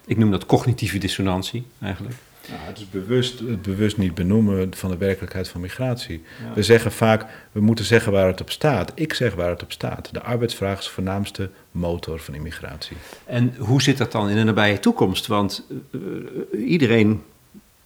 Ik 0.06 0.16
noem 0.16 0.30
dat 0.30 0.46
cognitieve 0.46 0.98
dissonantie 0.98 1.66
eigenlijk. 1.82 2.14
Nou, 2.48 2.60
het 2.60 2.78
is 2.78 2.90
bewust, 2.90 3.38
het 3.38 3.62
bewust 3.62 3.96
niet 3.96 4.14
benoemen 4.14 4.74
van 4.74 4.90
de 4.90 4.96
werkelijkheid 4.96 5.48
van 5.48 5.60
migratie. 5.60 6.22
We 6.54 6.62
zeggen 6.62 6.92
vaak, 6.92 7.26
we 7.52 7.60
moeten 7.60 7.84
zeggen 7.84 8.12
waar 8.12 8.26
het 8.26 8.40
op 8.40 8.50
staat. 8.50 8.92
Ik 8.94 9.14
zeg 9.14 9.34
waar 9.34 9.50
het 9.50 9.62
op 9.62 9.72
staat. 9.72 10.08
De 10.12 10.22
arbeidsvraag 10.22 10.78
is 10.78 10.84
de 10.84 10.90
voornaamste 10.90 11.50
motor 11.70 12.18
van 12.20 12.34
immigratie. 12.34 12.96
En 13.24 13.54
hoe 13.58 13.82
zit 13.82 13.98
dat 13.98 14.12
dan 14.12 14.28
in 14.28 14.36
de 14.36 14.44
nabije 14.44 14.78
toekomst? 14.78 15.26
Want 15.26 15.66
uh, 15.90 16.68
iedereen 16.68 17.22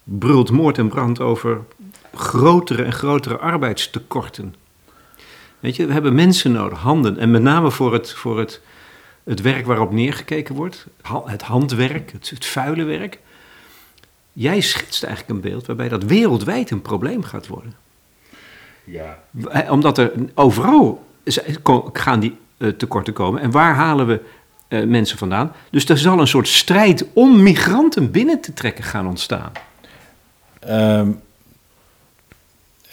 brult 0.05 0.51
moord 0.51 0.79
en 0.79 0.89
brand 0.89 1.21
over 1.21 1.61
grotere 2.15 2.83
en 2.83 2.93
grotere 2.93 3.37
arbeidstekorten. 3.37 4.55
Weet 5.61 5.77
je, 5.77 5.87
we 5.87 5.93
hebben 5.93 6.15
mensen 6.15 6.53
nodig, 6.53 6.79
handen. 6.79 7.19
En 7.19 7.31
met 7.31 7.43
name 7.43 7.71
voor 7.71 7.93
het, 7.93 8.13
voor 8.13 8.39
het, 8.39 8.61
het 9.25 9.41
werk 9.41 9.67
waarop 9.67 9.93
neergekeken 9.93 10.55
wordt. 10.55 10.87
Het 11.25 11.43
handwerk, 11.43 12.13
het, 12.13 12.31
het 12.31 12.47
vuile 12.47 12.85
werk. 12.85 13.19
Jij 14.39 14.61
schetst 14.61 15.03
eigenlijk 15.03 15.35
een 15.35 15.51
beeld 15.51 15.67
waarbij 15.67 15.89
dat 15.89 16.03
wereldwijd 16.03 16.71
een 16.71 16.83
probleem 16.83 17.23
gaat 17.23 17.47
worden. 17.47 17.75
Ja. 18.85 19.19
Omdat 19.71 19.99
er 19.99 20.13
overal 20.35 21.05
gaan 21.93 22.21
die 22.21 22.37
uh, 22.59 22.69
tekorten 22.69 23.13
komen. 23.13 23.41
En 23.41 23.51
waar 23.51 23.75
halen 23.75 24.07
we 24.07 24.21
uh, 24.69 24.85
mensen 24.85 25.19
vandaan? 25.19 25.53
Dus 25.71 25.89
er 25.89 25.99
zal 25.99 26.21
een 26.21 26.27
soort 26.27 26.49
strijd 26.49 27.05
om 27.13 27.43
migranten 27.43 28.11
binnen 28.11 28.41
te 28.41 28.53
trekken 28.53 28.85
gaan 28.85 29.07
ontstaan. 29.07 29.53
Um, 30.69 31.21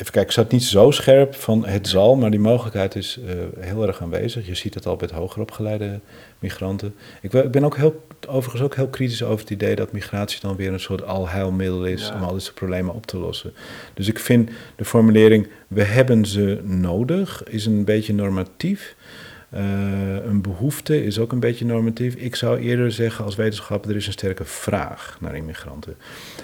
even 0.03 0.15
kijken, 0.15 0.31
ik 0.31 0.43
zat 0.43 0.51
niet 0.51 0.63
zo 0.63 0.91
scherp 0.91 1.35
van 1.35 1.65
het 1.65 1.87
zal, 1.87 2.15
maar 2.15 2.31
die 2.31 2.39
mogelijkheid 2.39 2.95
is 2.95 3.19
uh, 3.25 3.31
heel 3.59 3.87
erg 3.87 4.01
aanwezig. 4.01 4.45
Je 4.47 4.55
ziet 4.55 4.73
het 4.73 4.85
al 4.85 4.95
bij 4.95 5.07
het 5.07 5.17
hoger 5.17 5.41
opgeleide 5.41 5.99
migranten. 6.39 6.95
Ik, 7.21 7.33
ik, 7.33 7.51
ben 7.51 7.63
ook 7.63 7.77
heel, 7.77 8.05
overigens 8.27 8.63
ook 8.63 8.75
heel 8.75 8.87
kritisch 8.87 9.23
over 9.23 9.39
het 9.39 9.49
idee 9.49 9.75
dat 9.75 9.91
migratie 9.91 10.39
dan 10.41 10.55
weer 10.55 10.73
een 10.73 10.79
soort 10.79 11.05
alheilmiddel 11.05 11.85
is 11.85 12.11
om 12.15 12.23
al 12.23 12.33
deze 12.33 12.53
problemen 12.53 12.93
op 12.93 13.05
te 13.05 13.17
lossen. 13.17 13.53
Dus 13.93 14.07
ik 14.07 14.19
vind 14.19 14.49
de 14.75 14.85
formulering 14.85 15.47
we 15.67 15.83
hebben 15.83 16.25
ze 16.25 16.61
nodig 16.63 17.43
is 17.43 17.65
een 17.65 17.85
beetje 17.85 18.13
normatief. 18.13 18.95
Uh, 19.55 20.25
een 20.25 20.41
behoefte 20.41 21.03
is 21.03 21.19
ook 21.19 21.31
een 21.31 21.39
beetje 21.39 21.65
normatief. 21.65 22.15
Ik 22.15 22.35
zou 22.35 22.59
eerder 22.59 22.91
zeggen 22.91 23.25
als 23.25 23.35
wetenschapper, 23.35 23.89
er 23.89 23.95
is 23.95 24.07
een 24.07 24.11
sterke 24.11 24.45
vraag 24.45 25.17
naar 25.19 25.35
immigranten. 25.35 25.95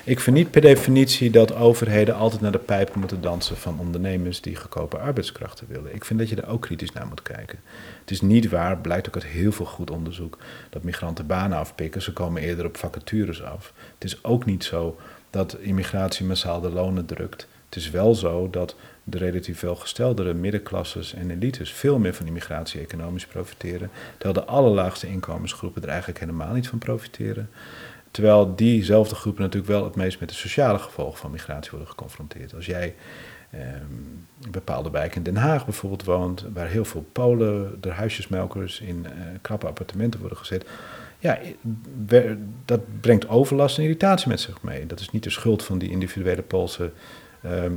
Ik 0.03 0.20
vind 0.20 0.36
niet 0.36 0.51
per 0.51 0.62
definitie 0.62 1.30
dat 1.30 1.55
overheden 1.55 2.16
altijd 2.16 2.41
naar 2.41 2.51
de 2.51 2.57
pijpen 2.57 2.99
moeten 2.99 3.22
dansen 3.22 3.57
van 3.57 3.80
ondernemers 3.80 4.41
die 4.41 4.55
goedkope 4.55 4.97
arbeidskrachten 4.97 5.68
willen. 5.70 5.95
Ik 5.95 6.05
vind 6.05 6.20
dat 6.20 6.30
je 6.30 6.36
daar 6.36 6.49
ook 6.49 6.62
kritisch 6.62 6.91
naar 6.91 7.07
moet 7.07 7.22
kijken. 7.22 7.60
Het 8.01 8.12
is 8.12 8.22
niet 8.22 8.49
waar, 8.49 8.78
blijkt 8.78 9.07
ook 9.07 9.16
uit 9.16 9.26
heel 9.26 9.51
veel 9.51 9.66
goed 9.66 9.91
onderzoek, 9.91 10.38
dat 10.70 10.84
migranten 10.84 11.28
banen 11.28 11.57
afpikken. 11.57 12.01
Ze 12.01 12.14
komen 12.14 12.41
eerder 12.41 12.66
op 12.66 12.78
vacatures 12.78 13.43
af. 13.43 13.74
Het 13.93 14.03
is 14.03 14.24
ook 14.24 14.45
niet 14.45 14.64
zo 14.64 14.97
dat 15.30 15.57
immigratie 15.60 16.26
massaal 16.26 16.62
de 16.62 16.70
lonen 16.70 17.05
drukt. 17.05 17.47
Het 17.66 17.78
is 17.78 17.89
wel 17.89 18.16
zo 18.16 18.49
dat 18.49 18.76
de 19.10 19.18
relatief 19.18 19.60
welgesteldere 19.60 20.34
middenklasses 20.34 21.14
en 21.14 21.32
elites 21.32 21.74
veel 21.74 21.99
meer 21.99 22.14
van 22.14 22.26
immigratie 22.26 22.82
economisch 22.82 23.26
profiteren, 23.26 23.89
terwijl 24.18 24.45
de 24.45 24.51
allerlaagste 24.51 25.07
inkomensgroepen 25.07 25.82
er 25.82 25.88
eigenlijk 25.89 26.20
helemaal 26.20 26.53
niet 26.53 26.68
van 26.68 26.80
profiteren. 26.80 27.49
Terwijl 28.12 28.55
diezelfde 28.55 29.16
groepen 29.16 29.41
natuurlijk 29.41 29.72
wel 29.72 29.84
het 29.84 29.95
meest 29.95 30.20
met 30.20 30.30
de 30.30 30.36
sociale 30.36 30.80
gevolgen 30.80 31.20
van 31.20 31.32
migratie 31.32 31.70
worden 31.72 31.89
geconfronteerd. 31.89 32.55
Als 32.55 32.66
jij 32.66 32.95
eh, 33.49 33.60
een 34.41 34.51
bepaalde 34.51 34.89
wijk 34.89 35.16
in 35.16 35.24
Den 35.24 35.36
Haag 35.36 35.66
bijvoorbeeld 35.66 36.03
woont, 36.03 36.45
waar 36.53 36.68
heel 36.68 36.86
veel 36.86 37.05
Polen, 37.12 37.78
de 37.82 37.89
huisjesmelkers 37.89 38.80
in 38.80 39.05
uh, 39.05 39.12
krappe 39.41 39.68
appartementen 39.68 40.20
worden 40.20 40.38
gezet. 40.38 40.66
Ja, 41.20 41.39
dat 42.66 42.80
brengt 42.99 43.28
overlast 43.28 43.78
en 43.78 43.84
irritatie 43.84 44.28
met 44.28 44.39
zich 44.39 44.62
mee. 44.62 44.86
Dat 44.86 44.99
is 44.99 45.10
niet 45.10 45.24
de 45.24 45.30
schuld 45.30 45.64
van 45.64 45.78
die 45.78 45.89
individuele 45.89 46.41
Poolse 46.41 46.91
Ehm, 46.91 46.91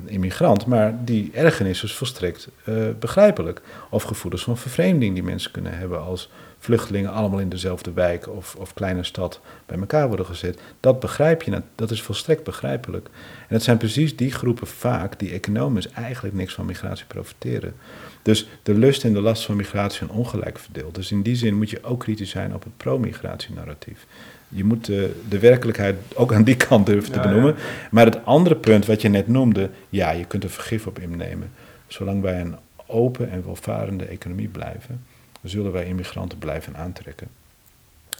immigrant, 0.05 0.67
maar 0.67 1.05
die 1.05 1.31
ergernis 1.35 1.83
is 1.83 1.95
volstrekt 1.95 2.49
uh, 2.65 2.89
begrijpelijk. 2.99 3.63
Of 3.91 4.03
gevoelens 4.03 4.45
van 4.45 4.59
vervreemding 4.59 5.15
die 5.15 5.23
mensen 5.23 5.51
kunnen 5.51 5.79
hebben 5.79 6.03
als 6.03 6.31
vluchtelingen 6.59 7.13
allemaal 7.13 7.39
in 7.39 7.49
dezelfde 7.49 7.93
wijk 7.93 8.29
of, 8.29 8.55
of 8.55 8.75
kleine 8.75 9.05
stad 9.05 9.41
bij 9.67 9.79
elkaar 9.79 10.09
worden 10.09 10.27
gezet. 10.27 10.61
Dat 10.81 11.01
begrijp 11.01 11.43
je, 11.43 11.63
dat 11.75 11.91
is 11.91 12.03
volstrekt 12.03 12.45
begrijpelijk. 12.45 13.09
En 13.49 13.55
het 13.55 13.63
zijn 13.63 13.77
precies 13.77 14.17
die 14.17 14.33
groepen 14.33 14.67
vaak 14.67 15.19
die 15.19 15.33
economisch 15.33 15.89
eigenlijk 15.89 16.35
niks 16.35 16.55
van 16.55 16.67
migratie 16.67 17.07
profiteren. 17.07 17.75
Dus 18.23 18.49
de 18.63 18.75
lust 18.75 19.05
en 19.05 19.13
de 19.13 19.21
last 19.21 19.45
van 19.45 19.57
migratie 19.57 19.99
zijn 19.99 20.11
ongelijk 20.11 20.59
verdeeld. 20.59 20.95
Dus 20.95 21.13
in 21.13 21.23
die 21.23 21.37
zin 21.37 21.57
moet 21.57 21.71
je 21.71 21.85
ook 21.85 22.01
kritisch 22.01 22.31
zijn 22.31 22.55
op 22.55 22.65
het 22.65 22.77
pro-migratienarratief. 22.77 24.07
Je 24.55 24.65
moet 24.65 24.85
de, 24.85 25.21
de, 25.29 25.39
werkelijkheid 25.39 25.97
ook 26.15 26.33
aan 26.33 26.45
die 26.45 26.57
kant 26.57 26.87
durven 26.87 27.13
te 27.13 27.21
benoemen. 27.21 27.55
Maar 27.91 28.05
het 28.05 28.25
andere 28.25 28.57
punt 28.57 28.87
wat 28.87 29.03
je 29.03 29.09
net 29.09 29.29
noemde, 29.29 29.71
ja, 29.89 30.11
je 30.11 30.25
kunt 30.25 30.45
er 30.45 30.51
vergif 30.51 30.87
op 30.87 30.99
innemen. 30.99 31.51
Zolang 31.87 32.23
wij 32.23 32.41
een 32.41 32.57
open 32.87 33.31
en 33.31 33.45
welvarende 33.45 34.05
economie 34.05 34.49
blijven, 34.49 35.05
zullen 35.43 35.73
wij 35.73 35.87
immigranten 35.87 36.39
blijven 36.39 36.77
aantrekken. 36.77 37.29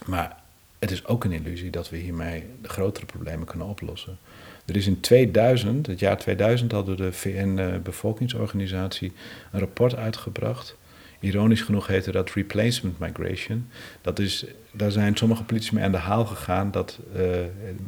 Maar 0.05 0.35
het 0.79 0.91
is 0.91 1.05
ook 1.05 1.23
een 1.23 1.31
illusie 1.31 1.69
dat 1.69 1.89
we 1.89 1.97
hiermee 1.97 2.43
de 2.61 2.69
grotere 2.69 3.05
problemen 3.05 3.47
kunnen 3.47 3.67
oplossen. 3.67 4.17
Er 4.65 4.75
is 4.75 4.87
in 4.87 4.99
2000, 4.99 5.87
het 5.87 5.99
jaar 5.99 6.17
2000, 6.17 6.71
hadden 6.71 6.97
de 6.97 7.13
VN-bevolkingsorganisatie 7.13 9.11
eh, 9.15 9.15
een 9.51 9.59
rapport 9.59 9.95
uitgebracht 9.95 10.75
Ironisch 11.23 11.61
genoeg 11.61 11.87
heette 11.87 12.11
dat 12.11 12.31
replacement 12.31 12.99
migration. 12.99 13.67
Dat 14.01 14.19
is, 14.19 14.45
daar 14.71 14.91
zijn 14.91 15.15
sommige 15.15 15.43
politici 15.43 15.75
mee 15.75 15.83
aan 15.83 15.91
de 15.91 15.97
haal 15.97 16.25
gegaan 16.25 16.71
dat, 16.71 16.99
uh, 17.15 17.21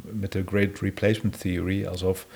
met 0.02 0.32
de 0.32 0.42
Great 0.46 0.78
Replacement 0.80 1.40
Theory, 1.40 1.86
alsof 1.86 2.26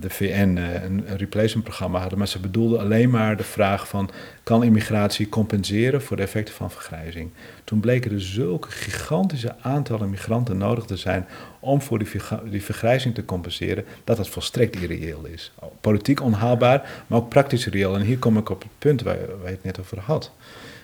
de 0.00 0.10
VN 0.10 0.56
eh, 0.56 0.82
een, 0.82 1.04
replacement 1.16 1.64
programma 1.64 1.98
hadden. 2.00 2.18
Maar 2.18 2.28
ze 2.28 2.38
bedoelden 2.38 2.80
alleen 2.80 3.10
maar 3.10 3.36
de 3.36 3.44
vraag 3.44 3.88
van, 3.88 4.10
kan 4.42 4.64
immigratie 4.64 5.28
compenseren 5.28 6.02
voor 6.02 6.16
de 6.16 6.22
effecten 6.22 6.54
van 6.54 6.70
vergrijzing? 6.70 7.30
Toen 7.64 7.80
bleken 7.80 8.12
er 8.12 8.20
zulke 8.20 8.70
gigantische 8.70 9.54
aantallen 9.60 10.10
migranten 10.10 10.56
nodig 10.56 10.84
te 10.84 10.96
zijn 10.96 11.26
om 11.60 11.82
voor 11.82 11.98
die, 12.44 12.62
vergrijzing 12.62 13.14
te 13.14 13.24
compenseren, 13.24 13.84
dat 14.04 14.18
het 14.18 14.28
volstrekt 14.28 14.80
irreëel 14.80 15.24
is. 15.24 15.52
Politiek 15.80 16.22
onhaalbaar, 16.22 17.04
maar 17.06 17.18
ook 17.18 17.28
praktisch 17.28 17.66
reëel. 17.66 17.94
En 17.94 18.02
hier 18.02 18.18
kom 18.18 18.38
ik 18.38 18.48
op 18.48 18.62
het 18.62 18.70
punt 18.78 19.02
waar, 19.02 19.18
waar 19.40 19.50
je 19.50 19.56
het 19.56 19.64
net 19.64 19.80
over 19.80 19.98
had. 20.00 20.32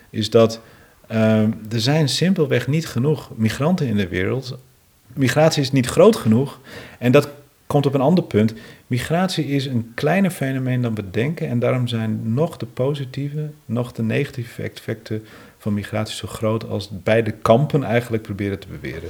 Is 0.09 0.29
dat 0.29 0.59
ehm, 1.07 1.51
er 1.71 1.81
zijn 1.81 2.09
simpelweg 2.09 2.67
niet 2.67 2.87
genoeg 2.87 3.31
migranten 3.35 3.87
in 3.87 3.97
de 3.97 4.07
wereld. 4.07 4.57
Migratie 5.13 5.61
is 5.61 5.71
niet 5.71 5.87
groot 5.87 6.15
genoeg. 6.15 6.59
En 6.99 7.11
dat 7.11 7.29
komt 7.67 7.85
op 7.85 7.93
een 7.93 8.01
ander 8.01 8.23
punt. 8.23 8.53
Migratie 8.87 9.45
is 9.45 9.65
een 9.65 9.91
kleiner 9.93 10.31
fenomeen 10.31 10.81
dan 10.81 10.95
we 10.95 11.09
denken. 11.09 11.47
En 11.47 11.59
daarom 11.59 11.87
zijn 11.87 12.33
nog 12.33 12.57
de 12.57 12.65
positieve, 12.65 13.49
nog 13.65 13.91
de 13.91 14.03
negatieve 14.03 14.61
effecten 14.61 15.25
van 15.57 15.73
migratie 15.73 16.15
zo 16.15 16.27
groot 16.27 16.67
als 16.67 16.89
beide 16.91 17.31
kampen 17.31 17.83
eigenlijk 17.83 18.23
proberen 18.23 18.59
te 18.59 18.67
beweren. 18.67 19.09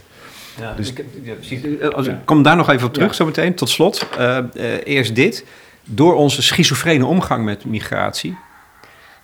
Ja, 0.60 0.74
dus, 0.74 0.94
ik, 0.94 1.06
ja, 1.24 1.88
Als, 1.88 2.08
ik 2.08 2.16
kom 2.26 2.44
daar 2.44 2.56
nog 2.56 2.70
even 2.70 2.88
op 2.88 2.94
terug, 2.94 3.10
ja. 3.10 3.16
zo 3.16 3.26
meteen. 3.26 3.56
Tot 3.56 3.70
slot, 3.70 4.08
uh, 4.20 4.38
uh, 4.54 4.74
eerst 4.84 5.16
dit. 5.16 5.46
Door 5.84 6.16
onze 6.16 6.42
schizofrene 6.42 7.06
omgang 7.06 7.46
met 7.46 7.66
migratie, 7.66 8.38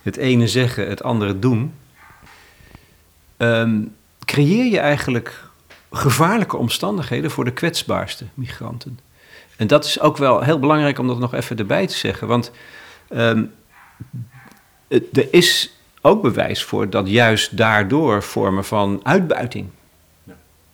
het 0.01 0.17
ene 0.17 0.47
zeggen, 0.47 0.87
het 0.89 1.03
andere 1.03 1.39
doen, 1.39 1.73
um, 3.37 3.95
creëer 4.25 4.65
je 4.65 4.79
eigenlijk 4.79 5.43
gevaarlijke 5.91 6.57
omstandigheden 6.57 7.31
voor 7.31 7.45
de 7.45 7.53
kwetsbaarste 7.53 8.25
migranten. 8.33 8.99
En 9.61 9.67
dat 9.67 9.85
is 9.85 9.99
ook 9.99 10.17
wel 10.17 10.41
heel 10.41 10.59
belangrijk 10.59 10.99
om 10.99 11.07
dat 11.07 11.19
nog 11.19 11.33
even 11.33 11.57
erbij 11.57 11.87
te 11.87 11.97
zeggen. 11.97 12.27
Want 12.27 12.51
um, 13.09 13.53
er 14.87 15.27
is 15.33 15.73
ook 16.01 16.21
bewijs 16.21 16.63
voor 16.63 16.89
dat 16.89 17.09
juist 17.09 17.57
daardoor 17.57 18.23
vormen 18.23 18.65
van 18.65 18.99
uitbuiting 19.03 19.69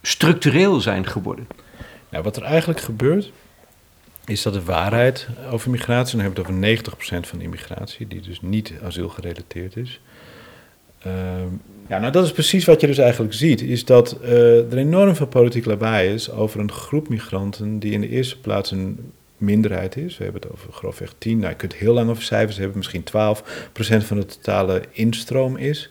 structureel 0.02 0.80
zijn 0.80 1.08
geworden. 1.08 1.48
Nou, 2.10 2.24
wat 2.24 2.38
er 2.38 2.44
eigenlijk 2.44 2.80
gebeurt, 2.80 3.32
is 4.26 4.42
dat 4.42 4.54
de 4.54 4.64
waarheid 4.64 5.28
over 5.52 5.72
migratie, 5.72 6.16
dan 6.18 6.26
hebben 6.26 6.44
we 6.44 6.52
het 6.52 6.82
over 6.82 7.24
90% 7.26 7.28
van 7.28 7.38
de 7.38 7.44
immigratie, 7.44 8.08
die 8.08 8.22
dus 8.22 8.42
niet 8.42 8.74
asielgerelateerd 8.84 9.76
is. 9.76 10.00
Uh, 11.08 11.44
ja, 11.88 12.00
nou 12.00 12.12
dat 12.12 12.26
is 12.26 12.32
precies 12.32 12.66
wat 12.66 12.82
je 12.82 12.88
dus 12.88 12.98
eigenlijk 12.98 13.34
ziet, 13.34 13.62
is 13.62 13.86
dat 13.86 14.18
uh, 14.24 14.72
er 14.72 14.78
enorm 14.78 15.16
veel 15.16 15.28
politiek 15.28 15.66
lawaai 15.66 16.14
is 16.14 16.32
over 16.32 16.60
een 16.60 16.72
groep 16.72 17.10
migranten 17.10 17.80
die 17.80 17.92
in 17.92 18.02
de 18.02 18.10
eerste 18.10 18.40
plaats 18.40 18.72
een 18.72 19.12
minderheid 19.38 19.96
is. 19.98 20.18
We 20.18 20.24
hebben 20.24 20.42
het 20.42 20.52
over 20.52 20.74
grofweg 20.74 21.14
10, 21.18 21.38
nou 21.38 21.50
je 21.50 21.56
kunt 21.56 21.76
heel 21.76 21.94
lang 21.94 22.10
over 22.10 22.24
cijfers 22.24 22.58
hebben, 22.58 22.78
misschien 22.78 23.04
12% 23.04 24.06
van 24.06 24.20
de 24.20 24.26
totale 24.26 24.82
instroom 24.92 25.58
is. 25.58 25.90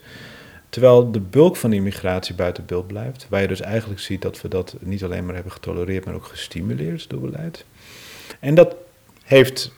Terwijl 0.69 1.11
de 1.11 1.21
bulk 1.21 1.57
van 1.57 1.71
de 1.71 1.77
immigratie 1.77 2.35
buiten 2.35 2.67
beeld 2.67 2.87
blijft. 2.87 3.27
Waar 3.29 3.41
je 3.41 3.49
dus 3.49 3.61
eigenlijk 3.61 4.01
ziet 4.01 4.23
dat 4.23 4.41
we 4.41 4.49
dat 4.49 4.77
niet 4.81 5.05
alleen 5.05 5.25
maar 5.25 5.35
hebben 5.35 5.53
getolereerd, 5.53 6.05
maar 6.05 6.15
ook 6.15 6.27
gestimuleerd 6.27 7.11
door 7.11 7.21
beleid. 7.21 7.65
En 8.41 8.55
dat 8.55 8.77
heeft 9.25 9.73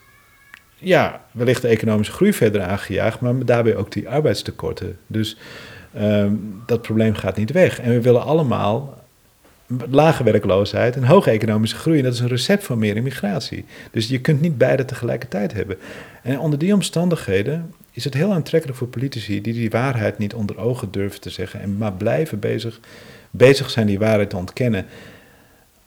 ja, 0.78 1.24
wellicht 1.30 1.62
de 1.62 1.68
economische 1.68 2.12
groei 2.12 2.32
verder 2.32 2.62
aangejaagd, 2.62 3.20
maar 3.20 3.44
daarbij 3.44 3.76
ook 3.76 3.92
die 3.92 4.08
arbeidstekorten. 4.08 4.98
Dus 5.06 5.36
um, 6.00 6.62
dat 6.66 6.82
probleem 6.82 7.14
gaat 7.14 7.36
niet 7.36 7.52
weg. 7.52 7.80
En 7.80 7.90
we 7.90 8.00
willen 8.00 8.22
allemaal 8.22 8.98
lage 9.90 10.24
werkloosheid 10.24 10.96
en 10.96 11.04
hoge 11.04 11.30
economische 11.30 11.76
groei. 11.76 11.98
En 11.98 12.04
dat 12.04 12.12
is 12.12 12.20
een 12.20 12.28
recept 12.28 12.64
voor 12.64 12.78
meer 12.78 12.96
immigratie. 12.96 13.64
Dus 13.90 14.08
je 14.08 14.20
kunt 14.20 14.40
niet 14.40 14.58
beide 14.58 14.84
tegelijkertijd 14.84 15.52
hebben. 15.52 15.76
En 16.22 16.38
onder 16.38 16.58
die 16.58 16.74
omstandigheden 16.74 17.74
is 17.92 18.04
het 18.04 18.14
heel 18.14 18.32
aantrekkelijk 18.32 18.78
voor 18.78 18.88
politici 18.88 19.40
die 19.40 19.52
die 19.52 19.70
waarheid 19.70 20.18
niet 20.18 20.34
onder 20.34 20.58
ogen 20.58 20.90
durven 20.90 21.20
te 21.20 21.30
zeggen 21.30 21.60
en 21.60 21.76
maar 21.76 21.92
blijven 21.92 22.38
bezig, 22.38 22.80
bezig 23.30 23.70
zijn 23.70 23.86
die 23.86 23.98
waarheid 23.98 24.30
te 24.30 24.36
ontkennen. 24.36 24.86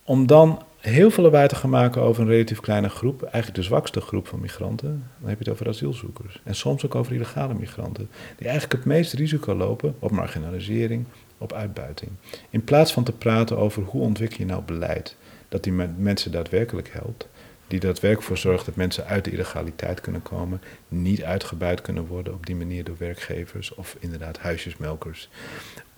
Om 0.04 0.28
dan 0.28 0.64
heel 0.82 1.12
veel 1.12 1.26
erbij 1.26 1.48
te 1.48 1.56
gaan 1.56 1.70
maken 1.70 2.02
over 2.02 2.22
een 2.22 2.30
relatief 2.30 2.60
kleine 2.60 2.90
groep, 2.90 3.22
eigenlijk 3.22 3.56
de 3.56 3.64
zwakste 3.64 4.02
groep 4.02 4.28
van 4.28 4.40
migranten, 4.40 5.04
dan 5.20 5.30
heb 5.30 5.38
je 5.38 5.44
het 5.44 5.54
over 5.54 5.68
asielzoekers. 5.68 6.42
En 6.44 6.56
soms 6.56 6.86
ook 6.86 6.96
over 6.96 7.14
illegale 7.14 7.54
migranten, 7.54 8.10
die 8.38 8.48
eigenlijk 8.48 8.84
het 8.84 8.94
meest 8.94 9.14
risico 9.14 9.56
lopen 9.56 9.96
op 10.00 10.12
marginalisering, 10.12 11.06
op 11.38 11.54
uitbuiting. 11.54 12.12
In 12.50 12.64
plaats 12.64 12.94
van 12.94 13.04
te 13.04 13.12
praten 13.12 13.58
over 13.58 13.84
hoe 13.84 14.02
ontwikkel 14.02 14.38
je 14.38 14.46
nou 14.46 14.62
beleid 14.64 15.16
dat 15.50 15.64
die 15.64 15.74
mensen 15.98 16.32
daadwerkelijk 16.32 16.90
helpt, 16.92 17.28
die 17.68 17.80
daadwerkelijk 17.80 18.28
voor 18.28 18.38
zorgt 18.38 18.66
dat 18.66 18.76
mensen 18.76 19.06
uit 19.06 19.26
de 19.26 19.32
illegaliteit 19.32 20.02
kunnen 20.02 20.22
komen, 20.22 20.62
niet 20.88 21.24
uitgebuit 21.24 21.82
kunnen 21.82 22.06
worden 22.06 22.34
op 22.34 22.46
die 22.46 22.56
manier 22.56 22.84
door 22.84 22.96
werkgevers 23.00 23.74
of 23.76 23.96
inderdaad 24.00 24.38
huisjesmelkers. 24.38 25.30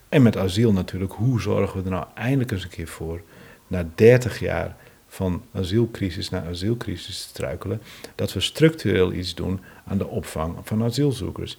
En 0.09 0.21
met 0.21 0.37
asiel 0.37 0.73
natuurlijk, 0.73 1.13
hoe 1.13 1.41
zorgen 1.41 1.77
we 1.77 1.83
er 1.83 1.91
nou 1.91 2.05
eindelijk 2.15 2.51
eens 2.51 2.63
een 2.63 2.69
keer 2.69 2.87
voor 2.87 3.21
na 3.67 3.89
30 3.95 4.39
jaar 4.39 4.75
van 5.07 5.43
asielcrisis 5.51 6.29
naar 6.29 6.47
asielcrisis 6.47 7.19
struikelen, 7.19 7.81
dat 8.15 8.33
we 8.33 8.39
structureel 8.39 9.13
iets 9.13 9.35
doen 9.35 9.59
aan 9.85 9.97
de 9.97 10.07
opvang 10.07 10.55
van 10.63 10.83
asielzoekers. 10.83 11.57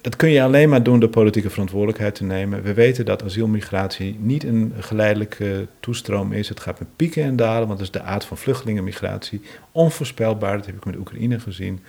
Dat 0.00 0.16
kun 0.16 0.30
je 0.30 0.42
alleen 0.42 0.68
maar 0.68 0.82
doen 0.82 1.00
door 1.00 1.08
politieke 1.08 1.50
verantwoordelijkheid 1.50 2.14
te 2.14 2.24
nemen. 2.24 2.62
We 2.62 2.74
weten 2.74 3.04
dat 3.04 3.24
asielmigratie 3.24 4.16
niet 4.20 4.44
een 4.44 4.72
geleidelijke 4.78 5.66
toestroom 5.80 6.32
is. 6.32 6.48
Het 6.48 6.60
gaat 6.60 6.78
met 6.78 6.96
pieken 6.96 7.22
en 7.22 7.36
dalen, 7.36 7.66
want 7.66 7.78
dat 7.78 7.88
is 7.88 8.00
de 8.00 8.02
aard 8.02 8.24
van 8.24 8.36
vluchtelingenmigratie. 8.36 9.40
Onvoorspelbaar, 9.72 10.56
dat 10.56 10.66
heb 10.66 10.76
ik 10.76 10.84
met 10.84 10.96
Oekraïne 10.96 11.40
gezien. 11.40 11.80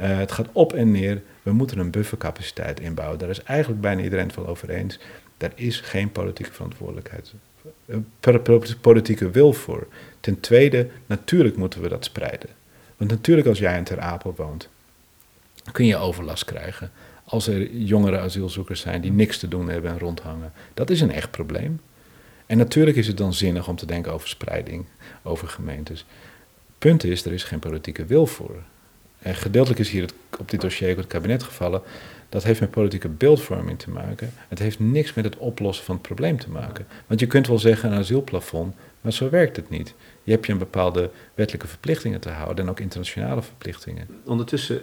Uh, 0.00 0.18
het 0.18 0.32
gaat 0.32 0.48
op 0.52 0.72
en 0.72 0.90
neer. 0.90 1.22
We 1.42 1.52
moeten 1.52 1.78
een 1.78 1.90
buffercapaciteit 1.90 2.80
inbouwen. 2.80 3.18
Daar 3.18 3.30
is 3.30 3.42
eigenlijk 3.42 3.80
bijna 3.80 4.02
iedereen 4.02 4.26
het 4.26 4.36
wel 4.36 4.46
over 4.46 4.70
eens. 4.70 4.98
Daar 5.36 5.52
is 5.54 5.80
geen 5.80 6.12
politieke 6.12 6.52
verantwoordelijkheid. 6.52 7.32
Politieke 8.80 9.30
wil 9.30 9.52
voor. 9.52 9.86
Ten 10.20 10.40
tweede, 10.40 10.88
natuurlijk 11.06 11.56
moeten 11.56 11.80
we 11.80 11.88
dat 11.88 12.04
spreiden. 12.04 12.48
Want 12.96 13.10
natuurlijk, 13.10 13.48
als 13.48 13.58
jij 13.58 13.76
in 13.76 13.84
Ter 13.84 14.00
Apel 14.00 14.34
woont, 14.36 14.68
kun 15.72 15.86
je 15.86 15.96
overlast 15.96 16.44
krijgen 16.44 16.90
als 17.30 17.46
er 17.46 17.70
jongere 17.72 18.18
asielzoekers 18.18 18.80
zijn 18.80 19.00
die 19.00 19.12
niks 19.12 19.38
te 19.38 19.48
doen 19.48 19.68
hebben 19.68 19.90
en 19.90 19.98
rondhangen. 19.98 20.52
Dat 20.74 20.90
is 20.90 21.00
een 21.00 21.12
echt 21.12 21.30
probleem. 21.30 21.80
En 22.46 22.58
natuurlijk 22.58 22.96
is 22.96 23.06
het 23.06 23.16
dan 23.16 23.34
zinnig 23.34 23.68
om 23.68 23.76
te 23.76 23.86
denken 23.86 24.12
over 24.12 24.28
spreiding, 24.28 24.84
over 25.22 25.48
gemeentes. 25.48 26.04
Punt 26.78 27.04
is, 27.04 27.24
er 27.24 27.32
is 27.32 27.44
geen 27.44 27.58
politieke 27.58 28.04
wil 28.04 28.26
voor. 28.26 28.62
En 29.18 29.34
gedeeltelijk 29.34 29.80
is 29.80 29.90
hier 29.90 30.02
het, 30.02 30.14
op 30.38 30.50
dit 30.50 30.60
dossier 30.60 30.96
het 30.96 31.06
kabinet 31.06 31.42
gevallen. 31.42 31.82
Dat 32.30 32.42
heeft 32.42 32.60
met 32.60 32.70
politieke 32.70 33.08
beeldvorming 33.08 33.78
te 33.78 33.90
maken. 33.90 34.30
Het 34.48 34.58
heeft 34.58 34.78
niks 34.78 35.14
met 35.14 35.24
het 35.24 35.36
oplossen 35.36 35.84
van 35.84 35.94
het 35.94 36.04
probleem 36.06 36.38
te 36.38 36.50
maken. 36.50 36.86
Want 37.06 37.20
je 37.20 37.26
kunt 37.26 37.46
wel 37.46 37.58
zeggen 37.58 37.92
een 37.92 37.98
asielplafond, 37.98 38.74
maar 39.00 39.12
zo 39.12 39.30
werkt 39.30 39.56
het 39.56 39.70
niet. 39.70 39.94
Je 40.22 40.32
hebt 40.32 40.46
je 40.46 40.52
een 40.52 40.58
bepaalde 40.58 41.10
wettelijke 41.34 41.68
verplichtingen 41.68 42.20
te 42.20 42.28
houden 42.28 42.64
en 42.64 42.70
ook 42.70 42.80
internationale 42.80 43.42
verplichtingen. 43.42 44.08
Ondertussen 44.24 44.82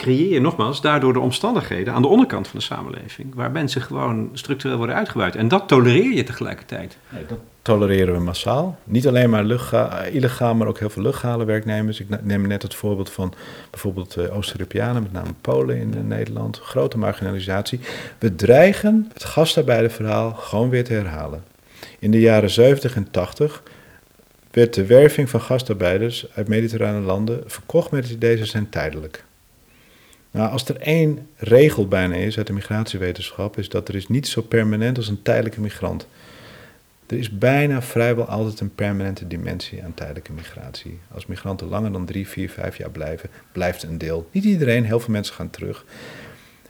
creëer 0.00 0.32
je 0.32 0.40
nogmaals 0.40 0.80
daardoor 0.80 1.12
de 1.12 1.20
omstandigheden 1.20 1.94
aan 1.94 2.02
de 2.02 2.08
onderkant 2.08 2.48
van 2.48 2.58
de 2.58 2.64
samenleving, 2.64 3.34
waar 3.34 3.50
mensen 3.50 3.82
gewoon 3.82 4.30
structureel 4.32 4.76
worden 4.76 4.96
uitgebuit. 4.96 5.36
En 5.36 5.48
dat 5.48 5.68
tolereer 5.68 6.12
je 6.12 6.22
tegelijkertijd. 6.22 6.96
Nee, 7.08 7.26
dat 7.26 7.38
tolereren 7.62 8.14
we 8.14 8.20
massaal. 8.20 8.78
Niet 8.84 9.06
alleen 9.06 9.30
maar 9.30 9.44
illegaal, 10.12 10.54
maar 10.54 10.66
ook 10.66 10.78
heel 10.78 10.90
veel 10.90 11.02
legale 11.02 11.44
werknemers. 11.44 12.00
Ik 12.00 12.22
neem 12.22 12.46
net 12.46 12.62
het 12.62 12.74
voorbeeld 12.74 13.10
van 13.10 13.34
bijvoorbeeld 13.70 14.16
uh, 14.16 14.36
Oost-Europeanen, 14.36 15.02
met 15.02 15.12
name 15.12 15.34
Polen 15.40 15.76
in 15.76 15.94
uh, 15.96 16.02
Nederland. 16.02 16.58
Grote 16.58 16.98
marginalisatie. 16.98 17.80
We 18.18 18.34
dreigen 18.34 19.10
het 19.12 19.24
gastarbeiderverhaal 19.24 20.32
gewoon 20.32 20.70
weer 20.70 20.84
te 20.84 20.92
herhalen. 20.92 21.44
In 21.98 22.10
de 22.10 22.20
jaren 22.20 22.50
70 22.50 22.96
en 22.96 23.10
80 23.10 23.62
werd 24.50 24.74
de 24.74 24.86
werving 24.86 25.30
van 25.30 25.40
gastarbeiders 25.40 26.26
uit 26.34 26.48
mediterrane 26.48 27.00
landen 27.00 27.42
verkocht 27.46 27.90
met 27.90 28.02
het 28.02 28.12
idee 28.12 28.36
ze 28.36 28.44
zijn 28.44 28.68
tijdelijk. 28.68 29.24
Nou, 30.30 30.50
als 30.50 30.68
er 30.68 30.76
één 30.76 31.28
regel 31.36 31.88
bijna 31.88 32.14
is 32.14 32.38
uit 32.38 32.46
de 32.46 32.52
migratiewetenschap, 32.52 33.58
is 33.58 33.68
dat 33.68 33.88
er 33.88 33.94
is 33.94 34.08
niet 34.08 34.28
zo 34.28 34.42
permanent 34.42 34.96
als 34.96 35.08
een 35.08 35.22
tijdelijke 35.22 35.60
migrant. 35.60 36.06
Er 37.06 37.18
is 37.18 37.30
bijna 37.30 37.82
vrijwel 37.82 38.24
altijd 38.24 38.60
een 38.60 38.74
permanente 38.74 39.26
dimensie 39.26 39.84
aan 39.84 39.94
tijdelijke 39.94 40.32
migratie. 40.32 40.98
Als 41.14 41.26
migranten 41.26 41.68
langer 41.68 41.92
dan 41.92 42.06
drie, 42.06 42.28
vier, 42.28 42.50
vijf 42.50 42.76
jaar 42.76 42.90
blijven, 42.90 43.30
blijft 43.52 43.82
een 43.82 43.98
deel. 43.98 44.28
Niet 44.32 44.44
iedereen, 44.44 44.84
heel 44.84 45.00
veel 45.00 45.12
mensen 45.12 45.34
gaan 45.34 45.50
terug. 45.50 45.84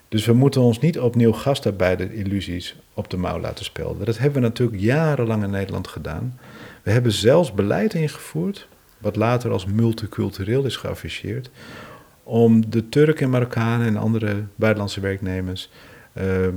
Dus 0.08 0.26
we 0.26 0.32
moeten 0.32 0.61
ons 0.61 0.78
niet 0.78 0.98
opnieuw 0.98 1.32
gastarbeider-illusies 1.32 2.76
op 2.94 3.11
de 3.11 3.16
mouw 3.16 3.40
laten 3.40 3.64
spelden. 3.64 4.04
Dat 4.06 4.18
hebben 4.18 4.42
we 4.42 4.48
natuurlijk 4.48 4.80
jarenlang 4.80 5.42
in 5.42 5.50
Nederland 5.50 5.88
gedaan. 5.88 6.38
We 6.82 6.90
hebben 6.90 7.12
zelfs 7.12 7.52
beleid 7.52 7.94
ingevoerd, 7.94 8.68
wat 8.98 9.16
later 9.16 9.50
als 9.50 9.66
multicultureel 9.66 10.64
is 10.64 10.76
geafficheerd, 10.76 11.50
om 12.31 12.70
de 12.70 12.89
Turken, 12.89 13.31
Marokkanen 13.31 13.87
en 13.87 13.97
andere 13.97 14.45
buitenlandse 14.55 15.01
werknemers 15.01 15.70
uh, 16.14 16.47
uh, 16.47 16.53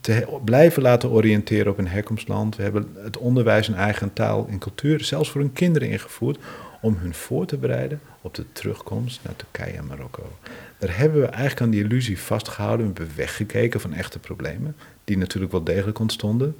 te 0.00 0.26
blijven 0.44 0.82
laten 0.82 1.10
oriënteren 1.10 1.70
op 1.70 1.76
hun 1.76 1.88
herkomstland. 1.88 2.56
We 2.56 2.62
hebben 2.62 2.88
het 2.94 3.18
onderwijs 3.18 3.68
in 3.68 3.74
eigen 3.74 4.12
taal 4.12 4.46
en 4.50 4.58
cultuur, 4.58 5.04
zelfs 5.04 5.30
voor 5.30 5.40
hun 5.40 5.52
kinderen 5.52 5.88
ingevoerd, 5.88 6.38
om 6.80 6.96
hun 7.00 7.14
voor 7.14 7.46
te 7.46 7.56
bereiden 7.56 8.00
op 8.20 8.34
de 8.34 8.44
terugkomst 8.52 9.20
naar 9.22 9.36
Turkije 9.36 9.76
en 9.76 9.86
Marokko. 9.86 10.38
Daar 10.78 10.98
hebben 10.98 11.20
we 11.20 11.26
eigenlijk 11.26 11.60
aan 11.60 11.70
die 11.70 11.84
illusie 11.84 12.18
vastgehouden. 12.18 12.86
We 12.86 12.92
hebben 12.92 13.16
weggekeken 13.16 13.80
van 13.80 13.92
echte 13.92 14.18
problemen, 14.18 14.76
die 15.04 15.18
natuurlijk 15.18 15.52
wel 15.52 15.64
degelijk 15.64 15.98
ontstonden 15.98 16.56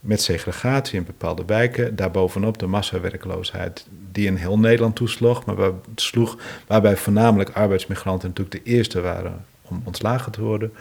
met 0.00 0.22
segregatie 0.22 0.98
in 0.98 1.04
bepaalde 1.04 1.44
wijken. 1.46 1.96
Daarbovenop 1.96 2.58
de 2.58 2.66
massawerkloosheid 2.66 3.86
die 4.12 4.26
in 4.26 4.36
heel 4.36 4.58
Nederland 4.58 4.96
toesloeg, 4.96 5.44
maar 5.44 5.54
waar, 5.54 5.72
sloeg, 5.94 6.36
waarbij 6.66 6.96
voornamelijk 6.96 7.50
arbeidsmigranten 7.50 8.28
natuurlijk 8.28 8.64
de 8.64 8.70
eerste 8.70 9.00
waren 9.00 9.44
om 9.62 9.82
ontslagen 9.84 10.32
te 10.32 10.42
worden. 10.42 10.72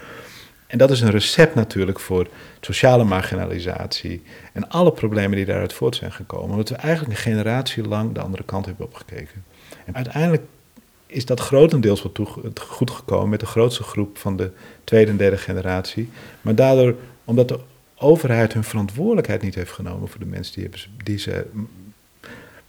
En 0.67 0.77
dat 0.77 0.91
is 0.91 1.01
een 1.01 1.11
recept 1.11 1.55
natuurlijk 1.55 1.99
voor 1.99 2.27
sociale 2.61 3.03
marginalisatie 3.03 4.23
en 4.53 4.69
alle 4.69 4.91
problemen 4.91 5.35
die 5.37 5.45
daaruit 5.45 5.73
voort 5.73 5.95
zijn 5.95 6.11
gekomen. 6.11 6.49
Omdat 6.49 6.69
we 6.69 6.75
eigenlijk 6.75 7.17
een 7.17 7.23
generatie 7.23 7.87
lang 7.87 8.13
de 8.13 8.21
andere 8.21 8.43
kant 8.43 8.65
hebben 8.65 8.85
opgekeken. 8.85 9.43
En 9.85 9.95
uiteindelijk 9.95 10.43
is 11.05 11.25
dat 11.25 11.39
grotendeels 11.39 12.01
wat 12.01 12.19
goed 12.59 12.91
gekomen 12.91 13.29
met 13.29 13.39
de 13.39 13.45
grootste 13.45 13.83
groep 13.83 14.17
van 14.17 14.37
de 14.37 14.51
tweede 14.83 15.11
en 15.11 15.17
derde 15.17 15.37
generatie. 15.37 16.09
Maar 16.41 16.55
daardoor, 16.55 16.95
omdat 17.23 17.47
de 17.47 17.59
overheid 17.99 18.53
hun 18.53 18.63
verantwoordelijkheid 18.63 19.41
niet 19.41 19.55
heeft 19.55 19.71
genomen 19.71 20.07
voor 20.07 20.19
de 20.19 20.25
mensen 20.25 20.53
die, 20.53 20.63
hebben, 20.63 20.81
die 21.03 21.17
ze 21.17 21.45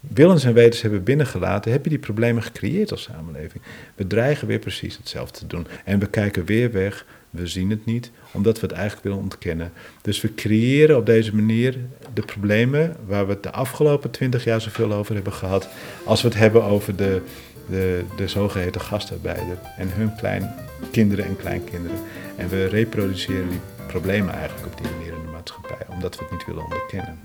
willens 0.01 0.45
en 0.45 0.55
wetens 0.55 0.83
hebben 0.83 1.03
binnengelaten, 1.03 1.73
heb 1.73 1.85
je 1.85 1.91
die 1.91 1.99
problemen 1.99 2.43
gecreëerd 2.43 2.91
als 2.91 3.03
samenleving. 3.03 3.63
We 3.95 4.07
dreigen 4.07 4.47
weer 4.47 4.59
precies 4.59 4.97
hetzelfde 4.97 5.39
te 5.39 5.47
doen. 5.47 5.67
En 5.85 5.99
we 5.99 6.07
kijken 6.07 6.45
weer 6.45 6.73
weg, 6.73 7.07
we 7.31 7.47
zien 7.47 7.71
het 7.71 7.85
niet, 7.85 8.11
omdat 8.33 8.61
we 8.61 8.67
het 8.67 8.77
eigenlijk 8.77 9.05
willen 9.05 9.23
ontkennen. 9.23 9.73
Dus 10.03 10.21
we 10.21 10.35
creëren 10.35 10.97
op 10.97 11.07
deze 11.07 11.35
manier 11.35 11.77
de 12.15 12.23
problemen 12.23 12.97
waar 13.07 13.27
we 13.27 13.33
het 13.33 13.43
de 13.43 13.51
afgelopen 13.51 14.11
twintig 14.11 14.45
jaar 14.45 14.61
zoveel 14.61 14.93
over 14.93 15.15
hebben 15.15 15.33
gehad, 15.33 15.69
als 16.05 16.23
we 16.23 16.29
het 16.29 16.37
hebben 16.37 16.65
over 16.65 16.97
de, 16.97 17.23
de, 17.69 18.05
de 18.17 18.29
zogeheten 18.29 18.81
gastarbeider 18.81 19.59
en 19.77 19.89
hun 19.93 20.15
klein, 20.17 20.55
kinderen 20.91 21.25
en 21.25 21.37
kleinkinderen. 21.37 21.99
En 22.37 22.49
we 22.49 22.67
reproduceren 22.67 23.49
die 23.49 23.61
problemen 23.87 24.35
eigenlijk 24.35 24.67
op 24.67 24.77
die 24.77 24.91
manier 24.91 25.13
in 25.13 25.25
de 25.25 25.31
maatschappij, 25.33 25.87
omdat 25.89 26.19
we 26.19 26.23
het 26.23 26.33
niet 26.33 26.47
willen 26.47 26.65
onderkennen. 26.65 27.19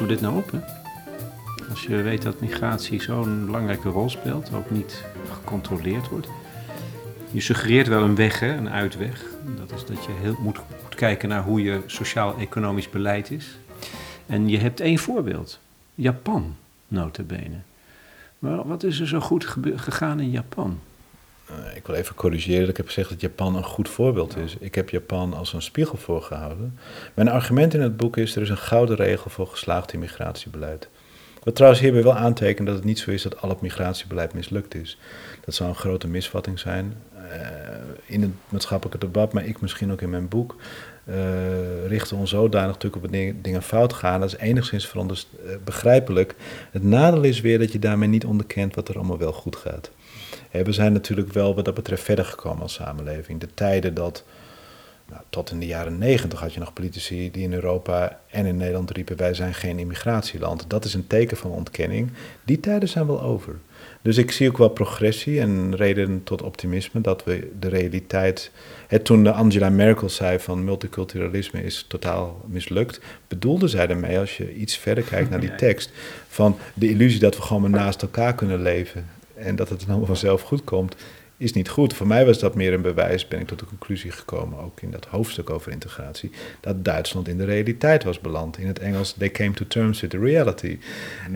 Lossen 0.00 0.08
dit 0.08 0.20
nou 0.20 0.36
op? 0.36 0.50
Hè? 0.50 0.58
Als 1.70 1.82
je 1.82 2.02
weet 2.02 2.22
dat 2.22 2.40
migratie 2.40 3.02
zo'n 3.02 3.44
belangrijke 3.44 3.88
rol 3.88 4.08
speelt, 4.08 4.52
ook 4.54 4.70
niet 4.70 5.04
gecontroleerd 5.32 6.08
wordt. 6.08 6.28
Je 7.30 7.40
suggereert 7.40 7.88
wel 7.88 8.02
een 8.02 8.14
weg, 8.14 8.40
hè, 8.40 8.56
een 8.56 8.70
uitweg. 8.70 9.24
Dat 9.56 9.72
is 9.72 9.84
dat 9.84 10.04
je 10.04 10.12
heel 10.20 10.36
moet, 10.40 10.58
moet 10.82 10.94
kijken 10.94 11.28
naar 11.28 11.42
hoe 11.42 11.62
je 11.62 11.82
sociaal-economisch 11.86 12.90
beleid 12.90 13.30
is. 13.30 13.58
En 14.26 14.48
je 14.48 14.58
hebt 14.58 14.80
één 14.80 14.98
voorbeeld. 14.98 15.60
Japan, 15.94 16.56
notabene. 16.88 17.60
Maar 18.38 18.66
wat 18.66 18.82
is 18.82 19.00
er 19.00 19.08
zo 19.08 19.20
goed 19.20 19.46
gegaan 19.74 20.20
in 20.20 20.30
Japan? 20.30 20.78
Eh, 21.50 21.76
ik 21.76 21.86
wil 21.86 21.96
even 21.96 22.14
corrigeren. 22.14 22.68
Ik 22.68 22.76
heb 22.76 22.86
gezegd 22.86 23.08
dat 23.08 23.20
Japan 23.20 23.56
een 23.56 23.64
goed 23.64 23.88
voorbeeld 23.88 24.36
is. 24.36 24.56
Ik 24.60 24.74
heb 24.74 24.90
Japan 24.90 25.34
als 25.34 25.52
een 25.52 25.62
spiegel 25.62 25.98
voorgehouden. 25.98 26.78
Mijn 27.14 27.28
argument 27.28 27.74
in 27.74 27.80
het 27.80 27.96
boek 27.96 28.16
is: 28.16 28.36
er 28.36 28.42
is 28.42 28.48
een 28.48 28.56
gouden 28.56 28.96
regel 28.96 29.30
voor 29.30 29.46
geslaagd 29.46 29.92
immigratiebeleid. 29.92 30.88
Wat 31.42 31.54
trouwens 31.54 31.82
hierbij 31.82 32.02
wel 32.02 32.16
aantekent 32.16 32.66
dat 32.66 32.76
het 32.76 32.84
niet 32.84 32.98
zo 32.98 33.10
is 33.10 33.22
dat 33.22 33.40
al 33.40 33.48
het 33.48 33.60
migratiebeleid 33.60 34.34
mislukt 34.34 34.74
is. 34.74 34.98
Dat 35.44 35.54
zou 35.54 35.68
een 35.68 35.74
grote 35.74 36.08
misvatting 36.08 36.58
zijn. 36.58 36.94
Uh, 37.14 37.20
in 38.06 38.22
het 38.22 38.30
maatschappelijke 38.48 39.06
debat, 39.06 39.32
maar 39.32 39.46
ik 39.46 39.60
misschien 39.60 39.92
ook 39.92 40.00
in 40.00 40.10
mijn 40.10 40.28
boek, 40.28 40.56
uh, 41.04 41.16
richten 41.86 42.16
ons 42.16 42.30
zodanig 42.30 42.72
natuurlijk 42.72 43.04
op 43.04 43.12
dingen, 43.12 43.42
dingen 43.42 43.62
fout 43.62 43.92
gaan. 43.92 44.20
Dat 44.20 44.32
is 44.32 44.38
enigszins 44.38 44.94
uh, 44.94 45.02
begrijpelijk. 45.64 46.34
Het 46.70 46.82
nadeel 46.82 47.22
is 47.22 47.40
weer 47.40 47.58
dat 47.58 47.72
je 47.72 47.78
daarmee 47.78 48.08
niet 48.08 48.24
onderkent 48.24 48.74
wat 48.74 48.88
er 48.88 48.96
allemaal 48.96 49.18
wel 49.18 49.32
goed 49.32 49.56
gaat 49.56 49.90
we 50.50 50.72
zijn 50.72 50.92
natuurlijk 50.92 51.32
wel 51.32 51.54
wat 51.54 51.64
dat 51.64 51.74
betreft 51.74 52.02
verder 52.02 52.24
gekomen 52.24 52.62
als 52.62 52.72
samenleving. 52.72 53.40
De 53.40 53.54
tijden 53.54 53.94
dat 53.94 54.24
Nou, 55.10 55.22
tot 55.30 55.50
in 55.50 55.60
de 55.60 55.66
jaren 55.66 55.98
negentig 55.98 56.40
had 56.40 56.54
je 56.54 56.60
nog 56.60 56.72
politici 56.72 57.30
die 57.30 57.42
in 57.42 57.52
Europa 57.52 58.20
en 58.30 58.46
in 58.46 58.56
Nederland 58.56 58.90
riepen: 58.90 59.16
wij 59.16 59.34
zijn 59.34 59.54
geen 59.54 59.78
immigratieland. 59.78 60.64
Dat 60.68 60.84
is 60.84 60.94
een 60.94 61.06
teken 61.06 61.36
van 61.36 61.50
ontkenning. 61.50 62.10
Die 62.44 62.60
tijden 62.60 62.88
zijn 62.88 63.06
wel 63.06 63.22
over. 63.22 63.58
Dus 64.02 64.16
ik 64.16 64.30
zie 64.30 64.48
ook 64.48 64.58
wel 64.58 64.68
progressie 64.68 65.40
en 65.40 65.76
reden 65.76 66.24
tot 66.24 66.42
optimisme 66.42 67.00
dat 67.00 67.24
we 67.24 67.50
de 67.60 67.68
realiteit. 67.68 68.50
Toen 69.02 69.34
Angela 69.34 69.70
Merkel 69.70 70.08
zei 70.08 70.38
van 70.38 70.64
multiculturalisme 70.64 71.62
is 71.62 71.84
totaal 71.88 72.44
mislukt, 72.46 73.00
bedoelde 73.28 73.68
zij 73.68 73.86
daarmee, 73.86 74.18
als 74.18 74.36
je 74.36 74.54
iets 74.54 74.76
verder 74.76 75.04
kijkt 75.04 75.30
naar 75.30 75.40
die 75.40 75.54
tekst, 75.54 75.90
van 76.28 76.58
de 76.74 76.88
illusie 76.88 77.20
dat 77.20 77.36
we 77.36 77.42
gewoon 77.42 77.62
maar 77.62 77.80
naast 77.80 78.02
elkaar 78.02 78.34
kunnen 78.34 78.62
leven 78.62 79.06
en 79.40 79.56
dat 79.56 79.68
het 79.68 79.78
dan 79.80 79.88
allemaal 79.88 80.06
vanzelf 80.06 80.42
goed 80.42 80.64
komt, 80.64 80.96
is 81.36 81.52
niet 81.52 81.68
goed. 81.68 81.94
Voor 81.94 82.06
mij 82.06 82.26
was 82.26 82.38
dat 82.38 82.54
meer 82.54 82.72
een 82.72 82.82
bewijs, 82.82 83.28
ben 83.28 83.40
ik 83.40 83.46
tot 83.46 83.58
de 83.58 83.64
conclusie 83.66 84.10
gekomen, 84.10 84.58
ook 84.58 84.80
in 84.80 84.90
dat 84.90 85.06
hoofdstuk 85.06 85.50
over 85.50 85.72
integratie, 85.72 86.30
dat 86.60 86.84
Duitsland 86.84 87.28
in 87.28 87.38
de 87.38 87.44
realiteit 87.44 88.04
was 88.04 88.20
beland. 88.20 88.58
In 88.58 88.66
het 88.66 88.78
Engels, 88.78 89.12
they 89.12 89.30
came 89.30 89.52
to 89.52 89.64
terms 89.68 90.00
with 90.00 90.10
the 90.10 90.18
reality. 90.18 90.78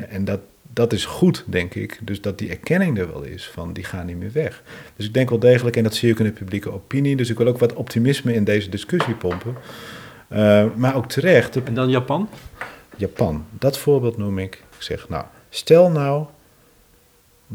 En 0.09 0.25
dat, 0.25 0.41
dat 0.73 0.93
is 0.93 1.05
goed, 1.05 1.45
denk 1.47 1.75
ik. 1.75 1.99
Dus 2.03 2.21
dat 2.21 2.39
die 2.39 2.51
erkenning 2.51 2.99
er 2.99 3.13
wel 3.13 3.23
is 3.23 3.49
van 3.49 3.73
die 3.73 3.85
gaan 3.85 4.07
niet 4.07 4.17
meer 4.17 4.33
weg. 4.33 4.63
Dus 4.97 5.07
ik 5.07 5.15
denk 5.15 5.29
wel 5.29 5.39
degelijk, 5.39 5.77
en 5.77 5.83
dat 5.83 5.95
zie 5.95 6.11
ik 6.11 6.19
in 6.19 6.25
de 6.25 6.33
publieke 6.33 6.73
opinie. 6.73 7.17
Dus 7.17 7.31
ik 7.31 7.39
wil 7.39 7.47
ook 7.47 7.59
wat 7.59 7.73
optimisme 7.73 8.35
in 8.35 8.45
deze 8.45 8.69
discussie 8.69 9.15
pompen. 9.15 9.55
Uh, 10.33 10.65
maar 10.75 10.97
ook 10.97 11.09
terecht. 11.09 11.63
En 11.63 11.75
dan 11.75 11.91
Japan? 11.91 12.29
Japan, 12.97 13.45
dat 13.51 13.79
voorbeeld 13.79 14.17
noem 14.17 14.39
ik. 14.39 14.55
Ik 14.55 14.83
zeg, 14.83 15.09
nou, 15.09 15.25
stel 15.51 15.91
nou 15.91 16.27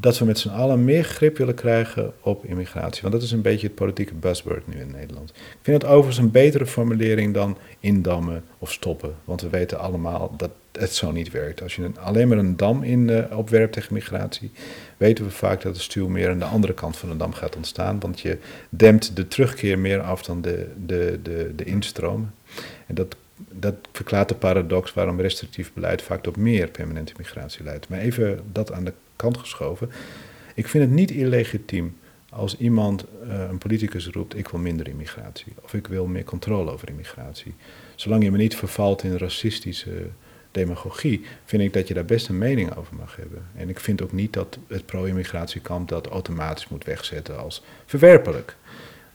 dat 0.01 0.17
we 0.17 0.25
met 0.25 0.39
z'n 0.39 0.49
allen 0.49 0.83
meer 0.83 1.03
grip 1.03 1.37
willen 1.37 1.53
krijgen 1.53 2.13
op 2.21 2.45
immigratie. 2.45 3.01
Want 3.01 3.13
dat 3.13 3.23
is 3.23 3.31
een 3.31 3.41
beetje 3.41 3.67
het 3.67 3.75
politieke 3.75 4.13
buzzword 4.13 4.67
nu 4.67 4.79
in 4.79 4.91
Nederland. 4.91 5.29
Ik 5.29 5.59
vind 5.61 5.81
het 5.81 5.91
overigens 5.91 6.17
een 6.17 6.31
betere 6.31 6.65
formulering 6.65 7.33
dan 7.33 7.57
indammen 7.79 8.43
of 8.57 8.71
stoppen. 8.71 9.15
Want 9.23 9.41
we 9.41 9.49
weten 9.49 9.79
allemaal 9.79 10.33
dat 10.37 10.51
het 10.71 10.93
zo 10.93 11.11
niet 11.11 11.31
werkt. 11.31 11.61
Als 11.61 11.75
je 11.75 11.91
alleen 11.99 12.27
maar 12.27 12.37
een 12.37 12.57
dam 12.57 12.83
in 12.83 13.07
uh, 13.07 13.37
opwerpt 13.37 13.73
tegen 13.73 13.93
migratie, 13.93 14.51
weten 14.97 15.25
we 15.25 15.31
vaak 15.31 15.61
dat 15.61 15.73
het 15.73 15.83
stuw 15.83 16.07
meer 16.07 16.29
aan 16.29 16.39
de 16.39 16.45
andere 16.45 16.73
kant 16.73 16.97
van 16.97 17.09
de 17.09 17.17
dam 17.17 17.33
gaat 17.33 17.55
ontstaan. 17.55 17.99
Want 17.99 18.19
je 18.19 18.37
dempt 18.69 19.15
de 19.15 19.27
terugkeer 19.27 19.79
meer 19.79 20.01
af 20.01 20.23
dan 20.23 20.41
de, 20.41 20.67
de, 20.85 21.19
de, 21.23 21.51
de 21.55 21.63
instroom. 21.63 22.31
En 22.85 22.95
dat 22.95 23.15
dat 23.51 23.75
verklaart 23.91 24.29
de 24.29 24.35
paradox 24.35 24.93
waarom 24.93 25.21
restrictief 25.21 25.73
beleid 25.73 26.01
vaak 26.01 26.23
tot 26.23 26.37
meer 26.37 26.67
permanente 26.67 27.13
migratie 27.17 27.63
leidt. 27.63 27.89
Maar 27.89 27.99
even 27.99 28.39
dat 28.51 28.71
aan 28.71 28.83
de 28.83 28.93
kant 29.19 29.37
geschoven. 29.37 29.89
Ik 30.55 30.67
vind 30.67 30.83
het 30.83 30.93
niet 30.93 31.11
illegitiem 31.11 31.97
als 32.29 32.57
iemand, 32.57 33.05
uh, 33.23 33.39
een 33.49 33.57
politicus 33.57 34.07
roept, 34.07 34.37
ik 34.37 34.47
wil 34.47 34.59
minder 34.59 34.87
immigratie. 34.87 35.53
Of 35.63 35.73
ik 35.73 35.87
wil 35.87 36.05
meer 36.05 36.23
controle 36.23 36.71
over 36.71 36.89
immigratie. 36.89 37.53
Zolang 37.95 38.23
je 38.23 38.31
me 38.31 38.37
niet 38.37 38.55
vervalt 38.55 39.03
in 39.03 39.17
racistische 39.17 40.07
demagogie, 40.51 41.21
vind 41.45 41.61
ik 41.61 41.73
dat 41.73 41.87
je 41.87 41.93
daar 41.93 42.05
best 42.05 42.27
een 42.27 42.37
mening 42.37 42.75
over 42.75 42.95
mag 42.95 43.15
hebben. 43.15 43.45
En 43.55 43.69
ik 43.69 43.79
vind 43.79 44.01
ook 44.01 44.11
niet 44.11 44.33
dat 44.33 44.57
het 44.67 44.85
pro-immigratiekamp 44.85 45.89
dat 45.89 46.07
automatisch 46.07 46.67
moet 46.67 46.85
wegzetten 46.85 47.39
als 47.39 47.63
verwerpelijk. 47.85 48.55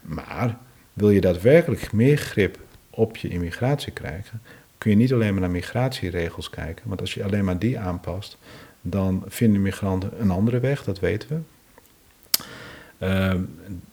Maar 0.00 0.58
wil 0.92 1.10
je 1.10 1.20
daadwerkelijk 1.20 1.92
meer 1.92 2.16
grip 2.16 2.58
op 2.90 3.16
je 3.16 3.28
immigratie 3.28 3.92
krijgen, 3.92 4.40
kun 4.78 4.90
je 4.90 4.96
niet 4.96 5.12
alleen 5.12 5.32
maar 5.32 5.40
naar 5.40 5.50
migratieregels 5.50 6.50
kijken. 6.50 6.88
Want 6.88 7.00
als 7.00 7.14
je 7.14 7.24
alleen 7.24 7.44
maar 7.44 7.58
die 7.58 7.78
aanpast, 7.78 8.38
dan 8.86 9.22
vinden 9.26 9.62
migranten 9.62 10.10
een 10.20 10.30
andere 10.30 10.60
weg, 10.60 10.84
dat 10.84 11.00
weten 11.00 11.28
we. 11.28 11.40
Uh, 12.98 13.34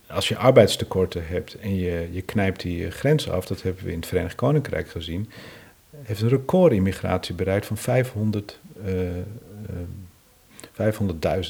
als 0.07 0.27
je 0.27 0.37
arbeidstekorten 0.37 1.27
hebt 1.27 1.59
en 1.59 1.75
je, 1.75 2.09
je 2.11 2.21
knijpt 2.21 2.61
die 2.61 2.91
grenzen 2.91 3.31
af, 3.31 3.45
dat 3.45 3.61
hebben 3.61 3.83
we 3.83 3.91
in 3.91 3.97
het 3.99 4.07
Verenigd 4.07 4.35
Koninkrijk 4.35 4.89
gezien, 4.89 5.29
heeft 6.01 6.21
een 6.21 6.29
recordimmigratie 6.29 7.35
bereikt 7.35 7.65
van 7.65 7.77
500, 7.77 8.59
uh, 8.85 9.17
uh, 9.17 9.23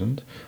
500.000 0.01 0.05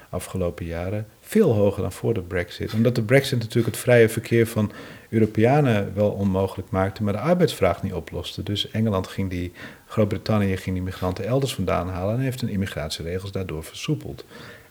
afgelopen 0.10 0.66
jaren. 0.66 1.08
Veel 1.34 1.54
hoger 1.54 1.82
dan 1.82 1.92
voor 1.92 2.14
de 2.14 2.22
Brexit. 2.22 2.74
Omdat 2.74 2.96
de 2.96 3.02
Brexit 3.02 3.40
natuurlijk 3.40 3.66
het 3.66 3.84
vrije 3.84 4.10
verkeer 4.10 4.48
van 4.48 4.72
Europeanen 5.10 5.94
wel 5.96 6.10
onmogelijk 6.10 6.70
maakte, 6.70 7.04
maar 7.04 7.14
de 7.14 7.20
arbeidsvraag 7.20 7.84
niet 7.84 7.94
oploste. 7.94 8.44
Dus 8.44 8.72
Engeland 8.72 9.08
ging 9.08 9.30
die, 9.30 9.52
Groot-Brittannië 9.88 10.58
ging 10.58 10.76
die 10.76 10.86
migranten 10.86 11.26
elders 11.26 11.54
vandaan 11.54 11.90
halen 11.90 12.16
en 12.16 12.22
heeft 12.22 12.42
hun 12.42 12.50
immigratieregels 12.50 13.32
daardoor 13.32 13.64
versoepeld. 13.64 14.26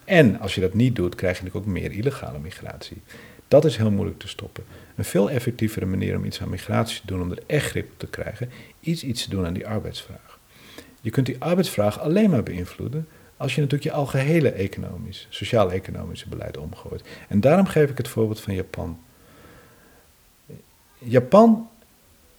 En 0.05 0.41
als 0.41 0.55
je 0.55 0.61
dat 0.61 0.75
niet 0.75 0.97
doet, 0.97 1.15
krijg 1.15 1.39
je 1.39 1.43
natuurlijk 1.43 1.69
ook 1.69 1.81
meer 1.81 1.93
illegale 1.93 2.39
migratie. 2.39 3.03
Dat 3.49 3.65
is 3.65 3.77
heel 3.77 3.91
moeilijk 3.91 4.19
te 4.19 4.29
stoppen. 4.29 4.65
Een 4.97 5.05
veel 5.05 5.31
effectievere 5.31 5.87
manier 5.87 6.17
om 6.17 6.25
iets 6.25 6.41
aan 6.41 6.51
migratie 6.51 7.01
te 7.01 7.07
doen, 7.07 7.23
om 7.23 7.31
er 7.31 7.43
echt 7.47 7.71
grip 7.71 7.91
op 7.93 7.99
te 7.99 8.07
krijgen, 8.07 8.51
is 8.81 9.05
iets 9.05 9.25
te 9.25 9.31
doen 9.31 9.47
aan 9.47 9.55
die 9.55 9.67
arbeidsvraag. 9.67 10.39
Je 11.01 11.11
kunt 11.11 11.27
die 11.27 11.37
arbeidsvraag 11.39 12.01
alleen 12.01 12.31
maar 12.31 12.43
beïnvloeden 12.43 13.07
als 13.37 13.55
je 13.55 13.61
natuurlijk 13.61 13.91
je 13.91 13.97
algehele 13.97 14.51
economisch, 14.51 15.27
sociaal-economische 15.31 16.29
beleid 16.29 16.57
omgooit. 16.57 17.05
En 17.29 17.41
daarom 17.41 17.67
geef 17.67 17.91
ik 17.91 17.99
het 17.99 18.09
voorbeeld 18.09 18.41
van 18.41 18.55
Japan. 18.55 18.99
Japan 20.99 21.69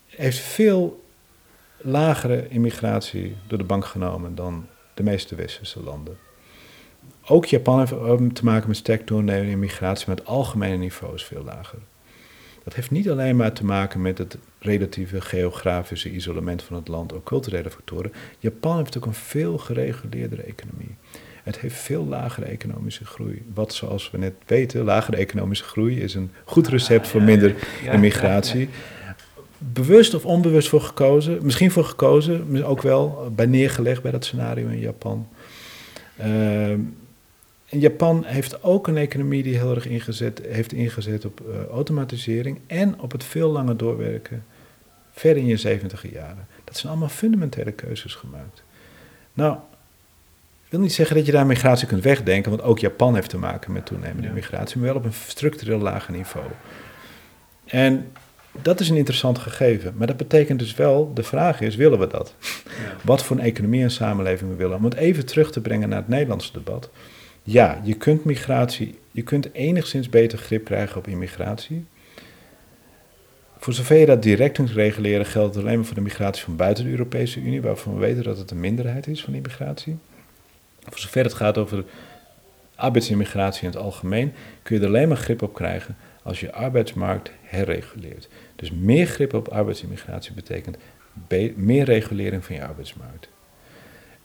heeft 0.08 0.39
veel 0.39 1.04
lagere 1.78 2.48
immigratie 2.48 3.36
door 3.48 3.58
de 3.58 3.64
bank 3.64 3.86
genomen 3.86 4.36
dan 4.36 4.68
de 4.94 5.04
meeste 5.04 5.36
westerse 5.36 5.84
landen. 5.84 6.18
Ook 7.26 7.46
Japan 7.46 7.80
heeft 7.80 8.36
te 8.36 8.44
maken 8.44 8.68
met 8.68 8.78
sterk 8.78 9.06
toenemende 9.06 9.52
immigratie, 9.52 10.08
maar 10.08 10.16
het 10.16 10.26
algemene 10.26 10.78
niveau 10.78 11.16
is 11.16 11.24
veel 11.24 11.44
lager. 11.44 11.80
Dat 12.64 12.74
heeft 12.74 12.91
niet 12.91 13.10
alleen 13.10 13.36
maar 13.36 13.54
te 13.54 13.66
maken 13.66 14.02
met 14.02 14.18
het 14.18 14.38
relatieve 14.64 15.22
geografische 15.22 16.11
isolement 16.11 16.64
van 16.64 16.76
het 16.76 16.88
land, 16.88 17.14
ook 17.14 17.24
culturele 17.24 17.70
factoren. 17.70 18.11
Japan 18.39 18.78
heeft 18.78 18.97
ook 18.97 19.05
een 19.05 19.14
veel 19.14 19.57
gereguleerdere 19.57 20.41
economie. 20.41 20.95
Het 21.43 21.59
heeft 21.59 21.76
veel 21.76 22.05
lagere 22.05 22.45
economische 22.45 23.05
groei. 23.05 23.45
Wat, 23.53 23.74
zoals 23.74 24.11
we 24.11 24.18
net 24.18 24.34
weten, 24.45 24.84
lagere 24.84 25.18
economische 25.18 25.64
groei 25.64 26.01
is 26.01 26.14
een 26.14 26.32
goed 26.45 26.68
recept 26.68 27.07
voor 27.07 27.22
minder 27.22 27.55
immigratie. 27.91 28.70
Bewust 29.57 30.14
of 30.14 30.26
onbewust 30.26 30.70
voor 30.70 30.82
gekozen, 30.82 31.39
misschien 31.41 31.72
voor 31.72 31.86
gekozen, 31.86 32.64
ook 32.64 32.82
wel 32.82 33.32
bij 33.36 33.45
neergelegd 33.45 34.01
bij 34.01 34.11
dat 34.11 34.26
scenario 34.26 34.68
in 34.68 34.80
Japan. 34.80 35.28
Uh, 36.20 36.74
Japan 37.80 38.24
heeft 38.26 38.64
ook 38.64 38.88
een 38.88 38.97
economie 38.97 39.43
die 39.43 39.57
heel 39.57 39.76
erg 39.76 39.88
ingezet, 39.88 40.41
heeft 40.47 40.74
ingezet 40.74 41.26
op 41.26 41.41
uh, 41.47 41.66
automatisering 41.66 42.59
en 42.68 42.99
op 42.99 43.11
het 43.11 43.24
veel 43.24 43.49
langer 43.49 43.78
doorwerken, 43.78 44.43
ver 45.14 45.38
in 45.38 45.45
je 45.45 45.57
zeventiger 45.57 46.14
jaren. 46.14 46.47
Dat 46.64 46.78
zijn 46.78 46.91
allemaal 46.91 47.09
fundamentele 47.09 47.72
keuzes 47.72 48.16
gemaakt. 48.16 48.64
Nou, 49.34 49.57
wil 50.70 50.80
niet 50.80 50.93
zeggen 50.93 51.16
dat 51.16 51.26
je 51.26 51.32
daar 51.32 51.45
migratie 51.45 51.88
kunt 51.88 52.03
wegdenken, 52.03 52.51
want 52.51 52.64
ook 52.64 52.80
Japan 52.80 53.16
heeft 53.16 53.30
te 53.30 53.38
maken 53.38 53.72
met 53.72 53.86
toenemende 53.86 54.30
migratie, 54.30 54.78
maar 54.78 54.88
wel 54.88 54.95
op 54.95 55.05
een 55.05 55.14
structureel 55.14 55.80
lager 55.80 56.14
niveau. 56.14 56.45
En 57.66 58.11
dat 58.61 58.80
is 58.80 58.89
een 58.89 58.95
interessant 58.95 59.38
gegeven. 59.38 59.93
Maar 59.97 60.07
dat 60.07 60.18
betekent 60.18 60.59
dus 60.59 60.76
wel, 60.76 61.14
de 61.14 61.24
vraag 61.24 61.61
is, 61.61 61.76
willen 61.76 61.99
we 61.99 62.07
dat? 62.07 62.36
Ja. 62.39 62.49
Wat 63.01 63.24
voor 63.24 63.38
een 63.38 63.43
economie 63.43 63.82
en 63.82 63.91
samenleving 63.91 64.49
we 64.49 64.55
willen. 64.55 64.78
Om 64.78 64.84
het 64.84 64.93
even 64.93 65.26
terug 65.26 65.51
te 65.51 65.61
brengen 65.61 65.89
naar 65.89 65.97
het 65.97 66.07
Nederlandse 66.07 66.51
debat. 66.51 66.89
Ja, 67.43 67.82
je 67.84 67.93
kunt 67.93 68.26
migratie, 68.26 68.99
je 69.11 69.22
kunt 69.22 69.53
enigszins 69.53 70.09
beter 70.09 70.38
grip 70.38 70.66
krijgen 70.66 70.97
op 70.97 71.07
immigratie. 71.07 71.86
Voor 73.64 73.74
zover 73.74 73.97
je 73.97 74.05
dat 74.05 74.24
direct 74.24 74.53
kunt 74.53 74.72
reguleren, 74.72 75.26
geldt 75.26 75.55
het 75.55 75.64
alleen 75.64 75.78
maar 75.78 75.86
voor 75.86 75.95
de 75.95 76.01
migratie 76.01 76.43
van 76.43 76.55
buiten 76.55 76.84
de 76.84 76.89
Europese 76.89 77.39
Unie, 77.39 77.61
waarvan 77.61 77.93
we 77.93 77.99
weten 77.99 78.24
dat 78.24 78.38
het 78.38 78.51
een 78.51 78.59
minderheid 78.59 79.07
is 79.07 79.24
van 79.24 79.34
immigratie. 79.34 79.97
Voor 80.80 80.99
zover 80.99 81.24
het 81.24 81.34
gaat 81.34 81.57
over 81.57 81.84
arbeidsimmigratie 82.76 83.61
in 83.64 83.70
het 83.70 83.78
algemeen, 83.78 84.34
kun 84.64 84.76
je 84.76 84.82
er 84.82 84.88
alleen 84.88 85.07
maar 85.07 85.18
grip 85.18 85.41
op 85.41 85.53
krijgen 85.53 85.97
als 86.24 86.39
je 86.39 86.53
arbeidsmarkt 86.53 87.32
herreguleert. 87.41 88.28
Dus 88.55 88.72
meer 88.72 89.05
grip 89.05 89.34
op 89.34 89.47
arbeidsimmigratie 89.47 90.34
betekent 90.34 90.78
meer 91.55 91.84
regulering 91.84 92.45
van 92.45 92.55
je 92.55 92.66
arbeidsmarkt. 92.66 93.30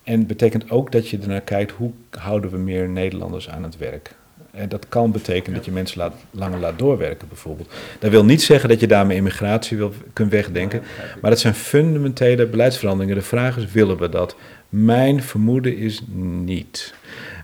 En 0.03 0.27
betekent 0.27 0.71
ook 0.71 0.91
dat 0.91 1.09
je 1.09 1.19
ernaar 1.19 1.41
kijkt 1.41 1.71
hoe 1.71 1.91
houden 2.09 2.51
we 2.51 2.57
meer 2.57 2.89
Nederlanders 2.89 3.49
aan 3.49 3.63
het 3.63 3.77
werk. 3.77 4.15
En 4.51 4.69
dat 4.69 4.89
kan 4.89 5.11
betekenen 5.11 5.55
dat 5.55 5.65
je 5.65 5.71
mensen 5.71 5.97
laat, 5.97 6.13
langer 6.31 6.59
laat 6.59 6.79
doorwerken, 6.79 7.27
bijvoorbeeld. 7.27 7.73
Dat 7.99 8.11
wil 8.11 8.25
niet 8.25 8.41
zeggen 8.41 8.69
dat 8.69 8.79
je 8.79 8.87
daarmee 8.87 9.17
immigratie 9.17 9.77
wil, 9.77 9.93
kunt 10.13 10.31
wegdenken. 10.31 10.83
Maar 11.21 11.31
dat 11.31 11.39
zijn 11.39 11.53
fundamentele 11.53 12.45
beleidsveranderingen. 12.45 13.15
De 13.15 13.21
vraag 13.21 13.57
is: 13.57 13.71
willen 13.71 13.97
we 13.97 14.09
dat? 14.09 14.35
Mijn 14.69 15.23
vermoeden 15.23 15.77
is 15.77 16.01
niet. 16.11 16.93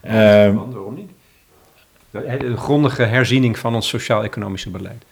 Waarom 0.03 0.95
niet? 0.95 1.09
Een 2.41 2.57
grondige 2.57 3.03
herziening 3.03 3.59
van 3.59 3.75
ons 3.75 3.87
sociaal-economische 3.87 4.69
beleid. 4.69 5.03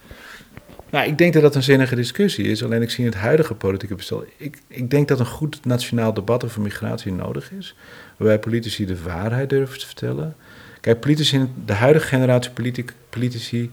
Nou, 0.89 1.07
ik 1.07 1.17
denk 1.17 1.33
dat 1.33 1.41
dat 1.41 1.55
een 1.55 1.63
zinnige 1.63 1.95
discussie 1.95 2.45
is. 2.45 2.63
Alleen 2.63 2.81
ik 2.81 2.89
zie 2.89 3.05
in 3.05 3.11
het 3.11 3.19
huidige 3.19 3.53
politieke 3.53 3.95
bestel. 3.95 4.25
Ik, 4.37 4.57
ik 4.67 4.89
denk 4.89 5.07
dat 5.07 5.19
een 5.19 5.25
goed 5.25 5.65
nationaal 5.65 6.13
debat 6.13 6.43
over 6.43 6.61
migratie 6.61 7.11
nodig 7.11 7.51
is. 7.51 7.75
Waarbij 8.17 8.39
politici 8.39 8.85
de 8.85 9.03
waarheid 9.03 9.49
durven 9.49 9.79
te 9.79 9.85
vertellen. 9.85 10.35
Kijk, 10.83 10.99
politici, 10.99 11.47
de 11.65 11.73
huidige 11.73 12.07
generatie 12.07 12.51
politici 13.09 13.71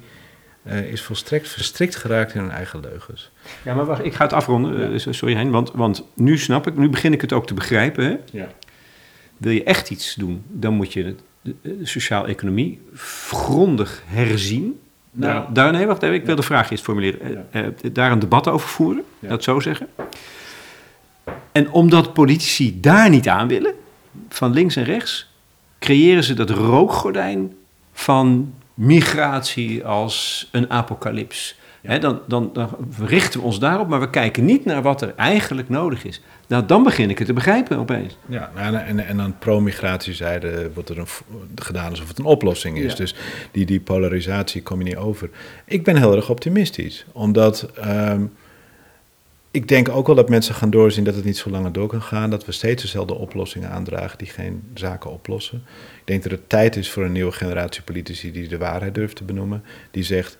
uh, 0.66 0.92
is 0.92 1.02
volstrekt 1.02 1.48
verstrikt 1.48 1.96
geraakt 1.96 2.34
in 2.34 2.40
hun 2.40 2.50
eigen 2.50 2.80
leugens. 2.80 3.30
Ja, 3.62 3.74
maar 3.74 3.84
wacht, 3.84 4.04
ik 4.04 4.14
ga 4.14 4.24
het 4.24 4.32
afronden. 4.32 4.92
Uh, 4.92 4.98
sorry 4.98 5.34
Hein, 5.34 5.50
want, 5.50 5.70
want 5.70 6.04
nu 6.14 6.38
snap 6.38 6.66
ik, 6.66 6.76
nu 6.76 6.88
begin 6.88 7.12
ik 7.12 7.20
het 7.20 7.32
ook 7.32 7.46
te 7.46 7.54
begrijpen. 7.54 8.04
Hè? 8.04 8.16
Ja. 8.32 8.48
Wil 9.36 9.52
je 9.52 9.64
echt 9.64 9.90
iets 9.90 10.14
doen, 10.14 10.42
dan 10.46 10.74
moet 10.74 10.92
je 10.92 11.14
de, 11.42 11.54
de 11.62 11.86
sociaal-economie 11.86 12.80
grondig 12.94 14.02
herzien. 14.06 14.80
Nou, 15.10 15.32
daar, 15.32 15.52
daar, 15.52 15.72
nee, 15.72 15.86
wacht 15.86 16.02
even, 16.02 16.14
ik 16.14 16.26
wil 16.26 16.36
de 16.36 16.42
vraag 16.42 16.70
eerst 16.70 16.84
formuleren. 16.84 17.46
Uh, 17.52 17.66
daar 17.92 18.12
een 18.12 18.18
debat 18.18 18.48
over 18.48 18.68
voeren, 18.68 19.04
dat 19.18 19.44
zo 19.44 19.60
zeggen. 19.60 19.88
En 21.52 21.70
omdat 21.70 22.12
politici 22.12 22.80
daar 22.80 23.10
niet 23.10 23.28
aan 23.28 23.48
willen, 23.48 23.74
van 24.28 24.52
links 24.52 24.76
en 24.76 24.84
rechts, 24.84 25.29
creëren 25.80 26.24
ze 26.24 26.34
dat 26.34 26.50
rookgordijn 26.50 27.52
van 27.92 28.54
migratie 28.74 29.84
als 29.84 30.48
een 30.52 30.70
apocalyps. 30.70 31.58
dan, 32.00 32.20
dan, 32.26 32.50
dan, 32.52 32.68
richten 32.98 33.40
we 33.40 33.46
ons 33.46 33.58
daarop, 33.58 33.88
maar 33.88 34.00
we 34.00 34.10
kijken 34.10 34.44
niet 34.44 34.64
naar 34.64 34.82
wat 34.82 35.02
er 35.02 35.12
eigenlijk 35.16 35.68
nodig 35.68 36.04
is. 36.04 36.20
Nou, 36.46 36.66
dan 36.66 36.82
begin 36.82 37.10
ik 37.10 37.18
het 37.18 37.26
te 37.26 37.32
begrijpen 37.32 37.78
opeens. 37.78 38.16
Ja, 38.26 38.50
nou, 38.54 38.74
en, 38.74 39.06
en 39.06 39.16
dan 39.16 39.38
pro-migratiezijde 39.38 40.70
wordt 40.74 40.88
er 40.88 40.98
een, 40.98 41.06
gedaan 41.54 41.90
alsof 41.90 42.08
het 42.08 42.18
een 42.18 42.24
oplossing 42.24 42.78
is. 42.78 42.94
Dus 42.94 43.14
die, 43.50 43.66
die 43.66 43.80
polarisatie 43.80 44.62
kom 44.62 44.78
je 44.78 44.84
niet 44.84 44.96
over. 44.96 45.30
Ik 45.64 45.84
ben 45.84 45.96
heel 45.96 46.16
erg 46.16 46.30
optimistisch, 46.30 47.04
omdat... 47.12 47.70
Um, 47.86 48.32
ik 49.50 49.68
denk 49.68 49.88
ook 49.88 50.06
wel 50.06 50.16
dat 50.16 50.28
mensen 50.28 50.54
gaan 50.54 50.70
doorzien 50.70 51.04
dat 51.04 51.14
het 51.14 51.24
niet 51.24 51.36
zo 51.36 51.50
langer 51.50 51.72
door 51.72 51.88
kan 51.88 52.02
gaan. 52.02 52.30
Dat 52.30 52.44
we 52.44 52.52
steeds 52.52 52.82
dezelfde 52.82 53.14
oplossingen 53.14 53.70
aandragen 53.70 54.18
die 54.18 54.26
geen 54.26 54.62
zaken 54.74 55.10
oplossen. 55.10 55.62
Ik 56.00 56.06
denk 56.06 56.22
dat 56.22 56.32
het 56.32 56.48
tijd 56.48 56.76
is 56.76 56.90
voor 56.90 57.04
een 57.04 57.12
nieuwe 57.12 57.32
generatie 57.32 57.82
politici 57.82 58.32
die 58.32 58.48
de 58.48 58.58
waarheid 58.58 58.94
durft 58.94 59.16
te 59.16 59.24
benoemen. 59.24 59.64
Die 59.90 60.02
zegt, 60.02 60.38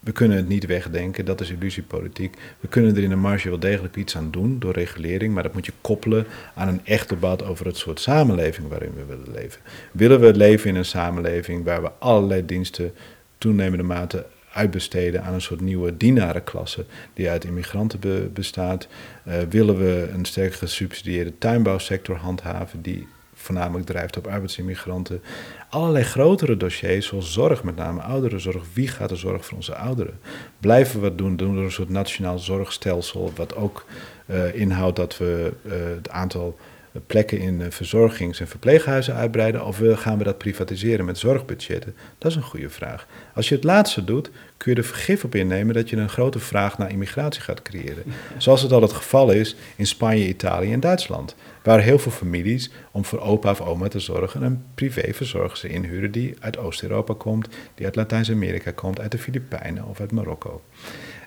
we 0.00 0.12
kunnen 0.12 0.36
het 0.36 0.48
niet 0.48 0.66
wegdenken, 0.66 1.24
dat 1.24 1.40
is 1.40 1.50
illusiepolitiek. 1.50 2.36
We 2.60 2.68
kunnen 2.68 2.96
er 2.96 3.02
in 3.02 3.08
de 3.08 3.16
marge 3.16 3.48
wel 3.48 3.58
degelijk 3.58 3.96
iets 3.96 4.16
aan 4.16 4.30
doen 4.30 4.58
door 4.58 4.72
regulering, 4.72 5.34
maar 5.34 5.42
dat 5.42 5.54
moet 5.54 5.66
je 5.66 5.72
koppelen 5.80 6.26
aan 6.54 6.68
een 6.68 6.80
echt 6.84 7.08
debat 7.08 7.44
over 7.44 7.66
het 7.66 7.76
soort 7.76 8.00
samenleving 8.00 8.68
waarin 8.68 8.92
we 8.94 9.04
willen 9.04 9.32
leven. 9.32 9.60
Willen 9.92 10.20
we 10.20 10.34
leven 10.34 10.70
in 10.70 10.76
een 10.76 10.84
samenleving 10.84 11.64
waar 11.64 11.82
we 11.82 11.90
allerlei 11.98 12.46
diensten 12.46 12.92
toenemende 13.38 13.84
mate 13.84 14.26
uitbesteden 14.58 15.24
aan 15.24 15.34
een 15.34 15.40
soort 15.40 15.60
nieuwe 15.60 15.96
dienarenklasse 15.96 16.84
die 17.14 17.30
uit 17.30 17.44
immigranten 17.44 18.32
bestaat? 18.32 18.88
Uh, 18.88 19.34
willen 19.50 19.78
we 19.78 20.10
een 20.12 20.24
sterk 20.24 20.54
gesubsidieerde 20.54 21.38
tuinbouwsector 21.38 22.16
handhaven 22.16 22.82
die 22.82 23.06
voornamelijk 23.34 23.86
drijft 23.86 24.16
op 24.16 24.26
arbeidsimmigranten? 24.26 25.22
Allerlei 25.68 26.04
grotere 26.04 26.56
dossiers, 26.56 27.06
zoals 27.06 27.32
zorg, 27.32 27.62
met 27.62 27.76
name 27.76 28.00
ouderenzorg. 28.00 28.64
Wie 28.72 28.88
gaat 28.88 29.08
de 29.08 29.16
zorg 29.16 29.44
voor 29.44 29.56
onze 29.56 29.74
ouderen? 29.74 30.18
Blijven 30.60 31.00
we 31.00 31.08
wat 31.08 31.18
doen? 31.18 31.36
Doen 31.36 31.56
we 31.56 31.62
een 31.62 31.70
soort 31.70 31.88
nationaal 31.88 32.38
zorgstelsel, 32.38 33.32
wat 33.36 33.56
ook 33.56 33.84
uh, 34.26 34.54
inhoudt 34.54 34.96
dat 34.96 35.18
we 35.18 35.52
uh, 35.62 35.72
het 35.96 36.10
aantal 36.10 36.58
plekken 37.06 37.38
in 37.38 37.72
verzorgings- 37.72 38.40
en 38.40 38.48
verpleeghuizen 38.48 39.14
uitbreiden 39.14 39.64
of 39.64 39.80
gaan 39.82 40.18
we 40.18 40.24
dat 40.24 40.38
privatiseren 40.38 41.04
met 41.04 41.18
zorgbudgetten? 41.18 41.94
Dat 42.18 42.30
is 42.30 42.36
een 42.36 42.42
goede 42.42 42.70
vraag. 42.70 43.06
Als 43.34 43.48
je 43.48 43.54
het 43.54 43.64
laatste 43.64 44.04
doet, 44.04 44.30
kun 44.56 44.72
je 44.72 44.78
er 44.78 44.84
vergif 44.84 45.24
op 45.24 45.34
innemen 45.34 45.74
dat 45.74 45.90
je 45.90 45.96
een 45.96 46.08
grote 46.08 46.38
vraag 46.38 46.78
naar 46.78 46.90
immigratie 46.90 47.42
gaat 47.42 47.62
creëren. 47.62 48.02
Zoals 48.36 48.62
het 48.62 48.72
al 48.72 48.82
het 48.82 48.92
geval 48.92 49.30
is 49.30 49.56
in 49.76 49.86
Spanje, 49.86 50.28
Italië 50.28 50.72
en 50.72 50.80
Duitsland. 50.80 51.34
Waar 51.62 51.80
heel 51.80 51.98
veel 51.98 52.12
families, 52.12 52.70
om 52.90 53.04
voor 53.04 53.20
opa 53.20 53.50
of 53.50 53.60
oma 53.60 53.88
te 53.88 54.00
zorgen, 54.00 54.42
een 54.42 54.64
privéverzorger 54.74 55.70
inhuren 55.70 56.10
die 56.10 56.34
uit 56.40 56.58
Oost-Europa 56.58 57.14
komt, 57.14 57.48
die 57.74 57.86
uit 57.86 57.96
Latijns-Amerika 57.96 58.70
komt, 58.70 59.00
uit 59.00 59.12
de 59.12 59.18
Filipijnen 59.18 59.84
of 59.84 60.00
uit 60.00 60.12
Marokko. 60.12 60.62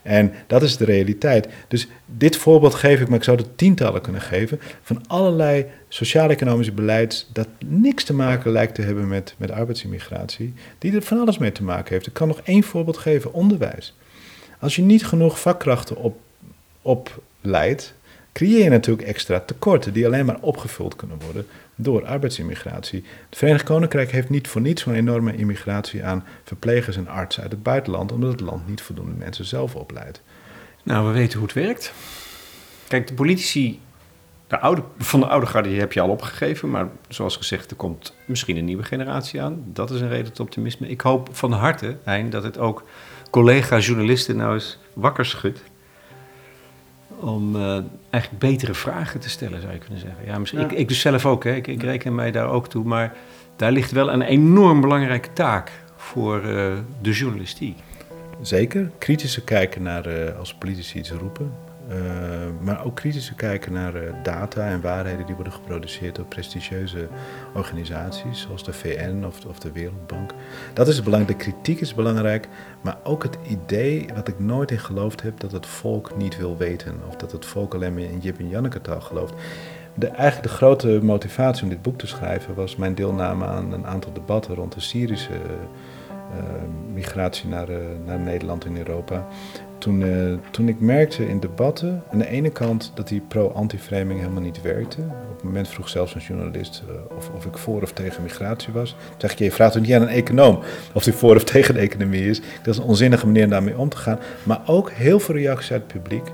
En 0.01 0.33
dat 0.47 0.63
is 0.63 0.77
de 0.77 0.85
realiteit. 0.85 1.47
Dus 1.67 1.87
dit 2.05 2.37
voorbeeld 2.37 2.73
geef 2.73 3.01
ik, 3.01 3.07
maar 3.07 3.17
ik 3.17 3.23
zou 3.23 3.37
er 3.37 3.55
tientallen 3.55 4.01
kunnen 4.01 4.21
geven, 4.21 4.59
van 4.81 5.07
allerlei 5.07 5.65
sociaal-economisch 5.87 6.73
beleid 6.73 7.27
dat 7.33 7.47
niks 7.65 8.03
te 8.03 8.13
maken 8.13 8.51
lijkt 8.51 8.75
te 8.75 8.81
hebben 8.81 9.07
met, 9.07 9.35
met 9.37 9.51
arbeidsimmigratie, 9.51 10.53
die 10.77 10.95
er 10.95 11.01
van 11.01 11.19
alles 11.19 11.37
mee 11.37 11.51
te 11.51 11.63
maken 11.63 11.93
heeft. 11.93 12.07
Ik 12.07 12.13
kan 12.13 12.27
nog 12.27 12.41
één 12.43 12.63
voorbeeld 12.63 12.97
geven, 12.97 13.33
onderwijs. 13.33 13.95
Als 14.59 14.75
je 14.75 14.81
niet 14.81 15.05
genoeg 15.05 15.39
vakkrachten 15.39 15.95
op, 15.95 16.19
opleidt, 16.81 17.93
creëer 18.33 18.63
je 18.63 18.69
natuurlijk 18.69 19.07
extra 19.07 19.39
tekorten 19.39 19.93
die 19.93 20.05
alleen 20.05 20.25
maar 20.25 20.39
opgevuld 20.41 20.95
kunnen 20.95 21.19
worden 21.23 21.47
door 21.75 22.05
arbeidsimmigratie. 22.05 23.03
Het 23.29 23.37
Verenigd 23.37 23.63
Koninkrijk 23.63 24.11
heeft 24.11 24.29
niet 24.29 24.47
voor 24.47 24.61
niets 24.61 24.81
zo'n 24.81 24.93
enorme 24.93 25.35
immigratie 25.35 26.03
aan 26.03 26.25
verplegers 26.43 26.97
en 26.97 27.07
artsen 27.07 27.43
uit 27.43 27.51
het 27.51 27.63
buitenland, 27.63 28.11
omdat 28.11 28.31
het 28.31 28.41
land 28.41 28.67
niet 28.67 28.81
voldoende 28.81 29.15
mensen 29.17 29.45
zelf 29.45 29.75
opleidt. 29.75 30.21
Nou, 30.83 31.07
we 31.07 31.13
weten 31.13 31.39
hoe 31.39 31.47
het 31.47 31.57
werkt. 31.57 31.93
Kijk, 32.87 33.07
de 33.07 33.13
politici 33.13 33.79
de 34.51 34.59
oude, 34.59 34.83
van 34.97 35.19
de 35.19 35.25
oude 35.25 35.45
garde 35.45 35.69
heb 35.69 35.93
je 35.93 36.01
al 36.01 36.09
opgegeven, 36.09 36.69
maar 36.69 36.87
zoals 37.07 37.35
gezegd, 37.35 37.71
er 37.71 37.77
komt 37.77 38.15
misschien 38.25 38.57
een 38.57 38.65
nieuwe 38.65 38.83
generatie 38.83 39.41
aan. 39.41 39.63
Dat 39.65 39.91
is 39.91 40.01
een 40.01 40.09
reden 40.09 40.33
tot 40.33 40.39
optimisme. 40.39 40.87
Ik 40.89 41.01
hoop 41.01 41.29
van 41.31 41.51
harte, 41.51 41.97
Hein, 42.03 42.29
dat 42.29 42.43
het 42.43 42.57
ook 42.57 42.83
collega-journalisten 43.29 44.35
nou 44.35 44.53
eens 44.53 44.77
wakker 44.93 45.25
schudt 45.25 45.61
om 47.21 47.55
uh, 47.55 47.77
eigenlijk 48.09 48.43
betere 48.43 48.73
vragen 48.73 49.19
te 49.19 49.29
stellen, 49.29 49.61
zou 49.61 49.73
je 49.73 49.79
kunnen 49.79 49.99
zeggen. 49.99 50.25
Ja, 50.25 50.39
misschien, 50.39 50.59
Ik, 50.59 50.71
ik 50.71 50.87
dus 50.87 50.99
zelf 50.99 51.25
ook, 51.25 51.43
hè. 51.43 51.55
Ik, 51.55 51.67
ik, 51.67 51.81
reken 51.81 52.15
mij 52.15 52.31
daar 52.31 52.49
ook 52.49 52.67
toe, 52.69 52.83
maar 52.83 53.13
daar 53.55 53.71
ligt 53.71 53.91
wel 53.91 54.11
een 54.11 54.21
enorm 54.21 54.81
belangrijke 54.81 55.33
taak 55.33 55.71
voor 55.95 56.45
uh, 56.45 56.73
de 57.01 57.11
journalistiek. 57.11 57.77
Zeker, 58.41 58.91
kritische 58.97 59.43
kijken 59.43 59.81
naar 59.81 60.07
uh, 60.07 60.37
als 60.39 60.53
politici 60.53 60.97
iets 60.99 61.11
roepen. 61.11 61.51
Maar 62.59 62.85
ook 62.85 62.95
kritische 62.95 63.35
kijken 63.35 63.73
naar 63.73 63.93
data 64.23 64.67
en 64.67 64.81
waarheden 64.81 65.25
die 65.25 65.35
worden 65.35 65.53
geproduceerd 65.53 66.15
door 66.15 66.25
prestigieuze 66.25 67.07
organisaties 67.53 68.41
zoals 68.41 68.63
de 68.63 68.73
VN 68.73 69.23
of, 69.27 69.45
of 69.45 69.59
de 69.59 69.71
Wereldbank. 69.71 70.31
Dat 70.73 70.87
is 70.87 71.03
belangrijk. 71.03 71.37
De 71.37 71.43
kritiek 71.43 71.81
is 71.81 71.93
belangrijk, 71.93 72.47
maar 72.81 72.97
ook 73.03 73.23
het 73.23 73.37
idee, 73.47 74.05
wat 74.15 74.27
ik 74.27 74.39
nooit 74.39 74.71
in 74.71 74.79
geloofd 74.79 75.21
heb, 75.21 75.39
dat 75.39 75.51
het 75.51 75.65
volk 75.65 76.15
niet 76.15 76.37
wil 76.37 76.57
weten. 76.57 76.99
Of 77.07 77.15
dat 77.15 77.31
het 77.31 77.45
volk 77.45 77.73
alleen 77.73 77.93
maar 77.93 78.03
in 78.03 78.19
Jip 78.19 78.39
en 78.39 78.49
Janneke 78.49 78.81
taal 78.81 79.01
gelooft. 79.01 79.33
De, 79.93 80.07
eigenlijk 80.07 80.43
de 80.49 80.55
grote 80.55 80.99
motivatie 81.03 81.63
om 81.63 81.69
dit 81.69 81.81
boek 81.81 81.97
te 81.97 82.07
schrijven 82.07 82.55
was 82.55 82.75
mijn 82.75 82.95
deelname 82.95 83.45
aan 83.45 83.71
een 83.71 83.85
aantal 83.85 84.13
debatten 84.13 84.55
rond 84.55 84.73
de 84.73 84.81
Syrische 84.81 85.33
uh, 85.33 86.43
migratie 86.93 87.49
naar, 87.49 87.67
naar 88.05 88.19
Nederland 88.19 88.65
en 88.65 88.77
Europa. 88.77 89.27
Toen, 89.81 90.01
uh, 90.01 90.37
toen 90.51 90.67
ik 90.67 90.79
merkte 90.79 91.29
in 91.29 91.39
debatten, 91.39 92.03
aan 92.11 92.17
de 92.17 92.27
ene 92.27 92.49
kant 92.49 92.91
dat 92.95 93.07
die 93.07 93.21
pro-anti-framing 93.27 94.19
helemaal 94.19 94.41
niet 94.41 94.61
werkte. 94.61 95.01
Op 95.01 95.35
het 95.35 95.43
moment 95.43 95.67
vroeg 95.67 95.89
zelfs 95.89 96.15
een 96.15 96.21
journalist 96.21 96.83
of, 97.17 97.29
of 97.35 97.45
ik 97.45 97.57
voor 97.57 97.81
of 97.81 97.91
tegen 97.91 98.23
migratie 98.23 98.73
was. 98.73 98.89
Toen 98.89 99.15
zeg 99.17 99.31
ik, 99.31 99.39
je 99.39 99.51
vraagt 99.51 99.73
toch 99.73 99.81
niet 99.81 99.93
aan 99.93 100.01
een 100.01 100.07
econoom 100.07 100.59
of 100.93 101.03
hij 101.03 101.13
voor 101.13 101.35
of 101.35 101.43
tegen 101.53 101.73
de 101.73 101.79
economie 101.79 102.29
is. 102.29 102.41
Dat 102.63 102.73
is 102.73 102.77
een 102.77 102.87
onzinnige 102.87 103.25
manier 103.25 103.43
om 103.43 103.49
daarmee 103.49 103.77
om 103.77 103.89
te 103.89 103.97
gaan. 103.97 104.19
Maar 104.43 104.61
ook 104.65 104.91
heel 104.91 105.19
veel 105.19 105.35
reacties 105.35 105.71
uit 105.71 105.81
het 105.81 106.01
publiek. 106.01 106.31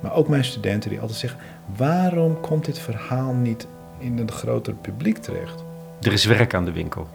Maar 0.00 0.14
ook 0.14 0.28
mijn 0.28 0.44
studenten 0.44 0.90
die 0.90 1.00
altijd 1.00 1.18
zeggen, 1.18 1.40
waarom 1.76 2.40
komt 2.40 2.64
dit 2.64 2.78
verhaal 2.78 3.32
niet 3.32 3.66
in 3.98 4.18
het 4.18 4.30
grotere 4.30 4.76
publiek 4.76 5.18
terecht? 5.18 5.64
Er 6.00 6.12
is 6.12 6.24
werk 6.24 6.54
aan 6.54 6.64
de 6.64 6.72
winkel. 6.72 7.08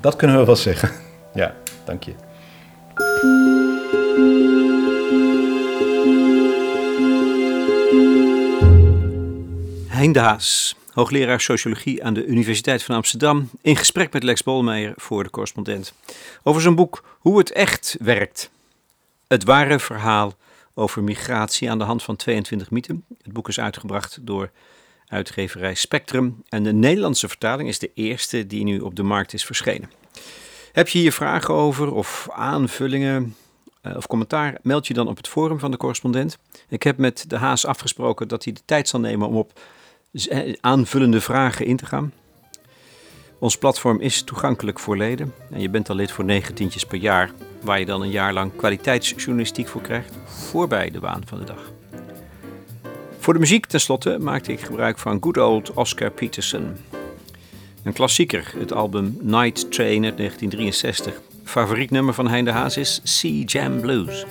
Dat 0.00 0.16
kunnen 0.16 0.38
we 0.38 0.44
wel 0.44 0.56
zeggen. 0.56 0.90
Ja, 1.32 1.54
dank 1.84 2.02
je. 2.02 3.65
Hein 10.06 10.14
de 10.14 10.20
Haas, 10.20 10.76
hoogleraar 10.92 11.40
sociologie 11.40 12.04
aan 12.04 12.14
de 12.14 12.26
Universiteit 12.26 12.82
van 12.82 12.94
Amsterdam, 12.94 13.50
in 13.60 13.76
gesprek 13.76 14.12
met 14.12 14.22
Lex 14.22 14.42
Bolmeijer 14.42 14.92
voor 14.96 15.22
de 15.22 15.30
correspondent. 15.30 15.92
Over 16.42 16.62
zijn 16.62 16.74
boek 16.74 17.04
Hoe 17.18 17.38
het 17.38 17.52
echt 17.52 17.96
werkt. 18.00 18.50
Het 19.26 19.44
ware 19.44 19.78
verhaal 19.78 20.34
over 20.74 21.02
migratie 21.02 21.70
aan 21.70 21.78
de 21.78 21.84
hand 21.84 22.02
van 22.02 22.16
22 22.16 22.70
mythen. 22.70 23.04
Het 23.22 23.32
boek 23.32 23.48
is 23.48 23.60
uitgebracht 23.60 24.18
door 24.22 24.50
uitgeverij 25.08 25.74
Spectrum 25.74 26.42
en 26.48 26.62
de 26.62 26.72
Nederlandse 26.72 27.28
vertaling 27.28 27.68
is 27.68 27.78
de 27.78 27.90
eerste 27.94 28.46
die 28.46 28.64
nu 28.64 28.80
op 28.80 28.96
de 28.96 29.02
markt 29.02 29.32
is 29.32 29.44
verschenen. 29.44 29.90
Heb 30.72 30.88
je 30.88 30.98
hier 30.98 31.12
vragen 31.12 31.54
over 31.54 31.92
of 31.92 32.28
aanvullingen 32.32 33.36
uh, 33.82 33.96
of 33.96 34.06
commentaar? 34.06 34.58
Meld 34.62 34.86
je 34.86 34.94
dan 34.94 35.08
op 35.08 35.16
het 35.16 35.28
forum 35.28 35.58
van 35.58 35.70
de 35.70 35.76
correspondent. 35.76 36.38
Ik 36.68 36.82
heb 36.82 36.98
met 36.98 37.24
de 37.28 37.36
Haas 37.36 37.66
afgesproken 37.66 38.28
dat 38.28 38.44
hij 38.44 38.52
de 38.52 38.62
tijd 38.64 38.88
zal 38.88 39.00
nemen 39.00 39.28
om 39.28 39.36
op 39.36 39.52
eh, 39.52 39.62
aanvullende 40.60 41.20
vragen 41.20 41.66
in 41.66 41.76
te 41.76 41.86
gaan. 41.86 42.12
Ons 43.38 43.58
platform 43.58 44.00
is 44.00 44.22
toegankelijk 44.22 44.78
voor 44.78 44.96
leden 44.96 45.34
en 45.50 45.60
je 45.60 45.68
bent 45.68 45.88
al 45.88 45.96
lid 45.96 46.12
voor 46.12 46.24
9 46.24 46.54
tientjes 46.54 46.84
per 46.84 46.98
jaar, 46.98 47.30
waar 47.60 47.78
je 47.78 47.84
dan 47.84 48.02
een 48.02 48.10
jaar 48.10 48.32
lang 48.32 48.56
kwaliteitsjournalistiek 48.56 49.68
voor 49.68 49.80
krijgt, 49.80 50.14
voorbij 50.26 50.90
de 50.90 51.00
waan 51.00 51.22
van 51.26 51.38
de 51.38 51.44
dag. 51.44 51.72
Voor 53.18 53.34
de 53.34 53.40
muziek 53.40 53.66
tenslotte 53.66 54.18
maakte 54.18 54.52
ik 54.52 54.60
gebruik 54.60 54.98
van 54.98 55.18
good 55.20 55.38
old 55.38 55.72
Oscar 55.72 56.10
Peterson. 56.10 56.76
Een 57.82 57.92
klassieker, 57.92 58.52
het 58.58 58.72
album 58.72 59.18
Night 59.20 59.72
Train 59.72 60.04
uit 60.04 60.16
1963, 60.16 61.20
favoriet 61.44 61.90
nummer 61.90 62.14
van 62.14 62.28
Hein 62.28 62.44
de 62.44 62.50
Haas 62.50 62.76
is 62.76 63.00
Sea 63.02 63.44
Jam 63.44 63.80
Blues. 63.80 64.24